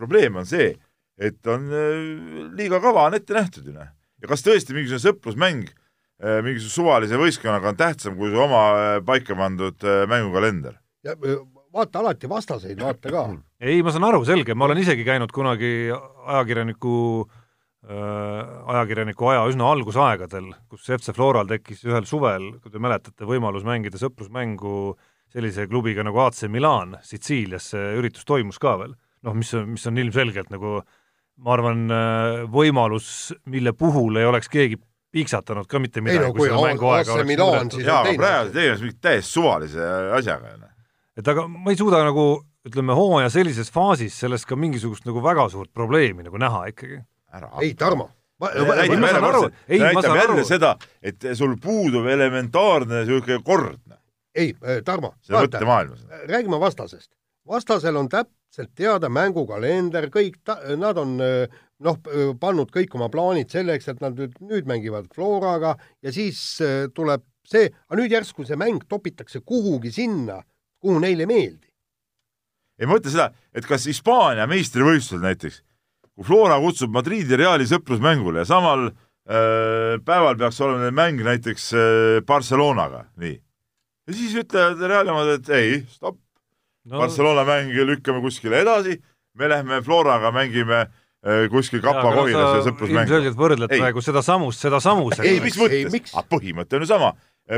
probleem 0.00 0.38
on 0.40 0.48
see, 0.48 0.72
et 1.20 1.52
on 1.52 1.68
äh, 1.68 2.50
liiga 2.56 2.80
kava 2.80 3.08
on 3.08 3.16
ette 3.18 3.36
nähtud 3.36 3.66
ju 3.68 3.76
noh. 3.76 3.88
ja 4.20 4.30
kas 4.30 4.44
tõesti 4.44 4.76
mingisugune 4.76 5.02
sõprusmäng 5.06 5.64
äh, 5.68 6.40
mingisuguse 6.44 6.76
suvalise 6.76 7.20
võistkonnaga 7.20 7.72
on 7.72 7.80
tähtsam 7.80 8.20
kui 8.20 8.32
su 8.32 8.40
oma 8.44 9.00
paika 9.08 9.36
pandud 9.36 9.88
mängukalender? 10.08 10.76
ja 11.04 11.16
vaata 11.72 12.02
alati 12.02 12.28
vastaseid, 12.30 12.80
vaata 12.80 13.12
ka. 13.12 13.26
ei, 13.60 13.82
ma 13.84 13.92
saan 13.94 14.08
aru, 14.08 14.24
selge, 14.28 14.56
ma 14.58 14.66
olen 14.68 14.80
isegi 14.82 15.04
käinud 15.06 15.32
kunagi 15.34 15.90
ajakirjaniku 15.92 16.94
äh, 17.24 18.50
ajakirjaniku 18.74 19.30
aja 19.32 19.46
üsna 19.50 19.70
algusaegadel, 19.74 20.50
kus 20.70 20.90
FC 20.98 21.14
Floral 21.16 21.50
tekkis 21.50 21.84
ühel 21.88 22.08
suvel, 22.08 22.52
kui 22.62 22.72
te 22.72 22.82
mäletate, 22.82 23.28
võimalus 23.28 23.66
mängida 23.66 24.00
sõprusmängu 24.00 24.94
sellise 25.30 25.68
klubiga 25.70 26.04
nagu 26.06 26.24
AC 26.24 26.48
Milan 26.50 26.96
Sitsiilias, 27.06 27.70
see 27.74 27.94
üritus 28.00 28.26
toimus 28.26 28.58
ka 28.62 28.76
veel. 28.80 28.96
noh, 29.26 29.36
mis, 29.36 29.52
mis 29.68 29.86
on 29.86 29.98
ilmselgelt 30.00 30.50
nagu 30.50 30.80
ma 31.40 31.52
arvan, 31.56 31.84
äh, 31.92 32.44
võimalus, 32.50 33.30
mille 33.48 33.72
puhul 33.76 34.18
ei 34.20 34.26
oleks 34.28 34.50
keegi 34.50 34.80
piiksatanud 35.10 35.66
ka 35.66 35.80
mitte 35.82 36.02
midagi, 36.02 36.22
no, 36.28 36.34
kui, 36.34 36.46
kui 36.46 36.50
seda 36.50 36.66
mänguaega 36.66 37.14
oleks 37.14 37.30
muudetud. 37.30 37.86
jaa, 37.86 38.02
aga 38.04 38.18
praegu 38.18 38.52
tegemist 38.54 38.84
mingi 38.84 39.00
täiesti 39.02 39.32
suvalise 39.38 39.88
asjaga, 40.18 40.52
noh 40.58 40.69
et 41.20 41.28
aga 41.28 41.46
ma 41.48 41.72
ei 41.72 41.78
suuda 41.78 42.02
nagu 42.06 42.26
ütleme, 42.66 42.96
hooaja 42.96 43.30
sellises 43.32 43.70
faasis 43.72 44.16
sellest 44.24 44.48
ka 44.48 44.56
mingisugust 44.56 45.06
nagu 45.08 45.22
väga 45.24 45.48
suurt 45.52 45.72
probleemi 45.72 46.26
nagu 46.26 46.40
näha 46.40 46.66
ikkagi. 46.72 47.02
ei, 47.60 47.74
Tarmo 47.74 48.10
näitab 48.40 49.22
jälle, 49.22 49.50
näitab 49.84 50.16
jälle 50.16 50.44
seda, 50.44 50.76
et 51.02 51.24
sul 51.34 51.56
puudub 51.62 52.06
elementaarne 52.06 53.04
niisugune 53.04 53.42
kord. 53.44 53.80
ei, 54.34 54.54
äh, 54.64 54.82
Tarmo, 54.84 55.14
vaata, 55.30 55.60
räägime 56.28 56.60
vastasest. 56.60 57.10
vastasel 57.48 57.96
on 57.96 58.08
täpselt 58.08 58.70
teada 58.74 59.08
mängukalender, 59.08 60.08
kõik 60.08 60.40
ta-, 60.44 60.60
nad 60.76 60.98
on 60.98 61.18
äh, 61.20 61.60
noh, 61.80 61.98
pannud 62.40 62.70
kõik 62.72 62.94
oma 62.94 63.08
plaanid 63.08 63.50
selleks, 63.50 63.88
et 63.88 64.00
nad 64.00 64.16
nüüd, 64.16 64.36
nüüd 64.40 64.68
mängivad 64.68 65.10
Floraga 65.14 65.76
ja 66.02 66.12
siis 66.12 66.60
äh, 66.64 66.88
tuleb 66.94 67.24
see, 67.44 67.68
aga 67.88 68.00
nüüd 68.00 68.12
järsku 68.12 68.46
see 68.46 68.56
mäng 68.56 68.84
topitakse 68.88 69.40
kuhugi 69.44 69.92
sinna 69.92 70.40
kuhu 70.80 71.00
neile 71.02 71.26
ei 71.26 71.30
meeldi. 71.30 71.68
ei, 72.80 72.86
ma 72.86 72.96
mõtlen 72.96 73.12
seda, 73.12 73.28
et 73.54 73.66
kas 73.68 73.84
Hispaania 73.90 74.46
meistrivõistlusel 74.50 75.22
näiteks, 75.24 75.60
kui 76.16 76.26
Flora 76.26 76.56
kutsub 76.62 76.92
Madridi 76.94 77.36
Reali 77.36 77.68
sõprusmängule 77.68 78.42
ja 78.42 78.48
samal 78.48 78.88
äh, 78.88 79.98
päeval 80.04 80.38
peaks 80.40 80.60
olema 80.64 80.86
neil 80.86 80.96
mäng 80.96 81.24
näiteks 81.26 81.70
äh, 81.76 82.16
Barcelonaga, 82.26 83.04
nii. 83.20 83.36
ja 84.08 84.16
siis 84.16 84.38
ütlevad 84.44 84.80
Reali 84.80 85.12
omad, 85.12 85.34
et 85.36 85.52
ei, 85.56 85.76
stopp 85.92 86.18
no., 86.88 87.02
Barcelona 87.02 87.44
mäng 87.48 87.76
lükkame 87.92 88.24
kuskile 88.24 88.62
edasi, 88.64 88.96
me 89.36 89.52
lähme 89.52 89.82
Floraga 89.84 90.32
mängime 90.34 90.80
äh, 90.86 91.44
kuskil 91.52 91.84
Kapa-Kohilas 91.84 92.60
ja 92.60 92.64
sõprusmäng. 92.70 93.04
ilmselgelt 93.04 93.38
võrdled 93.38 93.76
ei. 93.76 93.84
praegu 93.84 94.04
seda 94.04 94.24
samust, 94.24 94.64
seda 94.64 94.80
samusega. 94.80 95.28
ei, 95.28 95.44
mis 95.44 95.60
mõttes? 95.60 96.14
aga 96.14 96.26
põhimõte 96.32 96.80
on 96.80 96.88
ju 96.88 96.94
sama. 96.94 97.12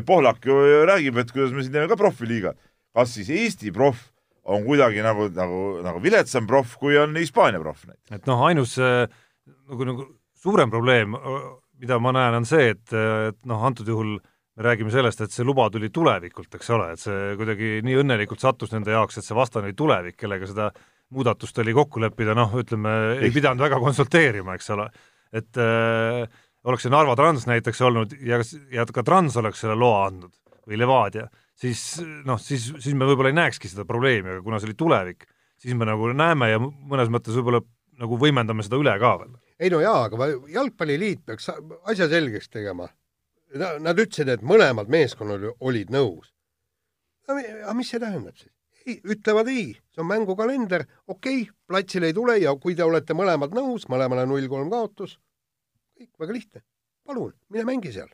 Pohlak 0.07 0.47
ju 0.49 0.55
räägib, 0.89 1.18
et 1.20 1.33
kuidas 1.35 1.51
me 1.53 1.61
siin 1.61 1.75
teeme 1.75 1.89
ka 1.91 1.99
profiliiga 2.01 2.55
kas 2.97 3.14
siis 3.16 3.30
Eesti 3.32 3.72
proff 3.74 4.11
on 4.43 4.64
kuidagi 4.66 5.05
nagu, 5.05 5.28
nagu, 5.34 5.61
nagu 5.84 6.03
viletsam 6.03 6.49
proff, 6.51 6.76
kui 6.80 6.97
on 6.99 7.14
Hispaania 7.16 7.61
proff 7.62 7.86
näiteks. 7.86 8.16
et 8.18 8.26
noh, 8.30 8.43
ainus 8.49 8.76
nagu, 8.80 9.86
nagu 9.86 10.07
suurem 10.43 10.70
probleem, 10.70 11.14
mida 11.82 11.99
ma 12.03 12.12
näen, 12.14 12.40
on 12.40 12.47
see, 12.49 12.72
et, 12.74 12.86
et 12.93 13.38
noh, 13.49 13.62
antud 13.66 13.88
juhul 13.88 14.16
me 14.18 14.64
räägime 14.66 14.93
sellest, 14.93 15.22
et 15.24 15.32
see 15.32 15.47
luba 15.47 15.68
tuli 15.72 15.88
tulevikult, 15.95 16.51
eks 16.59 16.72
ole, 16.74 16.90
et 16.93 17.01
see 17.01 17.36
kuidagi 17.40 17.78
nii 17.86 18.01
õnnelikult 18.03 18.43
sattus 18.43 18.74
nende 18.74 18.93
jaoks, 18.93 19.18
et 19.18 19.26
see 19.26 19.36
vastane 19.36 19.70
oli 19.70 19.76
tulevik, 19.78 20.18
kellega 20.20 20.49
seda 20.51 20.68
muudatust 21.12 21.59
oli 21.62 21.74
kokku 21.76 22.03
leppida, 22.03 22.34
noh, 22.36 22.53
ütleme, 22.61 22.93
ei 23.20 23.32
pidanud 23.32 23.64
väga 23.64 23.78
konsulteerima, 23.80 24.57
eks 24.59 24.72
ole. 24.74 24.88
et 25.32 25.61
äh, 25.61 26.26
oleks 26.68 26.84
see 26.84 26.93
Narva 26.93 27.16
Trans 27.16 27.47
näiteks 27.49 27.80
olnud 27.86 28.12
ja, 28.20 28.43
ja 28.72 28.84
ka 28.84 29.05
Trans 29.07 29.36
oleks 29.40 29.62
selle 29.64 29.76
loa 29.78 30.07
andnud 30.11 30.34
või 30.68 30.78
Levadia 30.78 31.26
siis 31.63 31.83
noh, 32.27 32.41
siis, 32.43 32.71
siis 32.83 32.97
me 32.99 33.07
võib-olla 33.09 33.33
ei 33.33 33.39
näekski 33.39 33.71
seda 33.71 33.87
probleemi, 33.89 34.35
aga 34.35 34.45
kuna 34.45 34.59
see 34.61 34.71
oli 34.71 34.79
tulevik, 34.79 35.27
siis 35.63 35.77
me 35.79 35.89
nagu 35.89 36.11
näeme 36.17 36.51
ja 36.51 36.61
mõnes 36.63 37.13
mõttes 37.13 37.37
võib-olla 37.39 37.63
nagu 38.03 38.19
võimendame 38.19 38.65
seda 38.67 38.81
üle 38.81 38.95
ka 39.01 39.13
veel. 39.21 39.37
ei 39.63 39.71
no 39.73 39.83
jaa, 39.83 40.07
aga 40.09 40.31
Jalgpalliliit 40.51 41.25
peaks 41.27 41.51
asja 41.53 42.09
selgeks 42.11 42.51
tegema. 42.51 42.89
Nad 43.53 43.99
ütlesid, 44.01 44.31
et 44.33 44.45
mõlemad 44.49 44.89
meeskonnad 44.89 45.45
olid 45.61 45.91
nõus. 45.93 46.33
aga 47.29 47.75
mis 47.77 47.93
see 47.93 48.01
tähendab 48.01 48.37
siis? 48.37 48.53
ei, 48.87 48.97
ütlevad 49.15 49.47
ei, 49.53 49.77
see 49.95 50.03
on 50.03 50.09
mängukalender, 50.09 50.87
okei 51.07 51.43
okay,, 51.45 51.53
platsile 51.69 52.09
ei 52.11 52.17
tule 52.17 52.35
ja 52.41 52.55
kui 52.59 52.75
te 52.75 52.83
olete 52.83 53.15
mõlemad 53.15 53.55
nõus, 53.55 53.87
mõlemale 53.93 54.25
null 54.27 54.49
kolm 54.51 54.73
kaotus, 54.73 55.19
kõik, 55.95 56.11
väga 56.19 56.35
lihtne. 56.35 56.65
palun, 57.07 57.37
mine 57.53 57.69
mängi 57.69 57.93
seal. 57.95 58.09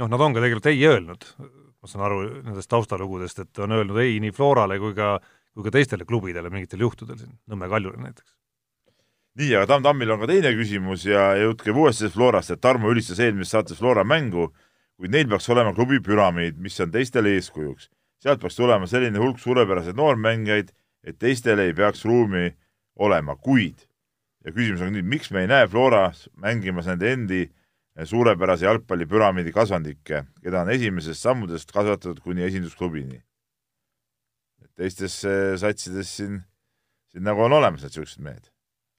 noh, 0.00 0.10
nad 0.10 0.20
on 0.20 0.34
ka 0.34 0.42
tegelikult 0.42 0.72
ei 0.72 0.82
öelnud 0.88 1.28
ma 1.84 1.90
saan 1.90 2.06
aru 2.06 2.20
nendest 2.40 2.70
taustalugudest, 2.72 3.42
et 3.44 3.60
on 3.60 3.74
öelnud 3.76 3.98
ei 4.00 4.16
nii 4.24 4.32
Florale 4.32 4.78
kui 4.80 4.94
ka, 4.96 5.18
kui 5.52 5.66
ka 5.66 5.72
teistele 5.74 6.06
klubidele 6.08 6.48
mingitel 6.52 6.80
juhtudel 6.80 7.18
siin, 7.20 7.36
Nõmme 7.52 7.68
Kaljule 7.68 8.00
näiteks. 8.00 8.32
nii, 9.36 9.50
aga 9.58 9.66
Tamm 9.74 9.84
Tammil 9.84 10.14
on 10.14 10.22
ka 10.22 10.30
teine 10.30 10.54
küsimus 10.56 11.04
ja 11.04 11.34
jutt 11.42 11.60
käib 11.66 11.76
uuesti 11.82 12.08
Florast, 12.08 12.54
et 12.54 12.62
Tarmo 12.64 12.92
ülistas 12.94 13.20
eelmises 13.20 13.52
saates 13.52 13.78
Flora 13.78 14.04
mängu, 14.04 14.48
kuid 14.96 15.12
neil 15.12 15.28
peaks 15.28 15.50
olema 15.52 15.74
klubi 15.76 16.00
püramiid, 16.00 16.56
mis 16.56 16.80
on 16.80 16.92
teistele 16.94 17.34
eeskujuks. 17.36 17.90
sealt 18.24 18.40
peaks 18.40 18.56
tulema 18.56 18.86
selline 18.88 19.20
hulk 19.20 19.38
suurepäraseid 19.38 19.96
noormängijaid, 19.96 20.70
et 21.04 21.18
teistele 21.18 21.66
ei 21.68 21.74
peaks 21.74 22.04
ruumi 22.08 22.54
olema, 22.96 23.36
kuid 23.36 23.84
ja 24.44 24.52
küsimus 24.52 24.84
on 24.84 24.94
nüüd, 24.94 25.04
miks 25.08 25.30
me 25.32 25.44
ei 25.44 25.50
näe 25.50 25.68
Floras 25.68 26.28
mängimas 26.40 26.88
nende 26.88 27.12
endi 27.12 27.42
suurepärase 28.02 28.66
jalgpallipüramiidi 28.66 29.52
kasvandikke, 29.54 30.24
keda 30.42 30.64
on 30.64 30.72
esimesest 30.74 31.22
sammudest 31.22 31.70
kasvatatud 31.72 32.20
kuni 32.24 32.42
esindusklubini. 32.48 33.22
teistes 34.74 35.20
satsides 35.62 36.08
siin, 36.16 36.40
siin 37.12 37.22
nagu 37.22 37.44
on 37.46 37.52
olemas 37.54 37.84
need 37.84 37.92
niisugused 37.94 38.22
mehed. 38.22 38.50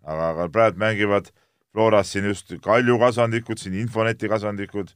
aga, 0.03 0.29
aga 0.29 0.47
praegu 0.49 0.79
mängivad 0.79 1.31
Floras 1.75 2.07
siin 2.13 2.29
just 2.29 2.53
Kalju 2.63 2.95
kasvandikud, 3.01 3.59
siin 3.59 3.73
Infoneti 3.75 4.29
kasvandikud, 4.31 4.93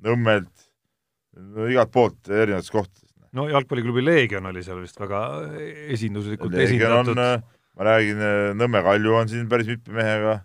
Nõmmelt, 0.00 0.68
no 1.34 1.66
igalt 1.68 1.90
poolt 1.92 2.28
erinevatest 2.30 2.72
kohtadest. 2.72 3.10
no 3.34 3.48
jalgpalliklubi 3.50 4.04
Leegion 4.04 4.46
oli 4.46 4.62
seal 4.62 4.78
vist 4.80 5.00
väga 5.00 5.24
esinduslikult 5.90 6.54
Leegion 6.54 6.94
on, 7.00 7.10
esindatud. 7.10 7.50
ma 7.74 7.88
räägin, 7.90 8.22
Nõmme 8.60 8.84
Kalju 8.86 9.18
on 9.18 9.28
siin 9.28 9.50
päris 9.50 9.66
mitme 9.74 9.98
mehega, 9.98 10.38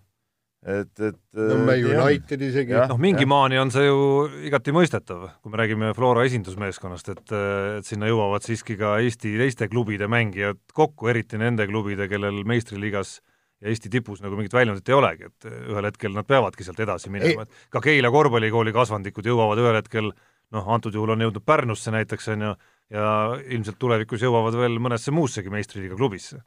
et, 0.65 0.91
et 0.99 1.37
Nõmme 1.37 1.75
on. 1.77 1.91
United 2.07 2.41
isegi 2.47 2.73
Jah. 2.73 2.89
noh, 2.89 2.99
mingi 3.01 3.27
maani 3.29 3.59
on 3.61 3.71
see 3.73 3.85
ju 3.85 4.25
igati 4.49 4.73
mõistetav, 4.75 5.27
kui 5.43 5.53
me 5.53 5.61
räägime 5.61 5.91
Flora 5.97 6.25
esindusmeeskonnast, 6.25 7.11
et, 7.13 7.33
et 7.79 7.87
sinna 7.87 8.09
jõuavad 8.09 8.45
siiski 8.45 8.77
ka 8.79 8.95
Eesti 9.03 9.35
teiste 9.39 9.69
klubide 9.71 10.09
mängijad 10.11 10.61
kokku, 10.73 11.11
eriti 11.13 11.39
nende 11.41 11.67
klubide, 11.69 12.09
kellel 12.11 12.41
meistriliigas 12.49 13.19
ja 13.61 13.71
Eesti 13.71 13.91
tipus 13.93 14.23
nagu 14.25 14.37
mingit 14.39 14.55
väljundit 14.57 14.89
ei 14.89 14.97
olegi, 14.97 15.29
et 15.29 15.49
ühel 15.51 15.89
hetkel 15.91 16.15
nad 16.17 16.27
peavadki 16.27 16.65
sealt 16.65 16.81
edasi 16.83 17.13
minema, 17.13 17.45
et 17.45 17.69
ka 17.73 17.83
Keila 17.85 18.11
korvpallikooli 18.13 18.73
kasvandikud 18.75 19.29
jõuavad 19.29 19.61
ühel 19.61 19.79
hetkel 19.79 20.09
noh, 20.53 20.73
antud 20.73 20.95
juhul 20.95 21.13
on 21.13 21.27
jõudnud 21.27 21.45
Pärnusse 21.45 21.93
näiteks, 21.93 22.33
on 22.33 22.49
ju, 22.49 22.57
ja 22.93 23.07
ilmselt 23.53 23.79
tulevikus 23.81 24.25
jõuavad 24.25 24.57
veel 24.57 24.81
mõnesse 24.81 25.13
muussegi 25.13 25.53
meistriliiga 25.53 25.97
klubisse 25.97 26.41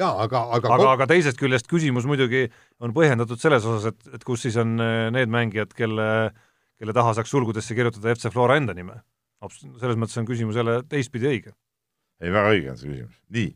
jaa, 0.00 0.12
aga, 0.24 0.42
aga, 0.56 0.72
aga, 0.76 0.88
aga 0.94 1.08
teisest 1.10 1.38
küljest 1.40 1.68
küsimus 1.70 2.06
muidugi 2.08 2.46
on 2.84 2.94
põhjendatud 2.96 3.40
selles 3.40 3.64
osas, 3.66 3.92
et, 3.92 4.16
et 4.18 4.24
kus 4.26 4.44
siis 4.46 4.56
on 4.60 4.76
eh, 4.82 5.08
need 5.14 5.32
mängijad, 5.32 5.72
kelle, 5.76 6.08
kelle 6.80 6.96
taha 6.96 7.14
saaks 7.16 7.32
sulgudesse 7.32 7.76
kirjutada 7.76 8.14
FC 8.14 8.32
Flora 8.34 8.58
enda 8.60 8.76
nime. 8.76 9.00
selles 9.80 9.96
mõttes 9.96 10.16
on 10.20 10.26
küsimus 10.28 10.56
jälle 10.56 10.82
teistpidi 10.88 11.30
õige. 11.32 11.54
ei, 12.20 12.32
väga 12.32 12.52
õige 12.52 12.72
on 12.72 12.80
see 12.80 12.90
küsimus. 12.92 13.16
nii, 13.38 13.50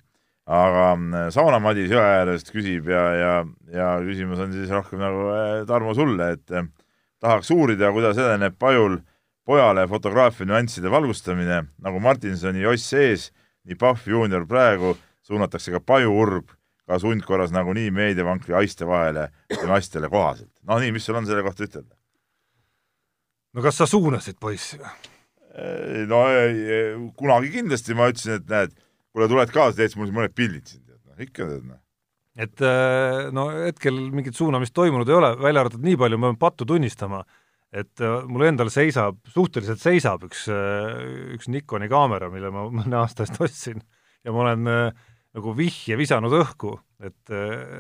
aga 0.46 0.86
mm, 0.96 1.34
Sauna-Madis 1.36 1.92
Jõe 1.92 2.04
äärest 2.04 2.52
küsib 2.54 2.88
ja, 2.88 3.04
ja, 3.14 3.34
ja 3.74 3.90
küsimus 4.04 4.40
on 4.40 4.56
siis 4.56 4.72
rohkem 4.72 5.02
nagu 5.02 5.28
äh, 5.34 5.66
Tarmo 5.68 5.94
sulle, 5.94 6.32
et 6.38 6.56
äh, 6.56 6.68
tahaks 7.20 7.52
uurida, 7.52 7.92
kuidas 7.92 8.18
edeneb 8.18 8.56
Pajul 8.58 8.98
pojale 9.44 9.86
fotograafia 9.90 10.46
nüansside 10.46 10.90
valgustamine, 10.92 11.64
nagu 11.82 12.00
Martinsoni 12.00 12.62
Joss 12.64 12.90
sees, 12.92 13.30
nii 13.68 13.76
Pahv 13.76 14.08
juunior 14.08 14.46
praegu 14.48 14.94
suunatakse 15.30 15.74
ka 15.76 15.80
pajuurb 15.80 16.50
ka 16.90 16.98
sundkorras 16.98 17.52
nagunii 17.54 17.90
meediavankri 17.94 18.56
haiste 18.58 18.86
vahele 18.88 19.28
dünastiale 19.52 20.10
kohaselt. 20.10 20.50
no 20.66 20.78
nii, 20.82 20.92
mis 20.96 21.06
sul 21.06 21.18
on 21.20 21.28
selle 21.28 21.44
kohta 21.46 21.66
ütelda? 21.68 21.94
no 23.54 23.64
kas 23.66 23.78
sa 23.80 23.86
suunasid 23.90 24.40
poissi 24.42 24.80
või? 24.80 24.94
no 26.10 26.22
kunagi 27.18 27.52
kindlasti 27.54 27.96
ma 27.98 28.08
ütlesin, 28.10 28.40
et 28.40 28.50
näed, 28.50 28.74
kuule, 29.10 29.28
tuled 29.30 29.52
kaasa, 29.54 29.76
teed 29.78 29.96
mul 29.98 30.12
mõned 30.14 30.34
pildid 30.36 30.70
siin, 30.70 30.82
tead, 30.86 31.00
noh, 31.02 31.22
ikka 31.26 31.46
tead, 31.46 31.64
noh. 31.66 31.80
et 32.46 32.64
äh, 32.66 33.28
no 33.34 33.48
hetkel 33.54 33.98
mingit 34.14 34.38
suunamist 34.38 34.74
toimunud 34.76 35.10
ei 35.10 35.18
ole, 35.18 35.34
välja 35.42 35.64
arvatud 35.64 35.86
nii 35.86 35.98
palju, 36.00 36.20
ma 36.22 36.30
pean 36.30 36.40
pattu 36.42 36.68
tunnistama, 36.70 37.24
et 37.74 38.02
äh, 38.02 38.18
mul 38.30 38.46
endal 38.46 38.70
seisab, 38.72 39.18
suhteliselt 39.34 39.82
seisab 39.82 40.26
üks, 40.30 40.46
üks 41.36 41.50
Nikoni 41.50 41.90
kaamera, 41.90 42.30
mille 42.32 42.54
ma 42.54 42.68
mõne 42.70 43.02
aasta 43.02 43.26
eest 43.26 43.42
ostsin 43.42 43.82
ja 44.24 44.34
ma 44.34 44.44
olen 44.46 44.70
äh, 44.70 45.08
nagu 45.36 45.54
vihje 45.56 45.96
visanud 45.98 46.34
õhku, 46.40 46.74
et, 47.06 47.32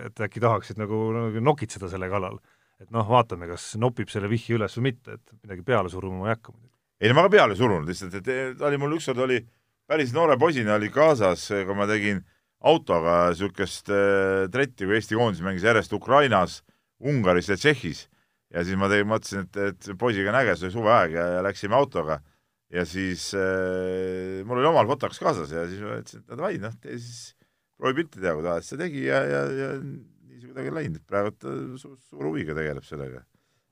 et 0.06 0.24
äkki 0.26 0.42
tahaksid 0.42 0.78
nagu, 0.80 0.98
nagu 1.16 1.44
nokitseda 1.44 1.90
selle 1.90 2.10
kallal. 2.12 2.38
et 2.80 2.88
noh, 2.94 3.04
vaatame, 3.04 3.44
kas 3.50 3.74
nopib 3.76 4.08
selle 4.08 4.30
vihje 4.30 4.56
üles 4.56 4.76
või 4.78 4.86
mitte, 4.88 5.18
et 5.18 5.32
midagi 5.42 5.64
peale 5.66 5.90
suruma 5.92 6.22
ma 6.22 6.30
ei 6.30 6.36
hakka 6.36 6.52
muidugi. 6.54 6.76
ei 7.00 7.10
no 7.10 7.16
ma 7.18 7.24
ka 7.26 7.32
peale 7.34 7.56
ei 7.56 7.60
surunud, 7.60 7.88
lihtsalt, 7.88 8.14
et 8.20 8.30
ta 8.58 8.68
oli 8.70 8.78
mul 8.80 8.96
ükskord 8.96 9.20
oli 9.26 9.40
päris 9.90 10.14
noore 10.14 10.38
poisina 10.38 10.76
oli 10.78 10.88
kaasas, 10.94 11.48
kui 11.50 11.76
ma 11.76 11.88
tegin 11.90 12.22
autoga 12.70 13.16
niisugust 13.32 13.90
äh, 13.90 14.46
tretti, 14.52 14.86
kui 14.86 14.98
Eesti 14.98 15.18
koondis 15.18 15.42
mängis 15.44 15.66
järjest 15.66 15.92
Ukrainas, 15.96 16.60
Ungaris 17.00 17.48
ja 17.50 17.56
Tšehhis. 17.58 18.06
ja 18.54 18.64
siis 18.66 18.78
ma 18.78 18.88
tegin, 18.90 19.08
mõtlesin, 19.10 19.46
et, 19.46 19.56
et 19.70 19.90
poisiga 19.98 20.32
on 20.32 20.40
äge, 20.40 20.56
see 20.58 20.68
oli 20.68 20.74
suveaeg 20.74 21.12
ja, 21.14 21.26
ja 21.36 21.42
läksime 21.46 21.76
autoga 21.78 22.20
ja 22.70 22.84
siis 22.86 23.30
äh, 23.34 24.40
mul 24.46 24.62
oli 24.62 24.70
omal 24.70 24.88
fotokas 24.90 25.20
kaasas 25.22 25.52
ja 25.54 25.66
siis 25.68 25.82
ma 25.82 25.98
ütlesin, 25.98 26.24
et 26.24 26.32
davai, 26.32 26.56
noh, 26.62 26.74
tee 26.82 26.98
siis 26.98 27.34
proovi 27.80 28.02
pilti 28.02 28.22
teha, 28.22 28.36
kui 28.36 28.46
ta 28.46 28.60
tegi 28.84 29.08
ja, 29.08 29.24
ja, 29.24 29.42
ja 29.56 29.74
nii 29.80 30.38
see 30.38 30.52
kuidagi 30.52 30.76
läinud, 30.76 31.00
et 31.00 31.10
praegu 31.10 31.34
ta 31.36 31.58
su 31.80 31.94
suure 31.96 32.30
huviga 32.30 32.56
tegeleb 32.56 32.86
sellega. 32.86 33.24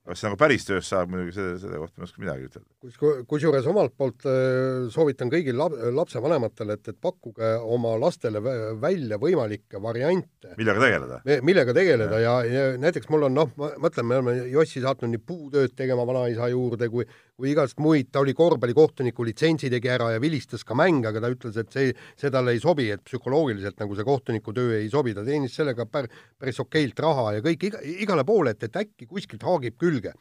kas 0.09 0.23
see 0.23 0.25
nagu 0.25 0.39
päris 0.41 0.63
töös 0.65 0.87
saab, 0.89 1.11
muidugi 1.11 1.35
selle, 1.35 1.57
selle 1.61 1.77
kohta 1.77 1.99
ma 1.99 2.01
ei 2.01 2.07
oska 2.07 2.21
midagi 2.23 2.47
ütelda. 2.47 2.69
kus, 2.81 2.95
kusjuures 3.29 3.67
omalt 3.69 3.93
poolt 3.99 4.25
äh, 4.25 4.87
soovitan 4.89 5.29
kõigil 5.29 5.59
lab, 5.59 5.75
lapsevanematele, 5.99 6.79
et, 6.79 6.89
et 6.89 6.97
pakkuge 6.97 7.51
oma 7.77 7.93
lastele 8.01 8.41
vä- 8.41 8.73
välja 8.81 9.19
võimalikke 9.21 9.81
variante, 9.83 10.55
millega 10.57 10.85
tegeleda? 10.85 11.21
millega 11.45 11.77
tegeleda 11.77 12.23
ja, 12.23 12.35
ja 12.49 12.65
näiteks 12.81 13.11
mul 13.13 13.29
on 13.29 13.37
noh, 13.37 13.53
ma 13.59 13.75
mõtlen, 13.85 14.09
me 14.09 14.17
oleme 14.17 14.49
Jossi 14.49 14.81
saatnud 14.81 15.13
nii 15.13 15.25
puutööd 15.29 15.77
tegema 15.77 16.07
vanaisa 16.09 16.49
juurde 16.49 16.89
kui 16.89 17.05
kui 17.39 17.53
igast 17.53 17.79
muid, 17.79 18.09
ta 18.11 18.19
oli 18.19 18.33
korvpallikohtuniku 18.35 19.23
litsentsi 19.29 19.69
tegi 19.71 19.91
ära 19.91 20.11
ja 20.11 20.21
vilistas 20.21 20.65
ka 20.67 20.75
mänge, 20.75 21.07
aga 21.07 21.21
ta 21.23 21.31
ütles, 21.31 21.59
et 21.61 21.71
see, 21.71 21.93
see 22.19 22.31
talle 22.33 22.51
ei 22.55 22.59
sobi, 22.59 22.89
et 22.91 23.03
psühholoogiliselt 23.07 23.79
nagu 23.79 23.95
see 23.95 24.07
kohtuniku 24.07 24.53
töö 24.55 24.75
ei 24.75 24.89
sobi, 24.91 25.15
ta 25.15 25.23
teenis 25.27 25.55
sellega 25.55 25.87
pär, 25.87 26.09
päris 26.39 26.59
okeilt 26.59 26.99
raha 27.05 27.37
ja 27.37 27.45
kõik 27.45 27.69
iga, 27.69 27.83
igale 28.03 28.25
poole, 28.27 28.55
et, 28.57 28.67
et 28.67 28.81
äkki 28.83 29.07
kuskilt 29.07 29.45
haagib 29.47 29.79
külge. 29.79 30.13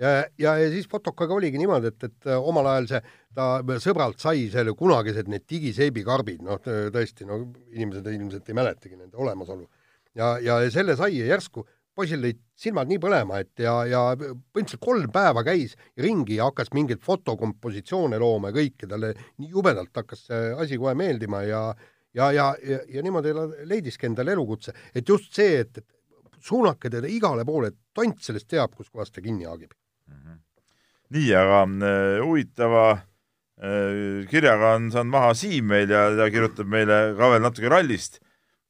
ja, 0.00 0.12
ja, 0.38 0.54
ja 0.62 0.70
siis 0.70 0.86
fotokaga 0.88 1.34
oligi 1.34 1.58
niimoodi, 1.58 1.90
et, 1.90 2.06
et 2.06 2.30
omal 2.38 2.70
ajal 2.70 2.88
see, 2.94 3.02
ta 3.34 3.50
sõbralt 3.82 4.22
sai 4.22 4.46
selle 4.52 4.76
kunagised 4.78 5.28
need 5.28 5.48
digiseebikarbid, 5.50 6.46
noh 6.46 6.62
tõesti, 6.62 7.26
no 7.26 7.42
inimesed 7.74 8.06
ilmselt 8.14 8.48
ei 8.48 8.60
mäletagi 8.62 8.94
nende 8.94 9.18
olemasolu. 9.18 9.66
ja, 10.14 10.36
ja 10.38 10.62
selle 10.70 10.94
sai 10.96 11.18
ja 11.18 11.34
järsku 11.34 11.66
poisil 11.96 12.22
lõid 12.22 12.40
silmad 12.60 12.90
nii 12.90 13.00
põlema, 13.02 13.40
et 13.42 13.62
ja, 13.62 13.74
ja 13.88 14.00
põhimõtteliselt 14.16 14.82
kolm 14.84 15.12
päeva 15.12 15.42
käis 15.46 15.76
ringi 16.00 16.38
ja 16.38 16.48
hakkas 16.50 16.72
mingeid 16.76 17.02
fotokompositsioone 17.04 18.18
looma 18.20 18.52
ja 18.52 18.58
kõike, 18.60 18.88
talle 18.90 19.14
nii 19.40 19.50
jubedalt 19.54 19.96
hakkas 19.96 20.26
see 20.28 20.52
asi 20.64 20.78
kohe 20.80 20.94
meeldima 20.98 21.42
ja 21.48 21.64
ja, 22.14 22.30
ja, 22.34 22.46
ja, 22.66 22.80
ja 22.88 23.02
niimoodi 23.02 23.34
leidiski 23.70 24.08
endale 24.08 24.34
elukutse, 24.34 24.74
et 24.94 25.08
just 25.08 25.34
see, 25.36 25.60
et, 25.62 25.78
et 25.78 26.40
suunake 26.42 26.90
teda 26.90 27.10
igale 27.10 27.44
poole, 27.46 27.70
et 27.70 27.78
tont 27.94 28.18
sellest 28.22 28.48
teab, 28.50 28.74
kuskohast 28.76 29.14
ta 29.14 29.22
kinni 29.24 29.46
haagib 29.48 29.70
mm. 29.72 30.16
-hmm. 30.16 30.40
nii, 31.16 31.30
aga 31.34 31.62
äh, 31.62 32.16
huvitava 32.24 32.86
äh, 32.92 34.26
kirjaga 34.30 34.74
on 34.78 34.90
saanud 34.90 35.12
maha 35.12 35.34
Siim 35.34 35.70
meil 35.70 35.90
ja 35.90 36.08
ta 36.16 36.30
kirjutab 36.30 36.66
meile 36.66 37.14
ka 37.18 37.30
veel 37.34 37.46
natuke 37.46 37.68
rallist 37.68 38.20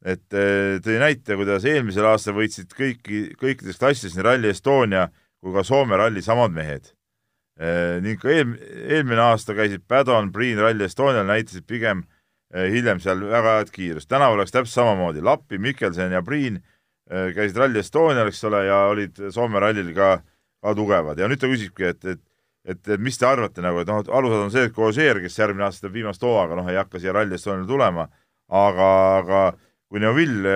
et 0.04 0.36
äh, 0.36 0.78
tõi 0.84 0.96
näite, 1.00 1.36
kuidas 1.36 1.66
eelmisel 1.68 2.06
aastal 2.08 2.36
võitsid 2.38 2.72
kõiki, 2.76 3.26
kõikides 3.40 3.80
klassides 3.80 4.16
nii 4.16 4.24
Rally 4.24 4.52
Estonia 4.54 5.08
kui 5.40 5.52
ka 5.54 5.64
Soome 5.66 5.98
ralli 6.00 6.22
samad 6.24 6.54
mehed 6.54 6.90
e,. 7.60 8.00
ning 8.04 8.20
ka 8.20 8.32
eel, 8.32 8.54
eelmine 8.96 9.22
aasta 9.30 9.56
käisid 9.56 9.84
Padon, 9.88 10.32
Priin 10.32 10.60
Rally 10.60 10.86
Estonial, 10.88 11.26
näitasid 11.28 11.66
pigem 11.68 12.04
e, 12.52 12.68
hiljem 12.72 13.00
seal 13.00 13.24
väga 13.28 13.58
head 13.58 13.72
kiirust. 13.74 14.08
tänavu 14.08 14.40
läks 14.40 14.56
täpselt 14.56 14.78
samamoodi, 14.78 15.24
Lappi, 15.24 15.58
Mikkelsen 15.58 16.12
ja 16.16 16.22
Priin 16.24 16.60
e, 17.10 17.30
käisid 17.36 17.60
Rally 17.60 17.84
Estonial, 17.84 18.32
eks 18.32 18.44
ole, 18.48 18.64
ja 18.68 18.82
olid 18.92 19.20
Soome 19.32 19.60
rallil 19.60 19.92
ka, 19.96 20.18
ka 20.64 20.74
tugevad 20.76 21.20
ja 21.20 21.28
nüüd 21.28 21.40
ta 21.40 21.52
küsibki, 21.52 21.92
et, 21.92 22.04
et 22.04 22.26
et, 22.68 22.88
et 22.92 23.00
mis 23.00 23.16
te 23.16 23.24
arvate 23.24 23.62
nagu, 23.64 23.78
et 23.80 23.88
noh, 23.88 24.02
alused 24.12 24.42
on 24.44 24.50
see, 24.52 24.66
et 24.68 24.74
Kožeer, 24.76 25.16
kes 25.22 25.38
järgmine 25.38 25.64
aasta 25.64 25.88
viimast 25.92 26.20
hooaega, 26.20 26.58
noh, 26.58 26.66
ei 26.68 26.76
hakka 26.76 27.00
siia 27.00 27.14
Rally 27.16 27.38
Estoniale 27.38 27.64
tulema, 27.68 28.04
aga, 28.52 28.88
aga 29.16 29.40
kui 29.90 30.02
Neuvill, 30.02 30.46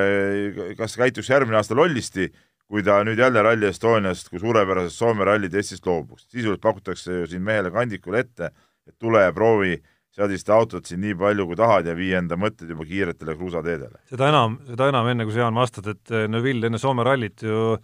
kas 0.79 0.95
käituks 0.99 1.31
järgmine 1.33 1.59
aasta 1.59 1.75
lollisti, 1.75 2.29
kui 2.71 2.85
ta 2.87 3.01
nüüd 3.05 3.19
jälle 3.21 3.43
Rally 3.43 3.69
Estoniast 3.69 4.31
kui 4.31 4.41
suurepärasest 4.43 5.01
Soome 5.01 5.27
ralli 5.27 5.51
testist 5.53 5.87
loobuks. 5.87 6.29
sisuliselt 6.31 6.63
pakutakse 6.63 7.21
ju 7.21 7.27
siin 7.27 7.43
mehele 7.43 7.73
kandikule 7.75 8.23
ette, 8.23 8.53
et 8.87 8.95
tule 8.99 9.23
ja 9.23 9.33
proovi 9.35 9.77
seadista 10.15 10.55
autot 10.55 10.87
siin 10.87 11.03
nii 11.03 11.17
palju, 11.19 11.49
kui 11.51 11.59
tahad 11.59 11.91
ja 11.91 11.97
vii 11.99 12.13
enda 12.21 12.39
mõtted 12.39 12.71
juba 12.71 12.87
kiiretele 12.87 13.35
kruusateedele. 13.35 13.99
seda 14.09 14.31
enam, 14.31 14.61
seda 14.71 14.89
enam, 14.93 15.11
enne 15.11 15.27
kui 15.27 15.35
sa, 15.35 15.43
Jaan, 15.43 15.59
vastad, 15.59 15.91
et 15.91 16.15
Neuvill 16.31 16.71
enne 16.71 16.79
Soome 16.79 17.05
rallit 17.05 17.43
ju 17.43 17.75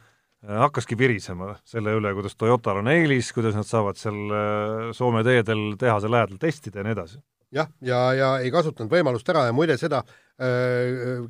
hakkaski 0.40 0.96
virisema 0.96 1.56
selle 1.68 1.92
üle, 1.98 2.14
kuidas 2.16 2.38
Toyotal 2.38 2.80
on 2.80 2.88
eelis, 2.88 3.34
kuidas 3.36 3.58
nad 3.58 3.66
saavad 3.68 3.98
seal 4.00 4.94
Soome 4.96 5.26
teedel 5.26 5.74
tehase 5.82 6.08
lähedal 6.08 6.38
testida 6.40 6.80
ja 6.80 6.86
nii 6.86 6.96
edasi 6.96 7.20
jah, 7.54 7.70
ja, 7.84 8.00
ja 8.14 8.30
ei 8.44 8.50
kasutanud 8.54 8.92
võimalust 8.92 9.28
ära 9.32 9.46
ja 9.48 9.54
muide 9.56 9.76
seda, 9.80 10.02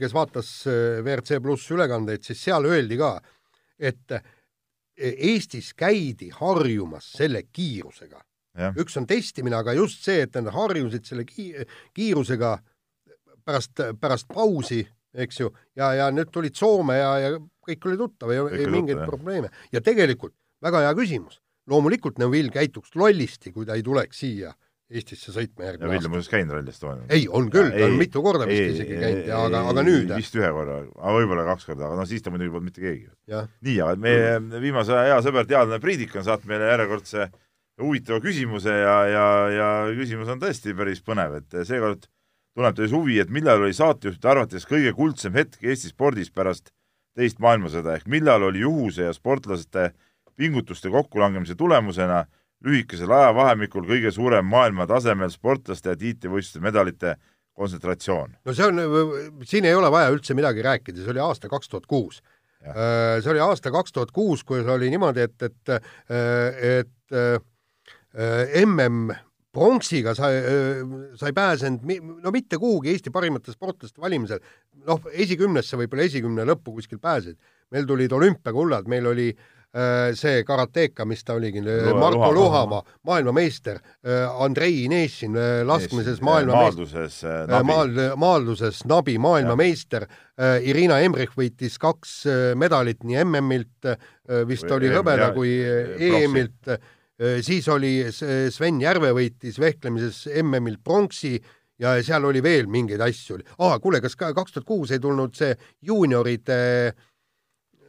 kes 0.00 0.14
vaatas 0.14 0.50
WRC 0.66 1.40
pluss 1.42 1.70
ülekandeid, 1.74 2.22
siis 2.26 2.42
seal 2.44 2.68
öeldi 2.68 2.98
ka, 3.00 3.16
et 3.80 4.20
Eestis 5.00 5.70
käidi 5.72 6.28
harjumas 6.34 7.06
selle 7.16 7.46
kiirusega. 7.48 8.20
üks 8.76 8.98
on 8.98 9.06
testimine, 9.08 9.56
aga 9.56 9.72
just 9.72 10.04
see, 10.04 10.26
et 10.26 10.34
nad 10.36 10.52
harjusid 10.52 11.06
selle 11.08 11.24
ki 11.24 11.54
kiirusega 11.96 12.58
pärast, 13.46 13.80
pärast 14.00 14.28
pausi, 14.28 14.82
eks 15.14 15.40
ju, 15.40 15.52
ja, 15.78 15.92
ja 15.96 16.10
nüüd 16.12 16.28
tulid 16.34 16.58
Soome 16.58 16.98
ja, 16.98 17.12
ja 17.22 17.30
kõik 17.38 17.86
oli 17.88 17.96
tuttav, 17.96 18.34
ei, 18.34 18.42
ei 18.58 18.66
mingeid 18.70 19.00
probleeme. 19.06 19.48
ja 19.72 19.80
tegelikult 19.80 20.34
väga 20.62 20.84
hea 20.84 20.92
küsimus. 20.98 21.40
loomulikult 21.70 22.18
Neuvill 22.18 22.50
käituks 22.50 22.94
lollisti, 22.94 23.52
kui 23.52 23.64
ta 23.66 23.78
ei 23.78 23.82
tuleks 23.86 24.20
siia 24.20 24.52
Eestisse 24.90 25.30
sõitma 25.30 25.68
järgmine 25.68 25.86
aasta. 25.86 25.94
Vilja 25.94 26.10
muuseas 26.10 26.30
käinud 26.32 26.56
rallis 26.56 26.80
toona. 26.82 27.04
ei, 27.14 27.28
on 27.30 27.46
küll, 27.52 27.68
ta 27.70 27.86
on 27.86 27.92
mitu 28.00 28.22
korda 28.24 28.46
vist 28.48 28.62
ei, 28.64 28.72
isegi 28.74 28.96
käinud 28.98 29.28
ja 29.30 29.42
aga, 29.46 29.60
aga 29.70 29.84
nüüd. 29.86 30.14
vist 30.18 30.34
ühe 30.34 30.48
korra, 30.56 30.80
aga 30.96 31.12
võib-olla 31.14 31.44
kaks 31.52 31.68
korda, 31.68 31.86
aga 31.86 32.00
no 32.00 32.06
siis 32.10 32.24
ta 32.24 32.32
muidugi 32.34 32.50
polnud 32.50 32.72
mitte 32.72 32.82
keegi. 32.82 33.06
nii, 33.68 33.76
aga 33.86 33.94
meie 34.02 34.32
viimase 34.64 34.96
aja 34.96 35.12
hea 35.12 35.20
sõber, 35.28 35.46
teadlane 35.46 35.78
Priidik 35.84 36.16
on 36.18 36.26
saatnud 36.26 36.50
meile 36.50 36.72
järjekordse 36.72 37.28
huvitava 37.80 38.18
küsimuse 38.24 38.74
ja, 38.80 38.96
ja, 39.08 39.26
ja 39.54 39.68
küsimus 39.94 40.32
on 40.34 40.42
tõesti 40.42 40.74
päris 40.76 41.04
põnev, 41.06 41.38
et 41.38 41.60
seekord 41.68 42.10
tunneb 42.58 42.76
teis 42.76 42.92
huvi, 42.94 43.20
et 43.22 43.30
millal 43.30 43.62
oli 43.62 43.76
saatejuhtide 43.76 44.30
arvates 44.34 44.66
kõige 44.68 44.92
kuldsem 44.96 45.38
hetk 45.38 45.62
Eesti 45.62 45.92
spordis 45.92 46.34
pärast 46.34 46.74
teist 47.18 47.38
maailmasõda 47.42 47.94
ehk 47.98 48.10
millal 48.10 48.48
oli 48.50 48.64
juhuse 48.64 49.06
ja 49.06 49.14
sportlaste 49.14 49.92
pingutuste 50.40 50.90
kokkulangemise 50.90 51.54
tulemusena 51.54 52.24
lühikesel 52.64 53.12
ajavahemikul 53.14 53.86
kõige 53.88 54.12
suurem 54.14 54.48
maailma 54.48 54.86
tasemel 54.90 55.30
sportlaste 55.32 55.94
ja 55.94 56.00
tiitlivõistluste 56.00 56.62
medalite 56.64 57.14
kontsentratsioon. 57.56 58.36
no 58.44 58.56
see 58.56 58.66
on, 58.66 58.82
siin 59.48 59.68
ei 59.68 59.76
ole 59.76 59.90
vaja 59.92 60.12
üldse 60.12 60.36
midagi 60.36 60.64
rääkida, 60.64 61.00
see 61.00 61.14
oli 61.14 61.24
aasta 61.24 61.50
kaks 61.52 61.72
tuhat 61.72 61.88
kuus. 61.90 62.20
Äh, 62.60 63.18
see 63.24 63.32
oli 63.32 63.40
aasta 63.40 63.72
kaks 63.72 63.96
tuhat 63.96 64.12
kuus, 64.12 64.44
kui 64.44 64.60
oli 64.60 64.90
niimoodi, 64.92 65.24
et, 65.24 65.42
et, 65.48 65.72
äh, 65.72 66.62
et 66.78 67.16
äh, 67.16 68.64
mm 68.66 69.10
pronksiga 69.50 70.12
sai, 70.14 70.36
sai 71.18 71.32
pääsenud 71.34 71.82
no 72.22 72.30
mitte 72.30 72.54
kuhugi 72.54 72.92
Eesti 72.92 73.10
parimate 73.10 73.50
sportlaste 73.50 73.98
valimisel, 73.98 74.38
noh, 74.86 75.00
esikümnesse, 75.10 75.74
võib-olla 75.74 76.04
esikümne 76.06 76.44
lõppu 76.46 76.76
kuskil 76.76 77.00
pääsesid. 77.02 77.34
meil 77.74 77.86
tulid 77.86 78.12
olümpiakullad, 78.14 78.86
meil 78.86 79.08
oli 79.10 79.26
Äh, 79.34 79.59
see 80.18 80.42
karateeka, 80.46 81.04
mis 81.06 81.22
ta 81.22 81.36
oligi, 81.38 81.62
Marko 81.62 82.32
Luhamaa, 82.34 82.82
maailmameister, 83.06 83.78
äh, 84.02 84.42
Andrei 84.42 84.84
Inessin 84.84 85.36
äh, 85.38 85.60
laskmises 85.66 86.18
maailmameister, 86.26 87.62
maal, 87.66 87.92
maalduses 88.18 88.82
nabi 88.90 89.16
maailmameister, 89.22 90.08
Irina 90.64 90.98
Emrich 91.04 91.36
võitis 91.36 91.74
kaks 91.78 92.22
medalit 92.56 93.04
nii 93.04 93.18
MM-ilt, 93.26 93.90
vist 94.48 94.70
oli 94.72 94.88
hõbeda 94.88 95.28
kui 95.36 95.52
EM-ilt, 95.60 96.70
siis 97.44 97.68
oli 97.68 97.92
Sven 98.08 98.80
Järve 98.80 99.12
võitis 99.12 99.60
vehklemises 99.60 100.24
MM-ilt 100.40 100.80
pronksi 100.82 101.34
ja 101.80 101.92
seal 102.04 102.24
oli 102.24 102.40
veel 102.44 102.66
mingeid 102.72 103.04
asju. 103.04 103.36
aa, 103.60 103.76
kuule, 103.84 104.00
kas 104.00 104.16
ka 104.16 104.32
kaks 104.36 104.56
tuhat 104.56 104.66
kuus 104.68 104.90
ei 104.96 105.00
tulnud 105.00 105.36
see 105.36 105.52
juunioride 105.84 106.58
äh, 106.88 106.96
Äh, 106.96 107.09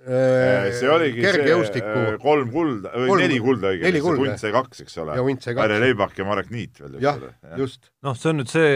see 0.02 0.90
oligi 0.90 1.22
see 1.22 1.82
äh, 1.86 2.16
kolm 2.22 2.50
kulda, 2.54 2.90
või 2.96 3.18
neli 3.22 3.38
kulda 3.42 3.70
õigemini, 3.76 4.02
see 4.02 4.16
Hunt 4.22 4.42
sai 4.42 4.52
kaks, 4.56 4.82
eks 4.86 4.98
ole. 5.04 5.18
Harri 5.60 5.78
Leibak 5.84 6.18
ja 6.18 6.26
Marek 6.26 6.50
Niit 6.54 6.80
veel. 6.82 6.96
jah, 7.04 7.20
just. 7.60 7.92
noh, 8.02 8.16
see 8.18 8.32
on 8.32 8.40
nüüd 8.42 8.50
see 8.50 8.72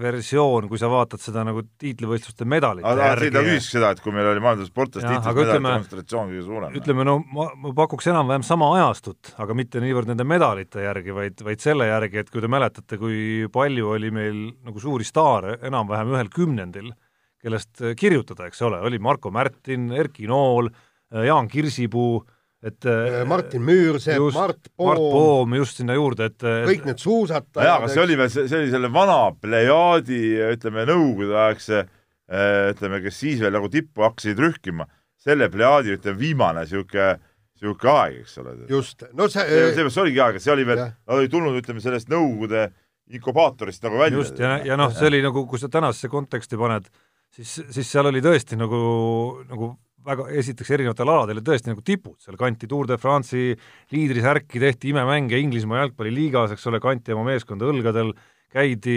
versioon, 0.00 0.68
kui 0.70 0.80
sa 0.80 0.88
vaatad 0.92 1.20
seda 1.20 1.44
nagu 1.44 1.60
tiitlivõistluste 1.80 2.48
medalite 2.48 2.88
aga 2.88 3.10
järgi. 3.12 3.32
ta 3.36 3.42
küsis 3.50 3.68
seda, 3.76 3.90
et 3.92 4.00
kui 4.04 4.14
meil 4.16 4.30
oli 4.30 4.44
maailma 4.44 4.68
sportlaste 4.68 5.10
tiitlivõistluste 5.10 5.60
kontsentratsioon 5.66 6.32
kõige 6.32 6.46
suurem. 6.46 6.78
ütleme, 6.80 7.08
no 7.08 7.18
ma, 7.36 7.50
ma 7.66 7.74
pakuks 7.82 8.08
enam-vähem 8.08 8.46
sama 8.48 8.70
ajastut, 8.78 9.34
aga 9.36 9.56
mitte 9.58 9.82
niivõrd 9.84 10.08
nende 10.08 10.24
medalite 10.28 10.86
järgi, 10.86 11.16
vaid, 11.20 11.44
vaid 11.44 11.64
selle 11.64 11.90
järgi, 11.90 12.24
et 12.24 12.32
kui 12.32 12.44
te 12.44 12.48
mäletate, 12.48 13.00
kui 13.00 13.44
palju 13.52 13.92
oli 13.98 14.14
meil 14.14 14.40
nagu 14.64 14.80
suuri 14.80 15.04
staare 15.04 15.58
enam-vähem 15.68 16.16
ühel 16.16 16.32
kümnendil 16.32 16.94
kellest 17.42 17.82
äh, 17.82 17.94
kirjutada, 17.98 18.48
eks 18.48 18.62
ole, 18.66 18.80
oli 18.84 18.98
Marko 19.02 19.30
Märtin, 19.34 19.90
Erki 19.94 20.26
Nool, 20.30 20.70
äh, 21.14 21.28
Jaan 21.28 21.48
Kirsipuu, 21.50 22.22
et 22.64 22.86
äh, 22.90 23.20
Martin 23.28 23.62
Müürsepp, 23.62 24.24
Mart 24.34 24.70
Poom, 24.74 24.88
Mart 24.88 25.04
Poom 25.14 25.54
just 25.60 25.78
sinna 25.78 25.94
juurde, 25.94 26.32
et 26.32 26.42
kõik 26.42 26.88
need 26.88 26.98
suusatajad. 27.02 27.68
jaa, 27.68 27.78
aga 27.78 27.92
see 27.92 28.02
oli 28.02 28.18
veel, 28.18 28.32
see 28.34 28.58
oli 28.58 28.72
selle 28.72 28.90
vana 28.94 29.20
plejaadi, 29.38 30.22
ütleme, 30.56 30.88
nõukogudeaegse 30.90 31.86
ütleme, 32.28 32.98
kes 33.00 33.22
siis 33.22 33.38
veel 33.40 33.54
nagu 33.54 33.70
tippu 33.72 34.04
hakkasid 34.04 34.40
rühkima, 34.42 34.84
selle 35.22 35.46
plejaadi, 35.52 35.94
ütleme, 35.96 36.18
viimane 36.20 36.66
niisugune 36.66 37.14
niisugune 37.58 37.94
aeg, 37.94 38.18
eks 38.24 38.36
ole. 38.42 38.56
just, 38.68 39.06
no 39.16 39.30
see 39.30 39.46
see, 39.46 39.70
seepärast 39.76 40.02
oligi 40.02 40.20
aeg, 40.22 40.36
et 40.38 40.44
see 40.44 40.52
oli 40.52 40.66
veel, 40.68 40.82
nad 40.82 41.16
olid 41.16 41.32
tulnud, 41.32 41.56
ütleme, 41.62 41.82
sellest 41.82 42.10
Nõukogude 42.12 42.68
inkubaatorist 43.14 43.84
nagu 43.86 43.98
välja. 44.02 44.18
just, 44.20 44.38
ja, 44.42 44.58
ja 44.66 44.76
noh, 44.78 44.92
see 44.94 45.08
oli 45.08 45.22
nagu, 45.24 45.44
kui 45.48 45.60
sa 45.60 45.70
tänasesse 45.72 46.10
konteksti 46.12 46.58
paned, 46.60 46.90
siis, 47.36 47.58
siis 47.74 47.90
seal 47.90 48.10
oli 48.10 48.22
tõesti 48.24 48.58
nagu, 48.58 48.80
nagu 49.48 49.74
väga, 50.08 50.28
esiteks 50.40 50.72
erinevatel 50.76 51.12
aladel 51.12 51.42
tõesti 51.44 51.72
nagu 51.72 51.84
tipud, 51.84 52.16
seal 52.22 52.38
kanti 52.40 52.70
Tour 52.70 52.88
de 52.88 52.98
France'i 53.00 53.52
liidrisärki, 53.94 54.62
tehti 54.62 54.92
imemänge 54.94 55.40
Inglismaa 55.42 55.84
jalgpalliliigas, 55.84 56.56
eks 56.56 56.66
ole, 56.70 56.80
kanti 56.82 57.14
oma 57.16 57.26
meeskonda 57.28 57.68
õlgadel, 57.68 58.14
käidi, 58.48 58.96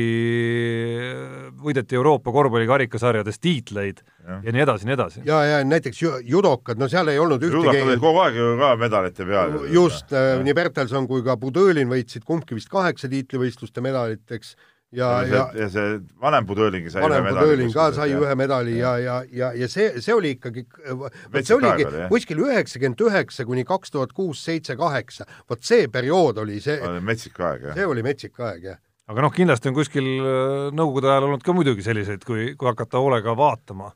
võideti 1.60 1.98
Euroopa 1.98 2.32
korvpallikarikasarjades 2.32 3.40
tiitleid 3.44 3.98
ja. 4.00 4.38
ja 4.46 4.54
nii 4.56 4.64
edasi, 4.64 4.88
nii 4.88 4.96
edasi. 4.96 5.24
ja, 5.28 5.42
ja 5.44 5.58
näiteks 5.68 6.00
judokad, 6.24 6.80
no 6.80 6.88
seal 6.92 7.12
ei 7.12 7.20
olnud 7.20 7.44
ühtegi 7.44 7.60
judokad 7.60 7.90
olid 7.90 8.04
kogu 8.04 8.22
aeg 8.24 8.40
ju 8.40 8.54
ka 8.62 8.70
medalite 8.80 9.28
peal. 9.28 9.58
just, 9.74 10.16
nii 10.46 10.56
Bertelson 10.56 11.10
kui 11.10 11.26
ka 11.26 11.36
Budõlin 11.42 11.92
võitsid 11.92 12.24
kumbki 12.28 12.56
vist 12.56 12.72
kaheksa 12.72 13.12
tiitlivõistluste 13.12 13.84
medalit, 13.84 14.24
eks 14.32 14.56
ja, 14.96 15.10
ja, 15.28 15.44
ja 15.56 15.68
see 15.72 15.96
vanem 16.22 16.48
Budõling 16.48 16.88
sai 16.92 17.04
vanem 17.06 17.30
Budõling 17.30 17.72
ka 17.76 17.88
sai 17.96 18.12
ühe 18.16 18.36
medali 18.39 18.78
ja, 18.80 18.94
ja, 19.00 19.18
ja, 19.32 19.52
ja 19.58 19.70
see, 19.72 20.02
see 20.04 20.16
oli 20.16 20.34
ikkagi, 20.36 20.66
vot 21.00 21.39
see 21.39 21.56
oligi 21.56 21.86
aegal, 21.88 21.98
kuskil 22.12 22.44
üheksakümmend 22.46 23.04
üheksa 23.08 23.48
kuni 23.48 23.64
kaks 23.68 23.96
tuhat 23.96 24.16
kuus, 24.18 24.44
seitse, 24.48 24.76
kaheksa, 24.80 25.28
vot 25.50 25.64
see 25.68 25.88
periood 25.92 26.42
oli 26.44 26.60
see 26.64 26.80
metsik 27.08 27.39
aeg, 27.39 27.70
jah. 27.70 27.80
see 27.80 27.88
oli 27.88 28.04
metsik 28.06 28.44
aeg, 28.44 28.68
jah. 28.74 28.82
aga 29.12 29.26
noh, 29.28 29.34
kindlasti 29.36 29.72
on 29.72 29.80
kuskil 29.80 30.12
äh, 30.12 30.68
Nõukogude 30.76 31.12
ajal 31.14 31.30
olnud 31.30 31.46
ka 31.46 31.56
muidugi 31.56 31.86
selliseid, 31.86 32.28
kui, 32.28 32.52
kui 32.60 32.72
hakata 32.72 33.00
hoolega 33.00 33.36
vaatama, 33.39 33.94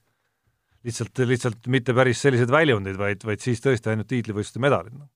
lihtsalt, 0.87 1.25
lihtsalt 1.27 1.71
mitte 1.71 1.95
päris 1.97 2.23
selliseid 2.23 2.51
väljundeid, 2.55 2.99
vaid, 2.99 3.27
vaid 3.27 3.43
siis 3.43 3.63
tõesti 3.63 3.91
ainult 3.91 4.11
tiitlivõistluste 4.11 4.63
medalid, 4.63 4.95
noh 4.95 5.11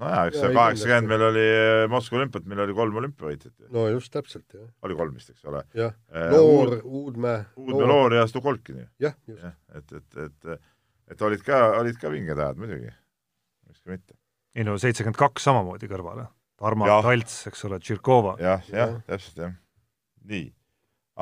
nojah, 0.00 0.28
eks 0.28 0.40
see 0.40 0.52
kaheksakümmend 0.54 1.10
meil 1.10 1.24
oli 1.28 1.44
eh, 1.44 1.84
Moskva 1.90 2.20
olümpiat, 2.20 2.46
meil 2.50 2.62
oli 2.64 2.76
kolm 2.76 2.98
olümpiavõitjat. 3.02 3.54
no 3.74 3.86
just 3.92 4.12
täpselt, 4.14 4.46
jah. 4.54 4.66
oli 4.86 4.96
kolm 4.98 5.14
vist, 5.18 5.30
eks 5.34 5.44
ole. 5.50 5.62
jah, 5.76 5.94
eh, 6.12 6.34
Loor, 6.34 6.76
Uudmäe. 6.82 7.44
Uudmäe, 7.60 7.88
Loor 7.90 8.16
ja 8.18 8.26
Stukolkin 8.30 8.82
jah, 9.02 9.16
just. 9.30 9.44
et, 9.74 9.94
et, 10.00 10.18
et, 10.26 10.66
et 11.14 11.26
olid 11.28 11.44
ka, 11.46 11.60
olid 11.80 12.00
ka 12.00 12.12
vinged 12.12 12.38
ajad 12.38 12.60
muidugi, 12.60 12.90
miks 13.68 13.84
ka 13.84 13.94
mitte. 13.94 14.18
ei 14.54 14.66
no 14.66 14.76
seitsekümmend 14.80 15.20
kaks 15.20 15.48
samamoodi 15.50 15.90
kõrvale. 15.90 16.28
Tarmo 16.58 16.86
Talts, 16.86 17.40
eks 17.50 17.64
ole, 17.66 17.80
Tširkova. 17.82 18.36
jah, 18.42 18.68
jah, 18.70 19.00
täpselt, 19.08 19.40
jah. 19.46 19.56
nii. 20.30 20.46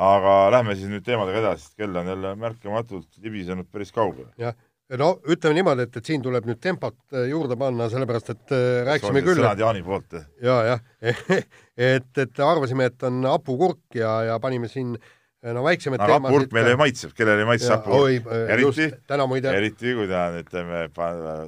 aga 0.09 0.35
lähme 0.53 0.77
siis 0.77 0.89
nüüd 0.89 1.05
teemadega 1.05 1.41
edasi, 1.45 1.67
sest 1.67 1.81
kell 1.81 1.97
on 2.01 2.09
jälle 2.09 2.35
märkamatult 2.41 3.21
libisenud 3.21 3.69
päris 3.69 3.93
kaugele. 3.93 4.31
jah 4.41 4.57
no 4.99 5.09
ütleme 5.29 5.57
niimoodi, 5.57 5.87
et, 5.87 5.97
et 5.97 6.11
siin 6.11 6.23
tuleb 6.23 6.47
nüüd 6.49 6.59
tempot 6.63 6.97
äh, 7.15 7.27
juurde 7.31 7.57
panna, 7.59 7.89
sellepärast 7.91 8.31
et 8.33 8.53
äh, 8.55 8.83
rääkisime 8.89 9.23
küll. 9.25 9.41
sõnad 9.41 9.63
Jaani 9.63 9.83
poolt. 9.85 10.17
ja, 10.43 10.59
jah 10.67 10.83
et, 11.95 12.09
et 12.25 12.43
arvasime, 12.43 12.89
et 12.91 13.09
on 13.09 13.23
hapukurk 13.31 13.99
ja, 13.99 14.15
ja 14.29 14.39
panime 14.43 14.69
siin 14.71 14.93
no 14.93 15.63
väiksemaid 15.65 16.03
no, 16.03 16.09
teemasid. 16.11 16.29
hapukurk 16.29 16.55
meile 16.57 16.75
ei 16.75 16.81
maitseb, 16.83 17.15
kellele 17.17 17.45
ei 17.45 17.49
maitse 17.49 17.71
hapukurk? 17.73 18.29
Äh, 18.29 18.45
eriti, 18.57 18.89
muide... 19.27 19.57
eriti 19.63 19.97
kui 19.97 20.07
ta 20.11 20.27
on, 20.29 20.39
ütleme, 20.43 20.85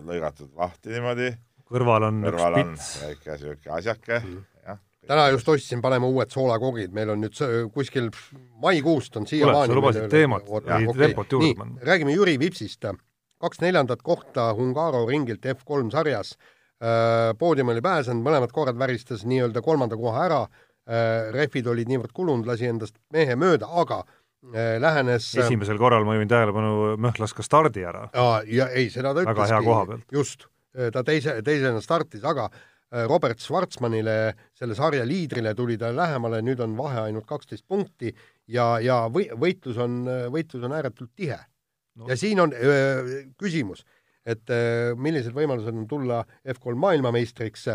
lõigatud 0.09 0.51
lahti 0.57 0.95
niimoodi. 0.95 1.31
kõrval 1.69 2.09
on 2.09 2.25
kõrval 2.25 2.59
on 2.63 2.75
väike 2.75 3.39
sihuke 3.41 3.73
asjake 3.79 4.21
mm 4.23 4.43
täna 5.05 5.27
just 5.29 5.49
ostsin, 5.49 5.81
paneme 5.81 6.07
uued 6.09 6.31
soolakorgid, 6.33 6.93
meil 6.95 7.11
on 7.13 7.19
nüüd 7.21 7.37
kuskil 7.73 8.09
maikuust 8.61 9.17
on 9.19 9.27
siiamaani. 9.29 9.69
sa 9.69 9.77
lubasid 9.77 10.07
teemat, 10.09 10.47
ei 10.79 10.87
tempot 10.97 11.35
juurde 11.35 11.51
panna. 11.59 11.81
räägime 11.85 12.15
Jüri 12.15 12.39
Vipsist 12.39 12.81
kaks 13.45 13.61
neljandat 13.61 14.01
kohta 14.05 14.49
Ungaro 14.57 15.05
ringilt 15.09 15.45
F3 15.45 15.91
sarjas. 15.93 16.35
Äh, 16.75 17.31
poodiumile 17.39 17.79
pääsenud, 17.81 18.25
mõlemad 18.25 18.51
korrad 18.53 18.75
väristas 18.75 19.23
nii-öelda 19.29 19.61
kolmanda 19.63 19.95
koha 19.95 20.25
ära, 20.25 20.41
äh, 20.43 21.29
rehvid 21.31 21.69
olid 21.71 21.87
niivõrd 21.87 22.11
kulunud, 22.13 22.49
lasi 22.49 22.67
endast 22.67 22.97
mehe 23.15 23.37
mööda, 23.39 23.69
aga 23.79 24.01
äh, 24.03 24.75
lähenes 24.83 25.29
esimesel 25.39 25.79
korral 25.79 26.03
ma 26.03 26.17
juhin 26.17 26.29
tähelepanu, 26.29 26.97
Möh 26.99 27.21
las 27.23 27.33
ka 27.33 27.45
stardi 27.47 27.85
ära. 27.87 28.09
ja, 28.11 28.27
ja 28.43 28.67
ei, 28.75 28.89
seda 28.91 29.13
ta 29.15 29.23
ütleski. 29.23 29.39
väga 29.39 29.47
hea 29.53 29.63
koha 29.69 29.87
pealt. 29.93 30.05
just, 30.11 30.45
ta 30.91 31.05
teise, 31.07 31.39
teisena 31.47 31.79
startis, 31.81 32.27
aga 32.27 32.49
Robert 33.07 33.39
Schwarzmanile, 33.41 34.35
selle 34.55 34.75
sarja 34.75 35.07
liidrile 35.07 35.55
tuli 35.55 35.79
ta 35.79 35.89
lähemale, 35.95 36.43
nüüd 36.45 36.59
on 36.63 36.75
vahe 36.77 37.07
ainult 37.07 37.25
kaksteist 37.27 37.63
punkti 37.67 38.11
ja, 38.51 38.75
ja 38.83 39.05
või, 39.11 39.29
võitlus 39.31 39.79
on, 39.79 40.03
võitlus 40.31 40.67
on 40.67 40.75
ääretult 40.75 41.15
tihe 41.15 41.39
no.. 41.95 42.07
ja 42.09 42.17
siin 42.19 42.39
on 42.43 42.53
öö, 42.53 43.23
küsimus, 43.39 43.83
et 44.25 44.49
öö, 44.49 44.95
millised 44.99 45.35
võimalused 45.35 45.73
on 45.73 45.87
tulla 45.89 46.21
F3 46.55 46.75
maailmameistriks, 46.81 47.67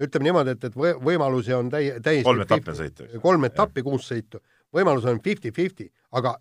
ütleme 0.00 0.30
niimoodi, 0.30 0.54
et, 0.56 0.68
et 0.70 0.76
või, 0.76 0.92
võimalusi 1.10 1.54
on 1.56 1.70
täi-, 1.72 1.96
täiesti 2.02 2.26
kolm 2.26 2.44
etappi 2.46 2.72
on 2.72 2.78
sõita. 2.78 3.08
kolm 3.22 3.48
etappi, 3.50 3.84
kuus 3.86 4.06
sõitu, 4.10 4.40
võimalus 4.74 5.08
on 5.10 5.20
fifty-fifty, 5.24 5.90
aga 6.18 6.36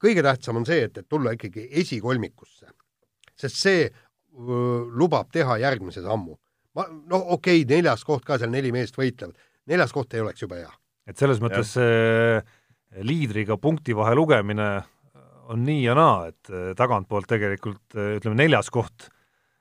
kõige 0.00 0.24
tähtsam 0.24 0.60
on 0.60 0.68
see, 0.68 0.84
et, 0.88 1.02
et 1.02 1.08
tulla 1.08 1.34
ikkagi 1.36 1.68
esikolmikusse. 1.82 2.70
sest 3.40 3.56
see 3.56 3.88
öö, 3.88 4.86
lubab 5.00 5.32
teha 5.32 5.58
järgmise 5.58 6.02
sammu. 6.06 6.38
ma, 6.74 6.86
no 7.06 7.24
okei 7.36 7.62
okay,, 7.62 7.76
neljas 7.76 8.04
koht 8.04 8.24
ka 8.24 8.38
seal 8.38 8.52
neli 8.52 8.72
meest 8.72 8.96
võitlevad, 8.96 9.36
neljas 9.66 9.92
koht 9.92 10.14
ei 10.14 10.24
oleks 10.24 10.42
jube 10.42 10.62
hea. 10.62 10.72
et 11.06 11.18
selles 11.18 11.40
mõttes 11.42 11.74
see 11.76 12.40
liidriga 13.06 13.56
punkti 13.56 13.94
vahe 13.94 14.14
lugemine 14.14 14.70
on 15.50 15.64
nii 15.66 15.84
ja 15.84 15.96
naa, 15.98 16.28
et 16.30 16.52
eh, 16.52 16.70
tagantpoolt 16.78 17.28
tegelikult 17.30 17.96
eh, 17.96 18.16
ütleme, 18.18 18.38
neljas 18.38 18.70
koht, 18.72 19.08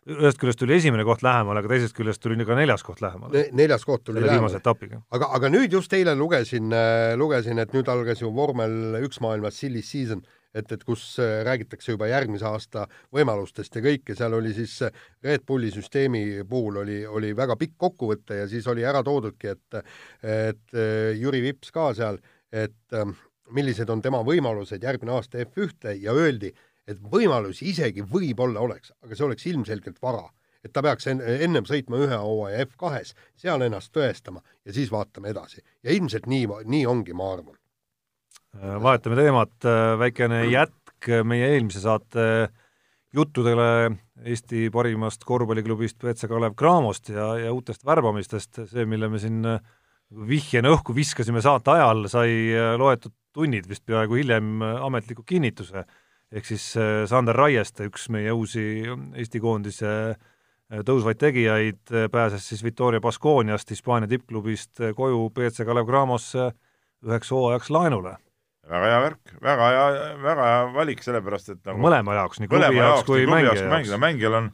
ühest 0.09 0.39
küljest 0.41 0.61
tuli 0.61 0.73
esimene 0.77 1.03
koht 1.05 1.21
lähemale, 1.25 1.61
aga 1.61 1.69
teisest 1.69 1.93
küljest 1.97 2.21
tuli 2.23 2.45
ka 2.47 2.57
neljas 2.57 2.83
koht 2.85 3.01
lähemale 3.03 3.35
ne. 3.35 3.45
neljas 3.63 3.85
koht 3.85 4.07
tuli 4.07 4.23
selle 4.23 4.57
etapiga. 4.57 5.03
aga, 5.13 5.29
aga 5.37 5.51
nüüd 5.53 5.75
just 5.75 5.93
eile 5.97 6.15
lugesin, 6.17 6.73
eh, 6.73 7.13
lugesin, 7.19 7.61
et 7.61 7.73
nüüd 7.75 7.89
algas 7.91 8.23
ju 8.23 8.31
vormel 8.33 8.99
üks 9.03 9.21
maailmas 9.23 9.59
silly 9.61 9.83
season, 9.85 10.23
et, 10.55 10.71
et 10.71 10.83
kus 10.85 11.03
räägitakse 11.45 11.93
juba 11.93 12.09
järgmise 12.09 12.47
aasta 12.49 12.87
võimalustest 13.13 13.77
ja 13.77 13.85
kõike, 13.85 14.17
seal 14.17 14.33
oli 14.37 14.53
siis 14.57 14.79
Red 15.25 15.45
Bulli 15.45 15.69
süsteemi 15.73 16.23
puhul 16.49 16.81
oli, 16.81 16.99
oli 17.05 17.35
väga 17.37 17.57
pikk 17.59 17.77
kokkuvõte 17.85 18.41
ja 18.41 18.49
siis 18.49 18.65
oli 18.71 18.85
ära 18.87 19.03
toodudki, 19.05 19.53
et 19.53 19.81
et 20.25 20.79
Jüri 21.21 21.43
Vips 21.43 21.69
ka 21.75 21.91
seal, 21.97 22.17
et 22.49 22.97
millised 23.55 23.89
on 23.89 24.01
tema 24.01 24.23
võimalused 24.25 24.83
järgmine 24.83 25.15
aasta 25.15 25.41
F1-te 25.43 25.95
ja 26.01 26.13
öeldi, 26.13 26.51
et 26.89 26.99
võimalusi 27.11 27.69
isegi 27.69 28.03
võib-olla 28.05 28.61
oleks, 28.65 28.93
aga 29.05 29.15
see 29.15 29.25
oleks 29.27 29.47
ilmselgelt 29.51 30.01
vara. 30.01 30.27
et 30.59 30.73
ta 30.75 30.81
peaks 30.83 31.07
en 31.07 31.21
ennem 31.23 31.63
sõitma 31.63 32.01
ühe 32.03 32.15
hooaja 32.19 32.65
F2-s, 32.65 33.13
seal 33.39 33.61
ennast 33.63 33.93
tõestama 33.95 34.41
ja 34.65 34.73
siis 34.75 34.91
vaatame 34.91 35.29
edasi. 35.31 35.63
ja 35.83 35.91
ilmselt 35.91 36.27
nii, 36.27 36.47
nii 36.65 36.85
ongi, 36.85 37.13
ma 37.13 37.33
arvan. 37.33 37.55
Äh, 38.57 38.75
vahetame 38.81 39.15
teemat, 39.15 39.55
äh, 39.63 39.93
väikene 39.99 40.43
jätk 40.49 41.07
meie 41.23 41.53
eelmise 41.53 41.79
saate 41.83 42.49
juttudele 43.13 43.95
Eesti 44.25 44.67
parimast 44.73 45.23
korvpalliklubist 45.23 46.01
BC 46.01 46.27
Kalev 46.27 46.57
Cramost 46.59 47.09
ja, 47.13 47.37
ja 47.39 47.53
uutest 47.53 47.85
värbamistest, 47.85 48.65
see, 48.67 48.85
mille 48.89 49.07
me 49.07 49.21
siin 49.21 49.45
äh, 49.47 49.61
vihjena 50.09 50.73
õhku 50.73 50.95
viskasime 50.97 51.41
saate 51.45 51.77
ajal, 51.77 52.07
sai 52.11 52.33
loetud 52.81 53.13
tunnid 53.39 53.69
vist 53.69 53.85
peaaegu 53.87 54.19
hiljem 54.19 54.59
äh, 54.65 54.81
ametliku 54.85 55.23
kinnituse, 55.27 55.85
ehk 56.31 56.47
siis 56.47 56.71
äh, 56.77 57.03
Sander 57.09 57.37
Raieste, 57.37 57.87
üks 57.89 58.09
meie 58.13 58.33
uusi 58.35 58.63
Eesti 59.15 59.41
koondise 59.43 59.91
äh, 60.11 60.81
tõusvaid 60.85 61.19
tegijaid, 61.21 61.81
pääses 62.13 62.47
siis 62.51 62.63
Victoria 62.65 63.01
Baskooniast, 63.03 63.71
Hispaania 63.73 64.09
tippklubist 64.11 64.81
koju 64.97 65.29
BC 65.35 65.67
Kalev 65.67 65.87
Cramosse 65.89 66.51
üheks 67.05 67.31
hooajaks 67.33 67.71
laenule. 67.73 68.17
väga 68.69 68.89
hea 68.91 68.97
värk, 69.01 69.31
väga 69.41 69.69
hea, 69.73 69.85
väga 70.23 70.49
hea 70.49 70.65
valik, 70.75 70.99
sellepärast 71.05 71.55
et 71.55 71.61
nagu 71.65 71.81
mõlema 71.81 72.19
jaoks, 72.19 72.41
nii 72.43 72.51
klubi 72.51 72.77
jaoks 72.77 73.07
kui 73.07 73.23
mängija 73.25 73.55
jaoks. 73.55 73.71
mängida, 73.71 74.01
mängijal 74.03 74.35
on, 74.41 74.51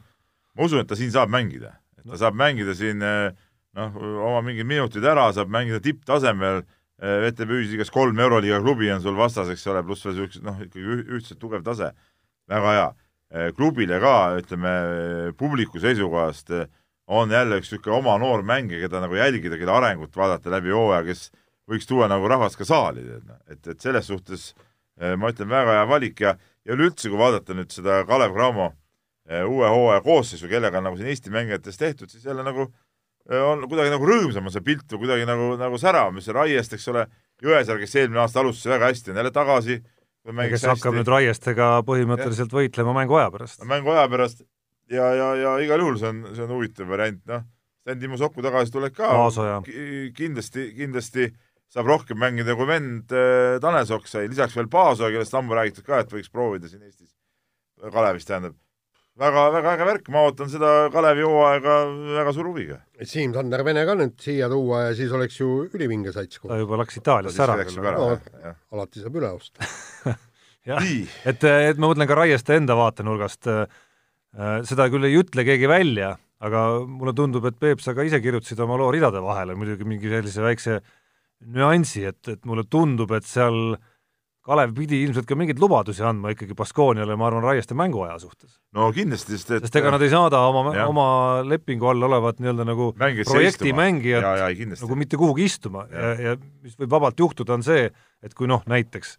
ma 0.56 0.68
usun, 0.70 0.80
et 0.80 0.88
ta 0.88 0.96
siin 0.96 1.12
saab 1.12 1.32
mängida. 1.34 1.74
et 1.98 2.06
ta 2.06 2.22
saab 2.22 2.38
mängida 2.38 2.72
siin 2.78 3.02
noh, 3.02 4.00
oma 4.30 4.40
mingid 4.46 4.68
minutid 4.68 5.04
ära, 5.04 5.26
saab 5.36 5.52
mängida 5.52 5.82
tipptasemel 5.84 6.62
VTB-s 7.02 7.74
igas 7.76 7.90
kolm 7.92 8.18
Euroliiga 8.18 8.60
klubi 8.64 8.88
on 8.92 9.02
sul 9.04 9.16
vastas, 9.18 9.50
eks 9.52 9.66
ole, 9.68 9.82
pluss 9.84 10.06
veel 10.06 10.14
niisugused 10.16 10.46
noh, 10.46 10.62
ikkagi 10.64 11.02
ühtselt 11.18 11.40
tugev 11.42 11.64
tase, 11.66 11.90
väga 12.48 12.72
hea. 12.72 12.86
Eh, 13.36 13.48
klubile 13.56 13.98
ka, 14.00 14.14
ütleme, 14.38 14.72
publiku 15.36 15.82
seisukohast 15.82 16.54
on 17.06 17.34
jälle 17.34 17.58
üks 17.60 17.72
niisugune 17.72 17.98
oma 17.98 18.14
noor 18.22 18.46
mängija, 18.46 18.86
keda 18.86 19.02
nagu 19.04 19.18
jälgida, 19.18 19.58
kelle 19.60 19.74
arengut 19.76 20.16
vaadata 20.16 20.54
läbi 20.54 20.72
hooaja, 20.72 21.02
kes 21.04 21.28
võiks 21.68 21.90
tuua 21.90 22.08
nagu 22.08 22.30
rahvast 22.30 22.56
ka 22.56 22.64
saali, 22.68 23.04
noh. 23.26 23.42
et, 23.50 23.60
et 23.66 23.82
selles 23.82 24.08
suhtes 24.08 24.48
ma 25.18 25.28
ütlen, 25.34 25.50
väga 25.52 25.80
hea 25.80 25.86
valik 25.90 26.22
ja, 26.24 26.36
ja 26.64 26.72
üleüldse, 26.78 27.10
kui 27.10 27.20
vaadata 27.20 27.58
nüüd 27.58 27.74
seda 27.74 28.00
Kalev 28.08 28.32
Cramo 28.32 28.70
uue 29.26 29.68
hooaja 29.68 30.00
koosseisu, 30.06 30.48
kellega 30.48 30.78
on 30.78 30.86
nagu 30.86 30.96
siin 30.96 31.10
Eesti 31.10 31.34
mängijatest 31.34 31.82
tehtud, 31.82 32.08
siis 32.14 32.24
jälle 32.24 32.46
nagu 32.46 32.68
äh, 32.70 32.85
on 33.34 33.64
kuidagi 33.66 33.92
nagu 33.92 34.06
rõõmsam 34.06 34.46
on 34.46 34.54
see 34.54 34.64
pilt 34.64 34.86
või 34.92 35.04
kuidagi 35.04 35.26
nagu, 35.28 35.54
nagu 35.60 35.78
säravam, 35.80 36.14
mis 36.18 36.28
Raiest, 36.32 36.76
eks 36.76 36.88
ole, 36.92 37.06
Jõesaar, 37.42 37.76
kes 37.82 37.96
eelmine 37.98 38.22
aasta 38.22 38.40
alustas 38.40 38.70
väga 38.70 38.88
hästi, 38.88 39.10
on 39.12 39.18
jälle 39.20 39.30
tagasi. 39.34 39.74
kes 40.24 40.52
hästi. 40.52 40.68
hakkab 40.70 40.94
nüüd 40.96 41.10
Raiestega 41.10 41.66
põhimõtteliselt 41.84 42.54
ja. 42.54 42.58
võitlema 42.60 42.94
mänguaja 42.96 43.32
pärast. 43.34 43.64
mänguaja 43.68 44.06
pärast 44.08 44.40
ja, 44.90 45.10
ja, 45.14 45.28
ja 45.36 45.56
igal 45.64 45.82
juhul 45.82 45.98
see 46.00 46.12
on, 46.12 46.22
see 46.36 46.46
on 46.46 46.54
huvitav 46.56 46.88
variant, 46.90 47.20
noh, 47.28 47.44
Sten 47.82 48.00
Timo 48.02 48.18
Soku 48.18 48.42
tagasitulek 48.42 48.96
ka 48.96 49.10
Paasoja. 49.12 49.60
kindlasti, 50.16 50.70
kindlasti 50.78 51.28
saab 51.70 51.90
rohkem 51.90 52.18
mängida 52.18 52.56
kui 52.58 52.66
vend 52.66 53.12
äh, 53.14 53.58
Tanel 53.62 53.86
Sokk 53.86 54.08
sai, 54.10 54.30
lisaks 54.30 54.56
veel 54.56 54.70
Paasoja, 54.72 55.12
kellest 55.14 55.34
ammu 55.36 55.54
räägitud 55.58 55.86
ka, 55.86 56.00
et 56.02 56.14
võiks 56.14 56.32
proovida 56.32 56.70
siin 56.70 56.86
Eestis, 56.86 57.12
Kalevis 57.92 58.26
tähendab 58.26 58.56
väga, 59.20 59.44
väga 59.54 59.72
äge 59.76 59.86
värk, 59.88 60.10
ma 60.12 60.24
ootan 60.26 60.50
seda 60.52 60.72
Kalevi 60.92 61.24
hooaega 61.26 61.76
väga 62.18 62.34
suure 62.36 62.52
huviga. 62.52 62.78
Siim-Sander 63.00 63.64
Vene 63.66 63.86
ka 63.88 63.96
nüüd 63.98 64.16
siia 64.22 64.48
tuua 64.52 64.86
ja 64.88 64.92
siis 64.98 65.14
oleks 65.16 65.40
ju 65.40 65.50
ülivinge 65.66 66.12
sats. 66.14 66.40
ta 66.42 66.60
juba 66.60 66.80
läks 66.82 67.00
Itaaliasse 67.00 67.46
ära. 67.46 67.56
No, 67.96 68.10
alati 68.76 69.04
saab 69.04 69.18
üle 69.20 69.32
osta 69.38 69.66
jah, 70.68 70.84
et, 71.24 71.44
et 71.44 71.80
ma 71.80 71.90
mõtlen 71.90 72.08
ka 72.10 72.20
Raieste 72.20 72.60
enda 72.60 72.76
vaatenurgast 72.78 73.50
äh,, 73.52 73.66
seda 74.68 74.88
küll 74.92 75.08
ei 75.08 75.18
ütle 75.20 75.46
keegi 75.48 75.68
välja, 75.70 76.14
aga 76.44 76.66
mulle 76.84 77.16
tundub, 77.16 77.48
et 77.48 77.58
Peep, 77.60 77.80
sa 77.84 77.96
ka 77.96 78.04
ise 78.06 78.20
kirjutasid 78.24 78.60
oma 78.64 78.78
loo 78.80 78.92
ridade 78.94 79.22
vahele 79.24 79.56
muidugi 79.56 79.88
mingi 79.88 80.12
sellise 80.12 80.44
väikse 80.44 80.80
nüansi, 81.56 82.06
et, 82.08 82.20
et 82.32 82.48
mulle 82.48 82.64
tundub, 82.68 83.12
et 83.16 83.24
seal 83.28 83.76
äh, 83.76 83.92
Kalev 84.46 84.76
pidi 84.76 85.00
ilmselt 85.02 85.26
ka 85.26 85.34
mingeid 85.38 85.58
lubadusi 85.58 86.04
andma 86.06 86.30
ikkagi 86.30 86.54
Baskooniale, 86.54 87.16
ma 87.18 87.26
arvan, 87.26 87.42
Raieste 87.42 87.74
mänguaja 87.78 88.18
suhtes. 88.22 88.60
no 88.76 88.92
kindlasti, 88.94 89.34
sest 89.34 89.50
et 89.56 89.66
sest 89.66 89.78
ega 89.80 89.90
nad 89.90 90.04
ei 90.06 90.12
saada 90.12 90.44
oma, 90.46 90.70
oma 90.86 91.06
lepingu 91.42 91.88
all 91.90 92.06
olevat 92.06 92.38
nii-öelda 92.38 92.66
nagu 92.68 92.92
projektimängijat 92.94 94.26
nagu 94.84 94.98
mitte 94.98 95.18
kuhugi 95.18 95.48
istuma. 95.50 95.88
Ja, 95.90 96.14
ja, 96.14 96.30
ja 96.30 96.36
mis 96.62 96.78
võib 96.78 96.94
vabalt 96.94 97.18
juhtuda, 97.18 97.58
on 97.58 97.66
see, 97.66 97.88
et 98.22 98.38
kui 98.38 98.46
noh, 98.50 98.62
näiteks 98.70 99.16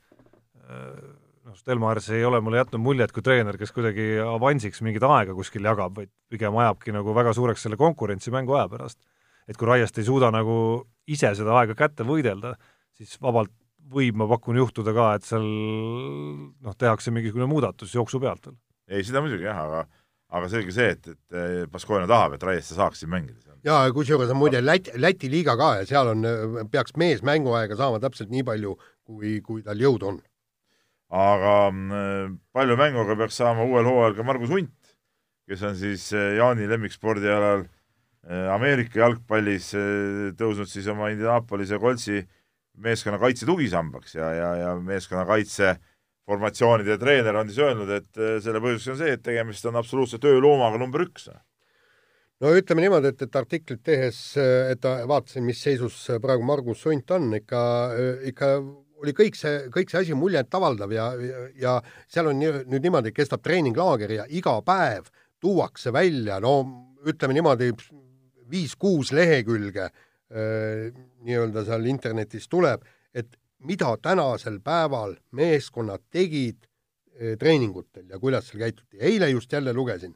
äh, 0.64 1.12
noh, 1.48 1.60
Stelmars 1.60 2.08
ei 2.16 2.24
ole 2.28 2.40
mulle 2.44 2.62
jätnud 2.62 2.84
muljet 2.88 3.12
kui 3.12 3.26
treener, 3.26 3.60
kes 3.60 3.76
kuidagi 3.76 4.18
avansiks 4.24 4.80
mingit 4.86 5.04
aega 5.04 5.36
kuskil 5.36 5.68
jagab, 5.68 5.96
vaid 6.00 6.12
pigem 6.32 6.56
ajabki 6.64 6.96
nagu 6.96 7.16
väga 7.16 7.36
suureks 7.36 7.68
selle 7.68 7.80
konkurentsi 7.80 8.32
mänguaja 8.32 8.68
pärast. 8.72 9.00
et 9.48 9.60
kui 9.60 9.68
Raiest 9.68 9.98
ei 10.00 10.08
suuda 10.08 10.32
nagu 10.32 10.88
ise 11.08 11.36
seda 11.36 11.56
aega 11.60 11.76
kätte 11.76 12.08
võidelda, 12.08 12.56
siis 12.96 13.20
vabalt 13.24 13.52
võib, 13.94 14.18
ma 14.20 14.28
pakun, 14.30 14.60
juhtuda 14.60 14.94
ka, 14.96 15.12
et 15.18 15.28
seal 15.28 15.46
noh, 15.46 16.76
tehakse 16.78 17.14
mingisugune 17.14 17.48
muudatus 17.50 17.94
jooksu 17.96 18.20
pealt 18.24 18.50
veel. 18.50 18.58
ei, 18.92 19.06
seda 19.08 19.24
muidugi 19.24 19.48
jah, 19.48 19.64
aga 19.64 19.86
aga 20.36 20.50
selge 20.52 20.74
see, 20.76 20.94
et, 20.96 21.08
et 21.08 21.70
Baskonia 21.72 22.08
tahab, 22.10 22.36
et 22.36 22.44
Raieste 22.44 22.76
saaks 22.76 23.02
siin 23.02 23.12
mängida. 23.12 23.56
jaa, 23.68 23.86
kusjuures 23.96 24.32
on 24.34 24.40
muide 24.40 24.62
Läti, 24.64 24.94
Läti 25.00 25.30
liiga 25.32 25.56
ka 25.60 25.74
ja 25.80 25.86
seal 25.88 26.12
on, 26.12 26.26
peaks 26.72 26.98
mees 27.00 27.24
mänguaega 27.26 27.78
saama 27.80 28.02
täpselt 28.04 28.32
nii 28.34 28.44
palju, 28.48 28.76
kui, 29.08 29.38
kui 29.46 29.64
tal 29.64 29.80
jõudu 29.80 30.12
on. 30.12 30.20
aga 31.16 31.56
mm, 31.72 32.38
palju 32.56 32.78
mänguga 32.80 33.16
peaks 33.24 33.40
saama 33.40 33.64
uuel 33.68 33.88
hooajal 33.88 34.18
ka 34.20 34.28
Margus 34.28 34.52
Hunt, 34.52 34.94
kes 35.48 35.64
on 35.64 35.80
siis 35.80 36.10
eh, 36.12 36.36
Jaani 36.42 36.68
lemmikspordialal 36.68 37.64
eh, 37.64 38.50
Ameerika 38.52 39.06
jalgpallis 39.06 39.72
eh, 39.80 40.34
tõusnud 40.36 40.68
siis 40.68 40.92
oma 40.92 41.14
Indianapolise 41.14 41.80
Coltsi 41.80 42.26
meeskonna 42.84 43.20
kaitse 43.22 43.46
tugisambaks 43.46 44.16
ja, 44.16 44.32
ja, 44.34 44.50
ja 44.62 44.74
meeskonna 44.82 45.26
kaitse 45.26 45.76
formatsioonide 46.28 46.98
treener 47.00 47.36
on 47.40 47.50
siis 47.50 47.62
öelnud, 47.64 47.92
et 47.96 48.20
äh, 48.20 48.38
selle 48.44 48.62
põhjuseks 48.64 48.94
on 48.94 48.98
see, 49.00 49.14
et 49.16 49.24
tegemist 49.24 49.68
on 49.70 49.80
absoluutse 49.80 50.20
tööloomaga 50.24 50.80
number 50.82 51.06
üks. 51.06 51.30
no 52.44 52.52
ütleme 52.54 52.84
niimoodi, 52.84 53.14
et, 53.14 53.22
et 53.24 53.40
artiklit 53.40 53.84
tehes, 53.86 54.20
äh, 54.42 54.74
et 54.74 54.84
vaatasin, 54.84 55.46
mis 55.48 55.62
seisus 55.64 56.00
praegu 56.24 56.46
Margus 56.46 56.84
Sunt 56.84 57.16
on, 57.16 57.32
ikka, 57.40 57.62
äh, 57.96 58.28
ikka 58.34 58.52
oli 58.98 59.14
kõik 59.14 59.38
see, 59.38 59.68
kõik 59.74 59.94
see 59.94 60.02
asi 60.02 60.18
muljetavaldav 60.18 60.92
ja, 60.94 61.12
ja, 61.22 61.46
ja 61.62 61.78
seal 62.10 62.32
on 62.32 62.42
nii, 62.42 62.66
nüüd 62.72 62.90
niimoodi, 62.90 63.14
kestab 63.16 63.44
treeninglaager 63.46 64.18
ja 64.20 64.28
iga 64.28 64.58
päev 64.66 65.08
tuuakse 65.42 65.94
välja, 65.94 66.42
no 66.44 66.60
ütleme 67.08 67.38
niimoodi, 67.38 67.72
viis-kuus 68.52 69.14
lehekülge 69.16 69.90
nii-öelda 70.28 71.62
seal 71.64 71.86
internetis 71.88 72.50
tuleb, 72.52 72.82
et 73.16 73.38
mida 73.64 73.94
tänasel 74.02 74.60
päeval 74.60 75.16
meeskonnad 75.32 76.04
tegid 76.12 76.58
äh, 76.66 77.38
treeningutel 77.40 78.10
ja 78.10 78.20
kuidas 78.20 78.50
seal 78.50 78.60
käituti. 78.66 78.98
eile 79.00 79.30
just 79.30 79.52
jälle 79.52 79.74
lugesin, 79.74 80.16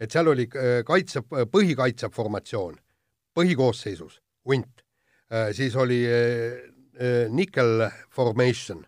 et 0.00 0.10
seal 0.10 0.26
oli 0.26 0.48
äh, 0.56 0.84
kaitse, 0.84 1.22
põhikaitseformatsioon, 1.22 2.76
põhikoosseisus 3.34 4.20
hunt, 4.48 4.82
siis 5.52 5.76
oli 5.76 5.98
nickel 7.28 7.84
formation 8.10 8.80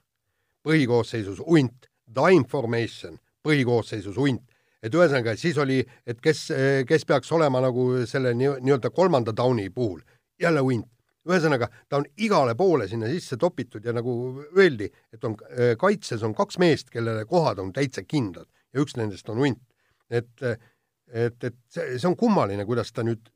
põhikoosseisus 0.65 1.41
hunt, 1.47 1.89
dime 2.07 2.47
formation 2.49 3.19
põhikoosseisus 3.45 4.17
hunt, 4.17 4.43
et 4.83 4.95
ühesõnaga, 4.97 5.37
siis 5.37 5.59
oli, 5.61 5.81
et 6.07 6.21
kes, 6.21 6.47
kes 6.89 7.05
peaks 7.09 7.33
olema 7.37 7.61
nagu 7.65 8.07
selle 8.09 8.33
nii-öelda 8.37 8.91
kolmanda 8.91 9.35
tauni 9.37 9.69
puhul, 9.71 10.01
jälle 10.41 10.65
hunt. 10.65 10.89
ühesõnaga, 11.29 11.69
ta 11.89 11.99
on 12.01 12.07
igale 12.17 12.55
poole 12.57 12.87
sinna 12.89 13.07
sisse 13.07 13.37
topitud 13.37 13.85
ja 13.85 13.93
nagu 13.93 14.13
öeldi, 14.57 14.89
et 15.13 15.25
on 15.25 15.35
kaitses 15.79 16.23
on 16.25 16.33
kaks 16.35 16.57
meest, 16.59 16.89
kellele 16.91 17.27
kohad 17.29 17.59
on 17.61 17.75
täitsa 17.77 18.03
kindlad 18.09 18.49
ja 18.73 18.81
üks 18.81 18.97
nendest 18.97 19.29
on 19.29 19.39
hunt. 19.39 19.61
et, 20.11 20.33
et, 21.13 21.45
et 21.45 21.57
see, 21.69 21.99
see 21.99 22.09
on 22.09 22.17
kummaline, 22.17 22.65
kuidas 22.67 22.93
ta 22.93 23.05
nüüd 23.07 23.29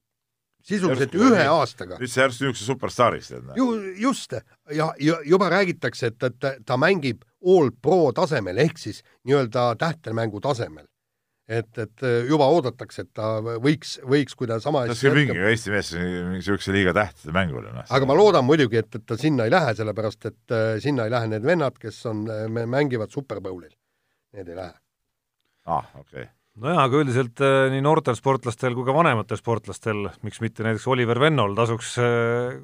sisuliselt 0.65 1.13
järsku 1.13 1.35
ühe 1.35 1.45
aastaga. 1.51 1.99
nüüd 2.01 2.11
sa 2.11 2.25
järsku 2.25 2.47
niisuguse 2.47 2.67
superstaariks 2.71 3.31
teed. 3.33 3.53
ju, 3.59 3.69
just 4.01 4.33
ja, 4.73 4.89
ja 5.01 5.21
juba 5.29 5.51
räägitakse, 5.53 6.13
et, 6.13 6.23
et 6.23 6.67
ta 6.67 6.79
mängib 6.81 7.25
all 7.45 7.71
pro 7.83 8.13
tasemel 8.17 8.59
ehk 8.65 8.81
siis 8.81 9.03
nii-öelda 9.29 9.75
tähtemängu 9.81 10.41
tasemel. 10.41 10.87
Et, 11.49 11.78
et 11.78 12.05
juba 12.28 12.47
oodatakse, 12.53 13.05
et 13.05 13.11
ta 13.16 13.38
võiks, 13.42 13.99
võiks, 14.05 14.36
kui 14.38 14.49
ta 14.51 14.61
sama 14.62 14.84
hästi 14.86 15.09
jätkab. 15.09 15.18
mingi 15.18 15.51
Eesti 15.51 15.74
mees 15.74 15.90
niisuguse 16.34 16.76
liiga 16.76 16.95
tähtede 16.97 17.34
mängul 17.36 17.66
on. 17.70 17.82
aga 17.84 18.09
ma 18.09 18.16
loodan 18.18 18.47
muidugi, 18.49 18.80
et, 18.80 18.92
et 18.97 19.05
ta 19.07 19.18
sinna 19.20 19.49
ei 19.49 19.53
lähe, 19.55 19.74
sellepärast 19.76 20.30
et 20.30 20.55
äh, 20.57 20.70
sinna 20.84 21.09
ei 21.09 21.12
lähe 21.14 21.32
need 21.34 21.45
vennad, 21.45 21.76
kes 21.80 22.01
on, 22.11 22.24
mängivad 22.64 23.12
Super 23.12 23.42
Bowlil. 23.45 23.74
Need 24.34 24.49
ei 24.49 24.57
lähe. 24.62 24.74
ah,, 25.64 25.84
okei 26.01 26.24
okay 26.24 26.32
nojah, 26.62 26.84
aga 26.86 27.03
üldiselt 27.03 27.42
äh, 27.42 27.66
nii 27.72 27.82
noortel 27.82 28.16
sportlastel 28.18 28.76
kui 28.76 28.86
ka 28.86 28.95
vanematel 28.95 29.38
sportlastel, 29.40 30.07
miks 30.26 30.40
mitte 30.45 30.66
näiteks 30.66 30.86
Oliver 30.92 31.18
Vennol 31.22 31.57
tasuks 31.59 31.97
äh, 31.99 32.59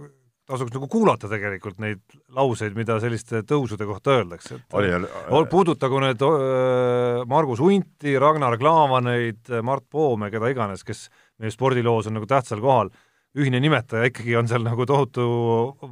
tasuks 0.50 0.74
nagu 0.74 0.88
kuulata 0.90 1.30
tegelikult 1.30 1.78
neid 1.82 2.02
lauseid, 2.36 2.74
mida 2.78 2.98
selliste 3.02 3.42
tõusude 3.48 3.86
kohta 3.88 4.18
öeldakse, 4.18 4.58
et 4.58 4.76
oli, 4.78 4.90
oli, 4.98 5.48
puudutagu 5.50 6.02
need 6.02 6.24
äh, 6.26 7.22
Margus 7.30 7.62
Hunti, 7.64 8.16
Ragnar 8.20 8.58
Klaavaneid, 8.60 9.52
Mart 9.66 9.86
Poome, 9.90 10.30
keda 10.34 10.50
iganes, 10.52 10.84
kes 10.86 11.08
meie 11.40 11.54
spordiloos 11.54 12.10
on 12.10 12.18
nagu 12.18 12.28
tähtsal 12.30 12.62
kohal, 12.64 12.92
ühine 13.38 13.60
nimetaja 13.62 14.10
ikkagi 14.10 14.36
on 14.38 14.48
seal 14.50 14.64
nagu 14.66 14.86
tohutu 14.86 15.26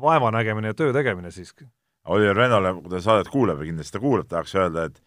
vaevanägemine 0.03 0.73
ja 0.73 0.79
töö 0.79 0.95
tegemine 0.97 1.31
siiski. 1.35 1.69
Oliver 2.09 2.41
Vennole, 2.41 2.73
kui 2.81 2.91
ta 2.91 3.03
saadet 3.05 3.29
kuuleb 3.31 3.61
ja 3.61 3.69
kindlasti 3.69 3.95
ta 3.95 4.03
kuulab, 4.03 4.29
tahaks 4.31 4.57
öelda, 4.57 4.89
et 4.89 5.05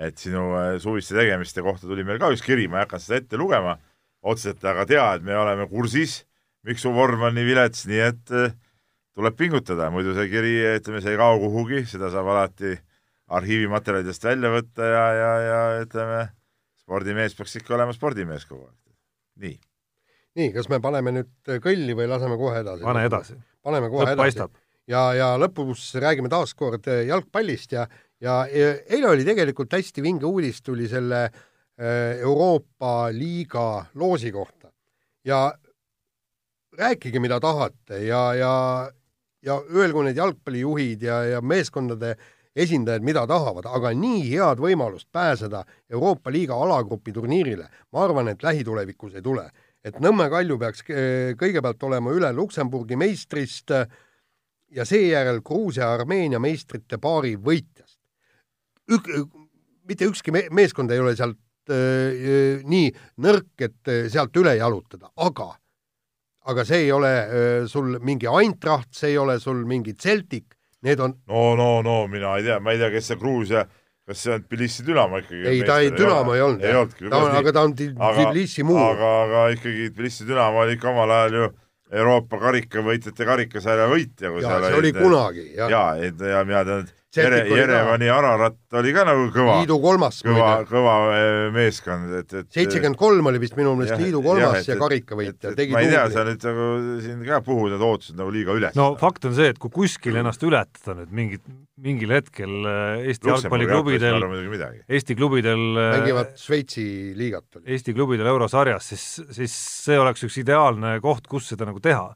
et 0.00 0.16
sinu 0.16 0.54
äh, 0.56 0.78
suviste 0.80 1.14
tegemiste 1.16 1.62
kohta 1.62 1.88
tuli 1.88 2.04
meil 2.08 2.20
ka 2.20 2.30
üks 2.32 2.42
kiri, 2.44 2.66
ma 2.70 2.80
ei 2.80 2.86
hakanud 2.86 3.04
seda 3.04 3.18
ette 3.20 3.38
lugema 3.40 3.76
otseselt, 4.24 4.64
aga 4.64 4.86
tea, 4.88 5.06
et 5.16 5.24
me 5.26 5.36
oleme 5.36 5.66
kursis, 5.68 6.22
miks 6.66 6.84
su 6.84 6.92
vorm 6.94 7.26
on 7.28 7.36
nii 7.36 7.46
vilets, 7.46 7.84
nii 7.88 8.00
et 8.06 8.32
äh, 8.36 8.54
tuleb 9.20 9.36
pingutada, 9.38 9.90
muidu 9.92 10.14
see 10.16 10.28
kiri, 10.32 10.54
ütleme, 10.80 11.02
see 11.04 11.14
ei 11.14 11.20
kao 11.20 11.38
kuhugi, 11.42 11.84
seda 11.88 12.10
saab 12.12 12.30
alati 12.32 12.76
arhiivimaterjalidest 13.30 14.24
välja 14.26 14.50
võtta 14.52 14.86
ja, 14.90 15.02
ja, 15.14 15.32
ja 15.46 15.58
ütleme, 15.84 16.22
spordimees 16.80 17.36
peaks 17.38 17.58
ikka 17.60 17.76
olema 17.76 17.94
spordimees 17.94 18.46
kogu 18.48 18.64
aeg. 18.66 18.78
nii. 19.44 19.56
nii, 20.40 20.50
kas 20.56 20.70
me 20.72 20.80
paneme 20.82 21.14
nüüd 21.20 21.54
kõlli 21.62 21.96
või 21.98 22.08
laseme 22.10 22.40
kohe 22.40 22.64
edasi? 22.64 22.86
pane 22.86 23.06
edasi. 23.06 23.38
paneme 23.62 23.92
kohe 23.92 24.08
Lõpp 24.08 24.24
edasi. 24.26 24.48
ja, 24.90 25.04
ja 25.14 25.32
lõpus 25.38 25.90
räägime 26.02 26.32
taas 26.32 26.56
kord 26.58 26.88
jalgpallist 26.88 27.76
ja 27.76 27.86
ja 28.20 28.42
eile 28.50 29.08
oli 29.08 29.24
tegelikult 29.24 29.72
hästi 29.72 30.02
vinge 30.04 30.28
uudis, 30.28 30.60
tuli 30.62 30.88
selle 30.88 31.24
äh, 31.24 32.20
Euroopa 32.20 33.08
liiga 33.14 33.84
loosi 33.94 34.32
kohta 34.32 34.72
ja 35.24 35.52
rääkige, 36.78 37.20
mida 37.20 37.40
tahate 37.40 38.04
ja, 38.04 38.22
ja, 38.34 38.52
ja 39.42 39.56
öelgu 39.72 40.02
need 40.04 40.18
jalgpallijuhid 40.20 41.02
ja, 41.02 41.22
ja 41.36 41.40
meeskondade 41.40 42.16
esindajad, 42.56 43.04
mida 43.06 43.22
tahavad, 43.30 43.66
aga 43.70 43.92
nii 43.94 44.24
head 44.32 44.60
võimalust 44.60 45.08
pääseda 45.12 45.62
Euroopa 45.90 46.32
liiga 46.34 46.58
alagrupi 46.58 47.12
turniirile, 47.14 47.68
ma 47.92 48.04
arvan, 48.04 48.28
et 48.32 48.42
lähitulevikus 48.42 49.14
ei 49.14 49.22
tule. 49.22 49.50
et 49.84 49.96
Nõmme 50.00 50.28
Kalju 50.30 50.58
peaks 50.58 50.82
äh, 50.90 51.32
kõigepealt 51.40 51.82
olema 51.82 52.12
üle 52.12 52.32
Luksemburgi 52.32 52.96
meistrist 52.96 53.70
ja 54.70 54.84
seejärel 54.84 55.40
Gruusia-Armeenia 55.40 56.38
meistrite 56.38 56.98
paari 56.98 57.36
võitjast 57.36 57.98
ük-, 58.90 59.08
mitte 59.88 60.04
ükski 60.10 60.32
me 60.32 60.44
meeskond 60.50 60.90
ei 60.90 61.00
ole 61.00 61.14
sealt 61.16 61.38
äh, 61.70 62.60
nii 62.66 62.90
nõrk, 63.22 63.54
et 63.62 63.94
sealt 64.10 64.36
üle 64.36 64.56
jalutada, 64.58 65.12
aga 65.16 65.54
aga 66.46 66.64
see 66.64 66.86
ei 66.86 66.92
ole 66.92 67.12
äh, 67.26 67.66
sul 67.68 67.98
mingi 68.00 68.28
Eintracht, 68.30 68.94
see 68.96 69.12
ei 69.12 69.18
ole 69.20 69.38
sul 69.40 69.64
mingi 69.68 69.94
Celtic, 69.98 70.56
need 70.82 71.00
on 71.00 71.18
no, 71.28 71.54
no, 71.54 71.82
no 71.82 72.06
mina 72.08 72.36
ei 72.38 72.46
tea, 72.48 72.60
ma 72.60 72.72
ei 72.72 72.80
tea, 72.80 72.90
kes 72.94 73.12
see 73.12 73.20
Gruusia 73.20 73.66
kas 74.10 74.22
see 74.24 74.34
on 74.34 74.44
Tbilisi 74.44 74.84
Dünamo 74.86 75.20
ikkagi? 75.22 75.42
ei, 75.46 75.62
ta 75.66 75.78
ei, 75.78 75.90
Dünamo 75.94 76.34
ei 76.34 76.42
olnud. 76.42 76.64
ei 76.64 76.76
olnud 76.76 76.94
küll. 76.98 77.14
aga 77.14 77.52
ta 77.54 77.64
on 77.66 77.74
Tbilisi 77.76 78.64
muu. 78.66 78.78
aga, 78.80 79.10
aga 79.24 79.48
ikkagi 79.54 79.90
Tbilisi 79.94 80.26
Dünamo 80.28 80.64
oli 80.64 80.78
ikka 80.78 80.90
omal 80.90 81.12
ajal 81.18 81.36
ju 81.38 81.50
Euroopa 82.00 82.38
karikavõitjate 82.38 83.26
karikasarja 83.26 83.88
võitja. 83.90 84.30
jaa, 84.42 84.58
see 84.66 84.78
oli 84.78 84.92
kunagi, 84.94 85.46
jah. 85.56 85.70
jaa, 85.70 85.94
ja, 85.98 86.10
ja 86.34 86.42
mina 86.46 86.64
tean, 86.66 86.86
et 86.86 86.96
Jere, 87.10 87.40
Jerevani 87.42 88.06
Ararat 88.06 88.76
oli 88.78 88.92
ka 88.94 89.02
nagu 89.02 89.24
kõva, 89.34 89.56
liidu 89.58 89.80
kolmas 89.82 90.20
kõva, 90.22 90.50
kõva 90.68 90.92
eh, 91.16 91.46
meeskond, 91.50 92.12
et, 92.20 92.34
et 92.38 92.54
seitsekümmend 92.54 92.98
kolm 93.00 93.26
oli 93.26 93.40
vist 93.42 93.56
minu 93.58 93.72
meelest 93.78 93.98
liidu 93.98 94.20
kolmas 94.22 94.62
ja, 94.62 94.76
ja 94.76 94.78
karikavõitja. 94.78 95.54
ma 95.74 95.82
ei 95.82 95.90
tea, 95.90 96.04
sa 96.14 96.22
nüüd 96.28 96.46
nagu 96.46 96.68
siin 97.02 97.24
ka 97.26 97.40
puhud 97.42 97.74
need 97.74 97.82
ootused 97.82 98.20
nagu 98.20 98.30
liiga 98.30 98.54
üles. 98.54 98.78
no 98.78 98.92
fakt 99.00 99.26
on 99.26 99.34
see, 99.34 99.50
et 99.50 99.58
kui 99.58 99.74
kuskil 99.74 100.20
ennast 100.22 100.46
ületada 100.46 101.00
nüüd 101.00 101.18
mingit, 101.18 101.42
mingil 101.82 102.14
hetkel 102.14 102.54
eh, 102.70 103.10
Eesti 103.10 103.32
jalgpalliklubidel, 103.32 104.30
Eesti 104.86 105.18
klubidel 105.18 105.66
eh, 105.66 105.92
mängivad 105.98 106.38
Šveitsi 106.38 106.86
liigat. 107.18 107.64
Eesti 107.66 107.96
klubidel 107.96 108.30
eurosarjas, 108.30 108.92
siis, 108.94 109.08
siis 109.34 109.60
see 109.88 109.98
oleks 109.98 110.22
üks 110.30 110.38
ideaalne 110.44 111.00
koht, 111.02 111.26
kus 111.26 111.50
seda 111.50 111.66
nagu 111.66 111.82
teha 111.82 112.12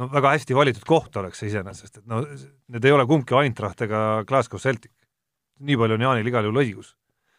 no 0.00 0.08
väga 0.10 0.34
hästi 0.34 0.56
valitud 0.56 0.84
koht 0.88 1.16
oleks 1.20 1.40
see 1.40 1.52
iseenesest, 1.52 2.00
et 2.00 2.10
no 2.10 2.20
need 2.24 2.84
ei 2.84 2.94
ole 2.94 3.06
kumbki 3.10 3.36
Eintracht 3.38 3.84
ega 3.86 4.24
Glasgow 4.28 4.62
Celtic. 4.62 4.92
nii 5.64 5.78
palju 5.78 5.94
on 5.94 6.02
Jaanil 6.06 6.26
igal 6.28 6.48
juhul 6.48 6.62
õigus. 6.64 6.94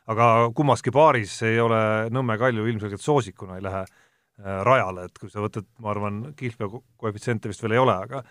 aga 0.08 0.50
kummaski 0.56 0.94
paaris 0.94 1.42
ei 1.44 1.60
ole 1.60 2.10
Nõmme 2.14 2.38
Kalju 2.38 2.68
ilmselgelt 2.70 3.02
soosikuna 3.02 3.58
ei 3.58 3.66
lähe 3.66 3.84
äh, 3.84 4.64
rajale, 4.64 5.06
et 5.10 5.20
kui 5.20 5.30
sa 5.30 5.42
võtad, 5.44 5.68
ma 5.80 5.92
arvan, 5.92 6.24
kihlveo 6.38 6.84
koefitsiente 6.98 7.50
vist 7.50 7.64
veel 7.64 7.76
ei 7.76 7.84
ole, 7.84 7.96
aga 8.08 8.24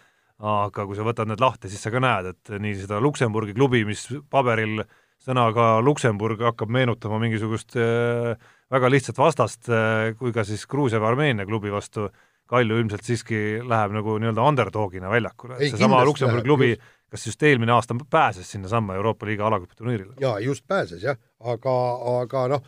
aga 0.44 0.84
kui 0.86 0.96
sa 0.98 1.04
võtad 1.06 1.28
need 1.30 1.40
lahti, 1.40 1.68
siis 1.70 1.82
sa 1.84 1.92
ka 1.94 2.00
näed, 2.02 2.32
et 2.32 2.56
nii 2.60 2.74
seda 2.80 2.98
Luksemburgi 3.00 3.52
klubi, 3.54 3.84
mis 3.86 4.08
paberil 4.30 4.82
sõnaga 5.22 5.78
Luksemburg 5.80 6.42
hakkab 6.42 6.72
meenutama 6.74 7.20
mingisugust 7.22 7.76
äh, 7.78 8.34
väga 8.72 8.90
lihtsat 8.90 9.18
vastast 9.20 9.68
äh,, 9.68 10.14
kui 10.18 10.32
ka 10.32 10.46
siis 10.48 10.66
Gruusia 10.66 10.98
või 10.98 11.12
Armeenia 11.12 11.46
klubi 11.46 11.70
vastu 11.72 12.08
äh, 12.08 12.24
Kalju 12.50 12.76
ilmselt 12.76 13.06
siiski 13.06 13.38
läheb 13.64 13.94
nagu 13.96 14.18
nii-öelda 14.20 14.44
underdogina 14.44 15.08
väljakule, 15.08 15.56
et 15.56 15.72
seesama 15.72 16.02
Luksemburgi 16.04 16.44
klubi 16.44 16.74
kas 17.14 17.26
just 17.26 17.42
eelmine 17.46 17.72
aasta 17.72 17.94
pääses 18.10 18.50
sinnasamma 18.50 18.96
Euroopa 18.98 19.26
liiga 19.26 19.46
alagrupi 19.46 19.76
turniirile? 19.78 20.14
jaa, 20.20 20.38
just 20.42 20.66
pääses 20.68 21.02
jah, 21.02 21.18
aga, 21.40 21.74
aga 22.20 22.46
noh, 22.56 22.64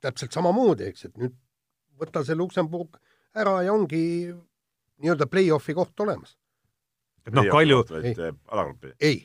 täpselt 0.00 0.32
samamoodi, 0.32 0.88
eks, 0.90 1.08
et 1.10 1.18
nüüd 1.20 1.36
võta 2.00 2.24
see 2.24 2.36
Luksemburg 2.38 2.96
ära 3.36 3.58
ja 3.66 3.74
ongi 3.74 4.04
nii-öelda 5.02 5.28
play-off'i 5.30 5.76
koht 5.76 6.00
olemas 6.00 6.36
et 7.24 7.36
noh, 7.36 7.46
Kalju 7.50 7.80
alagrupi? 8.52 8.92
ei, 9.00 9.18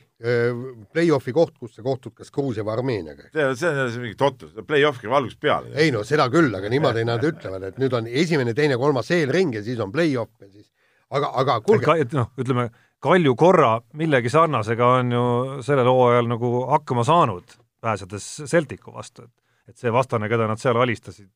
play-off'i 0.92 1.34
koht, 1.36 1.54
kus 1.60 1.76
sa 1.76 1.84
kohtud 1.84 2.14
kas 2.16 2.32
Gruusia 2.34 2.64
või 2.66 2.74
Armeeniaga. 2.76 3.30
see 3.32 3.46
on, 3.46 3.56
see 3.56 3.70
on 3.72 3.96
mingi 4.04 4.18
totrus, 4.20 4.52
play-off 4.68 5.00
käib 5.00 5.16
algusest 5.16 5.40
peale. 5.40 5.72
ei 5.74 5.92
no 5.94 6.04
seda 6.06 6.28
küll, 6.32 6.52
aga 6.56 6.70
niimoodi 6.72 7.06
nad 7.08 7.24
ütlevad, 7.24 7.66
et 7.70 7.80
nüüd 7.80 7.96
on 7.96 8.10
esimene, 8.10 8.54
teine, 8.56 8.78
kolmas 8.80 9.10
eelring 9.16 9.56
ja 9.58 9.64
siis 9.66 9.80
on 9.80 9.92
play-off 9.92 10.32
ja 10.40 10.48
siis 10.50 10.68
aga, 11.10 11.32
aga 11.42 11.58
kuulge. 11.66 12.04
noh, 12.16 12.32
ütleme, 12.40 12.70
Kalju 13.00 13.32
korra 13.40 13.78
millegi 13.96 14.28
sarnasega 14.28 14.86
on 14.98 15.12
ju 15.14 15.26
sellel 15.64 15.88
hooajal 15.88 16.26
nagu 16.28 16.50
hakkama 16.68 17.04
saanud, 17.08 17.54
pääsedes 17.80 18.26
Celticu 18.50 18.92
vastu, 18.92 19.24
et 19.24 19.40
et 19.70 19.78
see 19.78 19.92
vastane, 19.94 20.28
keda 20.30 20.48
nad 20.50 20.60
seal 20.60 20.78
alistasid, 20.82 21.30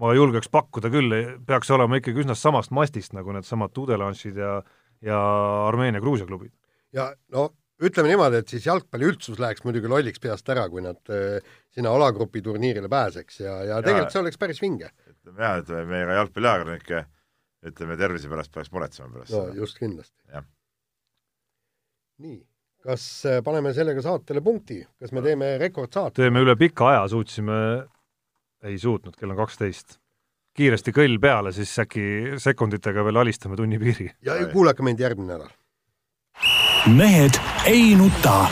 ma 0.00 0.14
julgeks 0.16 0.50
pakkuda 0.52 0.90
küll, 0.92 1.14
peaks 1.46 1.70
olema 1.74 2.00
ikkagi 2.00 2.24
üsna 2.24 2.36
samast 2.38 2.72
mastist, 2.74 3.14
nagu 3.16 3.34
needsamad 3.34 3.74
Tudelanšid 3.76 4.40
ja 4.40 4.56
ja 5.04 5.20
Armeenia-Gruusia 5.68 6.26
klubid. 6.28 6.52
ja 6.94 7.10
no 7.34 7.50
ütleme 7.82 8.12
niimoodi, 8.12 8.38
et 8.40 8.52
siis 8.52 8.66
jalgpalli 8.68 9.08
üldsus 9.10 9.40
läheks 9.42 9.64
muidugi 9.66 9.90
lolliks 9.90 10.22
peast 10.22 10.48
ära, 10.52 10.66
kui 10.70 10.84
nad 10.84 11.00
äh, 11.12 11.42
sinna 11.74 11.92
alagrupi 11.94 12.42
turniirile 12.44 12.88
pääseks 12.90 13.40
ja, 13.42 13.56
ja 13.70 13.80
tegelikult 13.82 14.14
see 14.14 14.22
oleks 14.22 14.40
päris 14.40 14.62
vinge. 14.62 14.90
ütleme 15.10 15.46
jah, 15.46 15.60
et 15.60 15.72
meie 15.90 16.08
ka 16.08 16.18
jalgpalliajakirjanike 16.20 17.04
ütleme 17.70 17.96
tervise 18.00 18.30
pärast 18.30 18.52
peaks 18.54 18.72
muretsema 18.74 19.10
pärast 19.12 19.34
no 19.34 19.46
seda. 19.46 19.56
just 19.58 19.80
kindlasti. 19.80 20.44
nii, 22.24 22.38
kas 22.86 23.08
äh, 23.28 23.40
paneme 23.44 23.74
sellega 23.76 24.04
saatele 24.04 24.44
punkti, 24.44 24.78
kas 25.00 25.12
me 25.16 25.24
teeme 25.24 25.56
rekordsaate? 25.62 26.22
teeme 26.22 26.44
üle 26.46 26.56
pika 26.60 26.92
aja, 26.92 27.04
suutsime, 27.10 27.58
ei 28.64 28.78
suutnud, 28.80 29.18
kell 29.18 29.34
on 29.34 29.42
kaksteist 29.42 29.98
kiiresti 30.54 30.94
kõll 30.94 31.18
peale, 31.20 31.52
siis 31.52 31.72
äkki 31.82 32.38
sekunditega 32.42 33.04
veel 33.06 33.22
alistame 33.24 33.56
tunni 33.58 33.78
piiri. 33.78 34.10
ja 34.22 34.38
kuulake 34.52 34.82
meid 34.82 35.00
järgmine 35.00 35.32
nädal. 35.34 35.50
mehed 36.94 37.40
ei 37.66 37.94
nuta. 37.98 38.46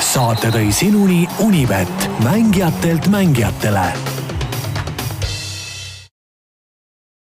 saate 0.00 0.50
tõi 0.54 0.72
sinuni 0.72 1.24
Unibet, 1.42 2.10
mängijatelt 2.22 3.08
mängijatele 3.10 4.13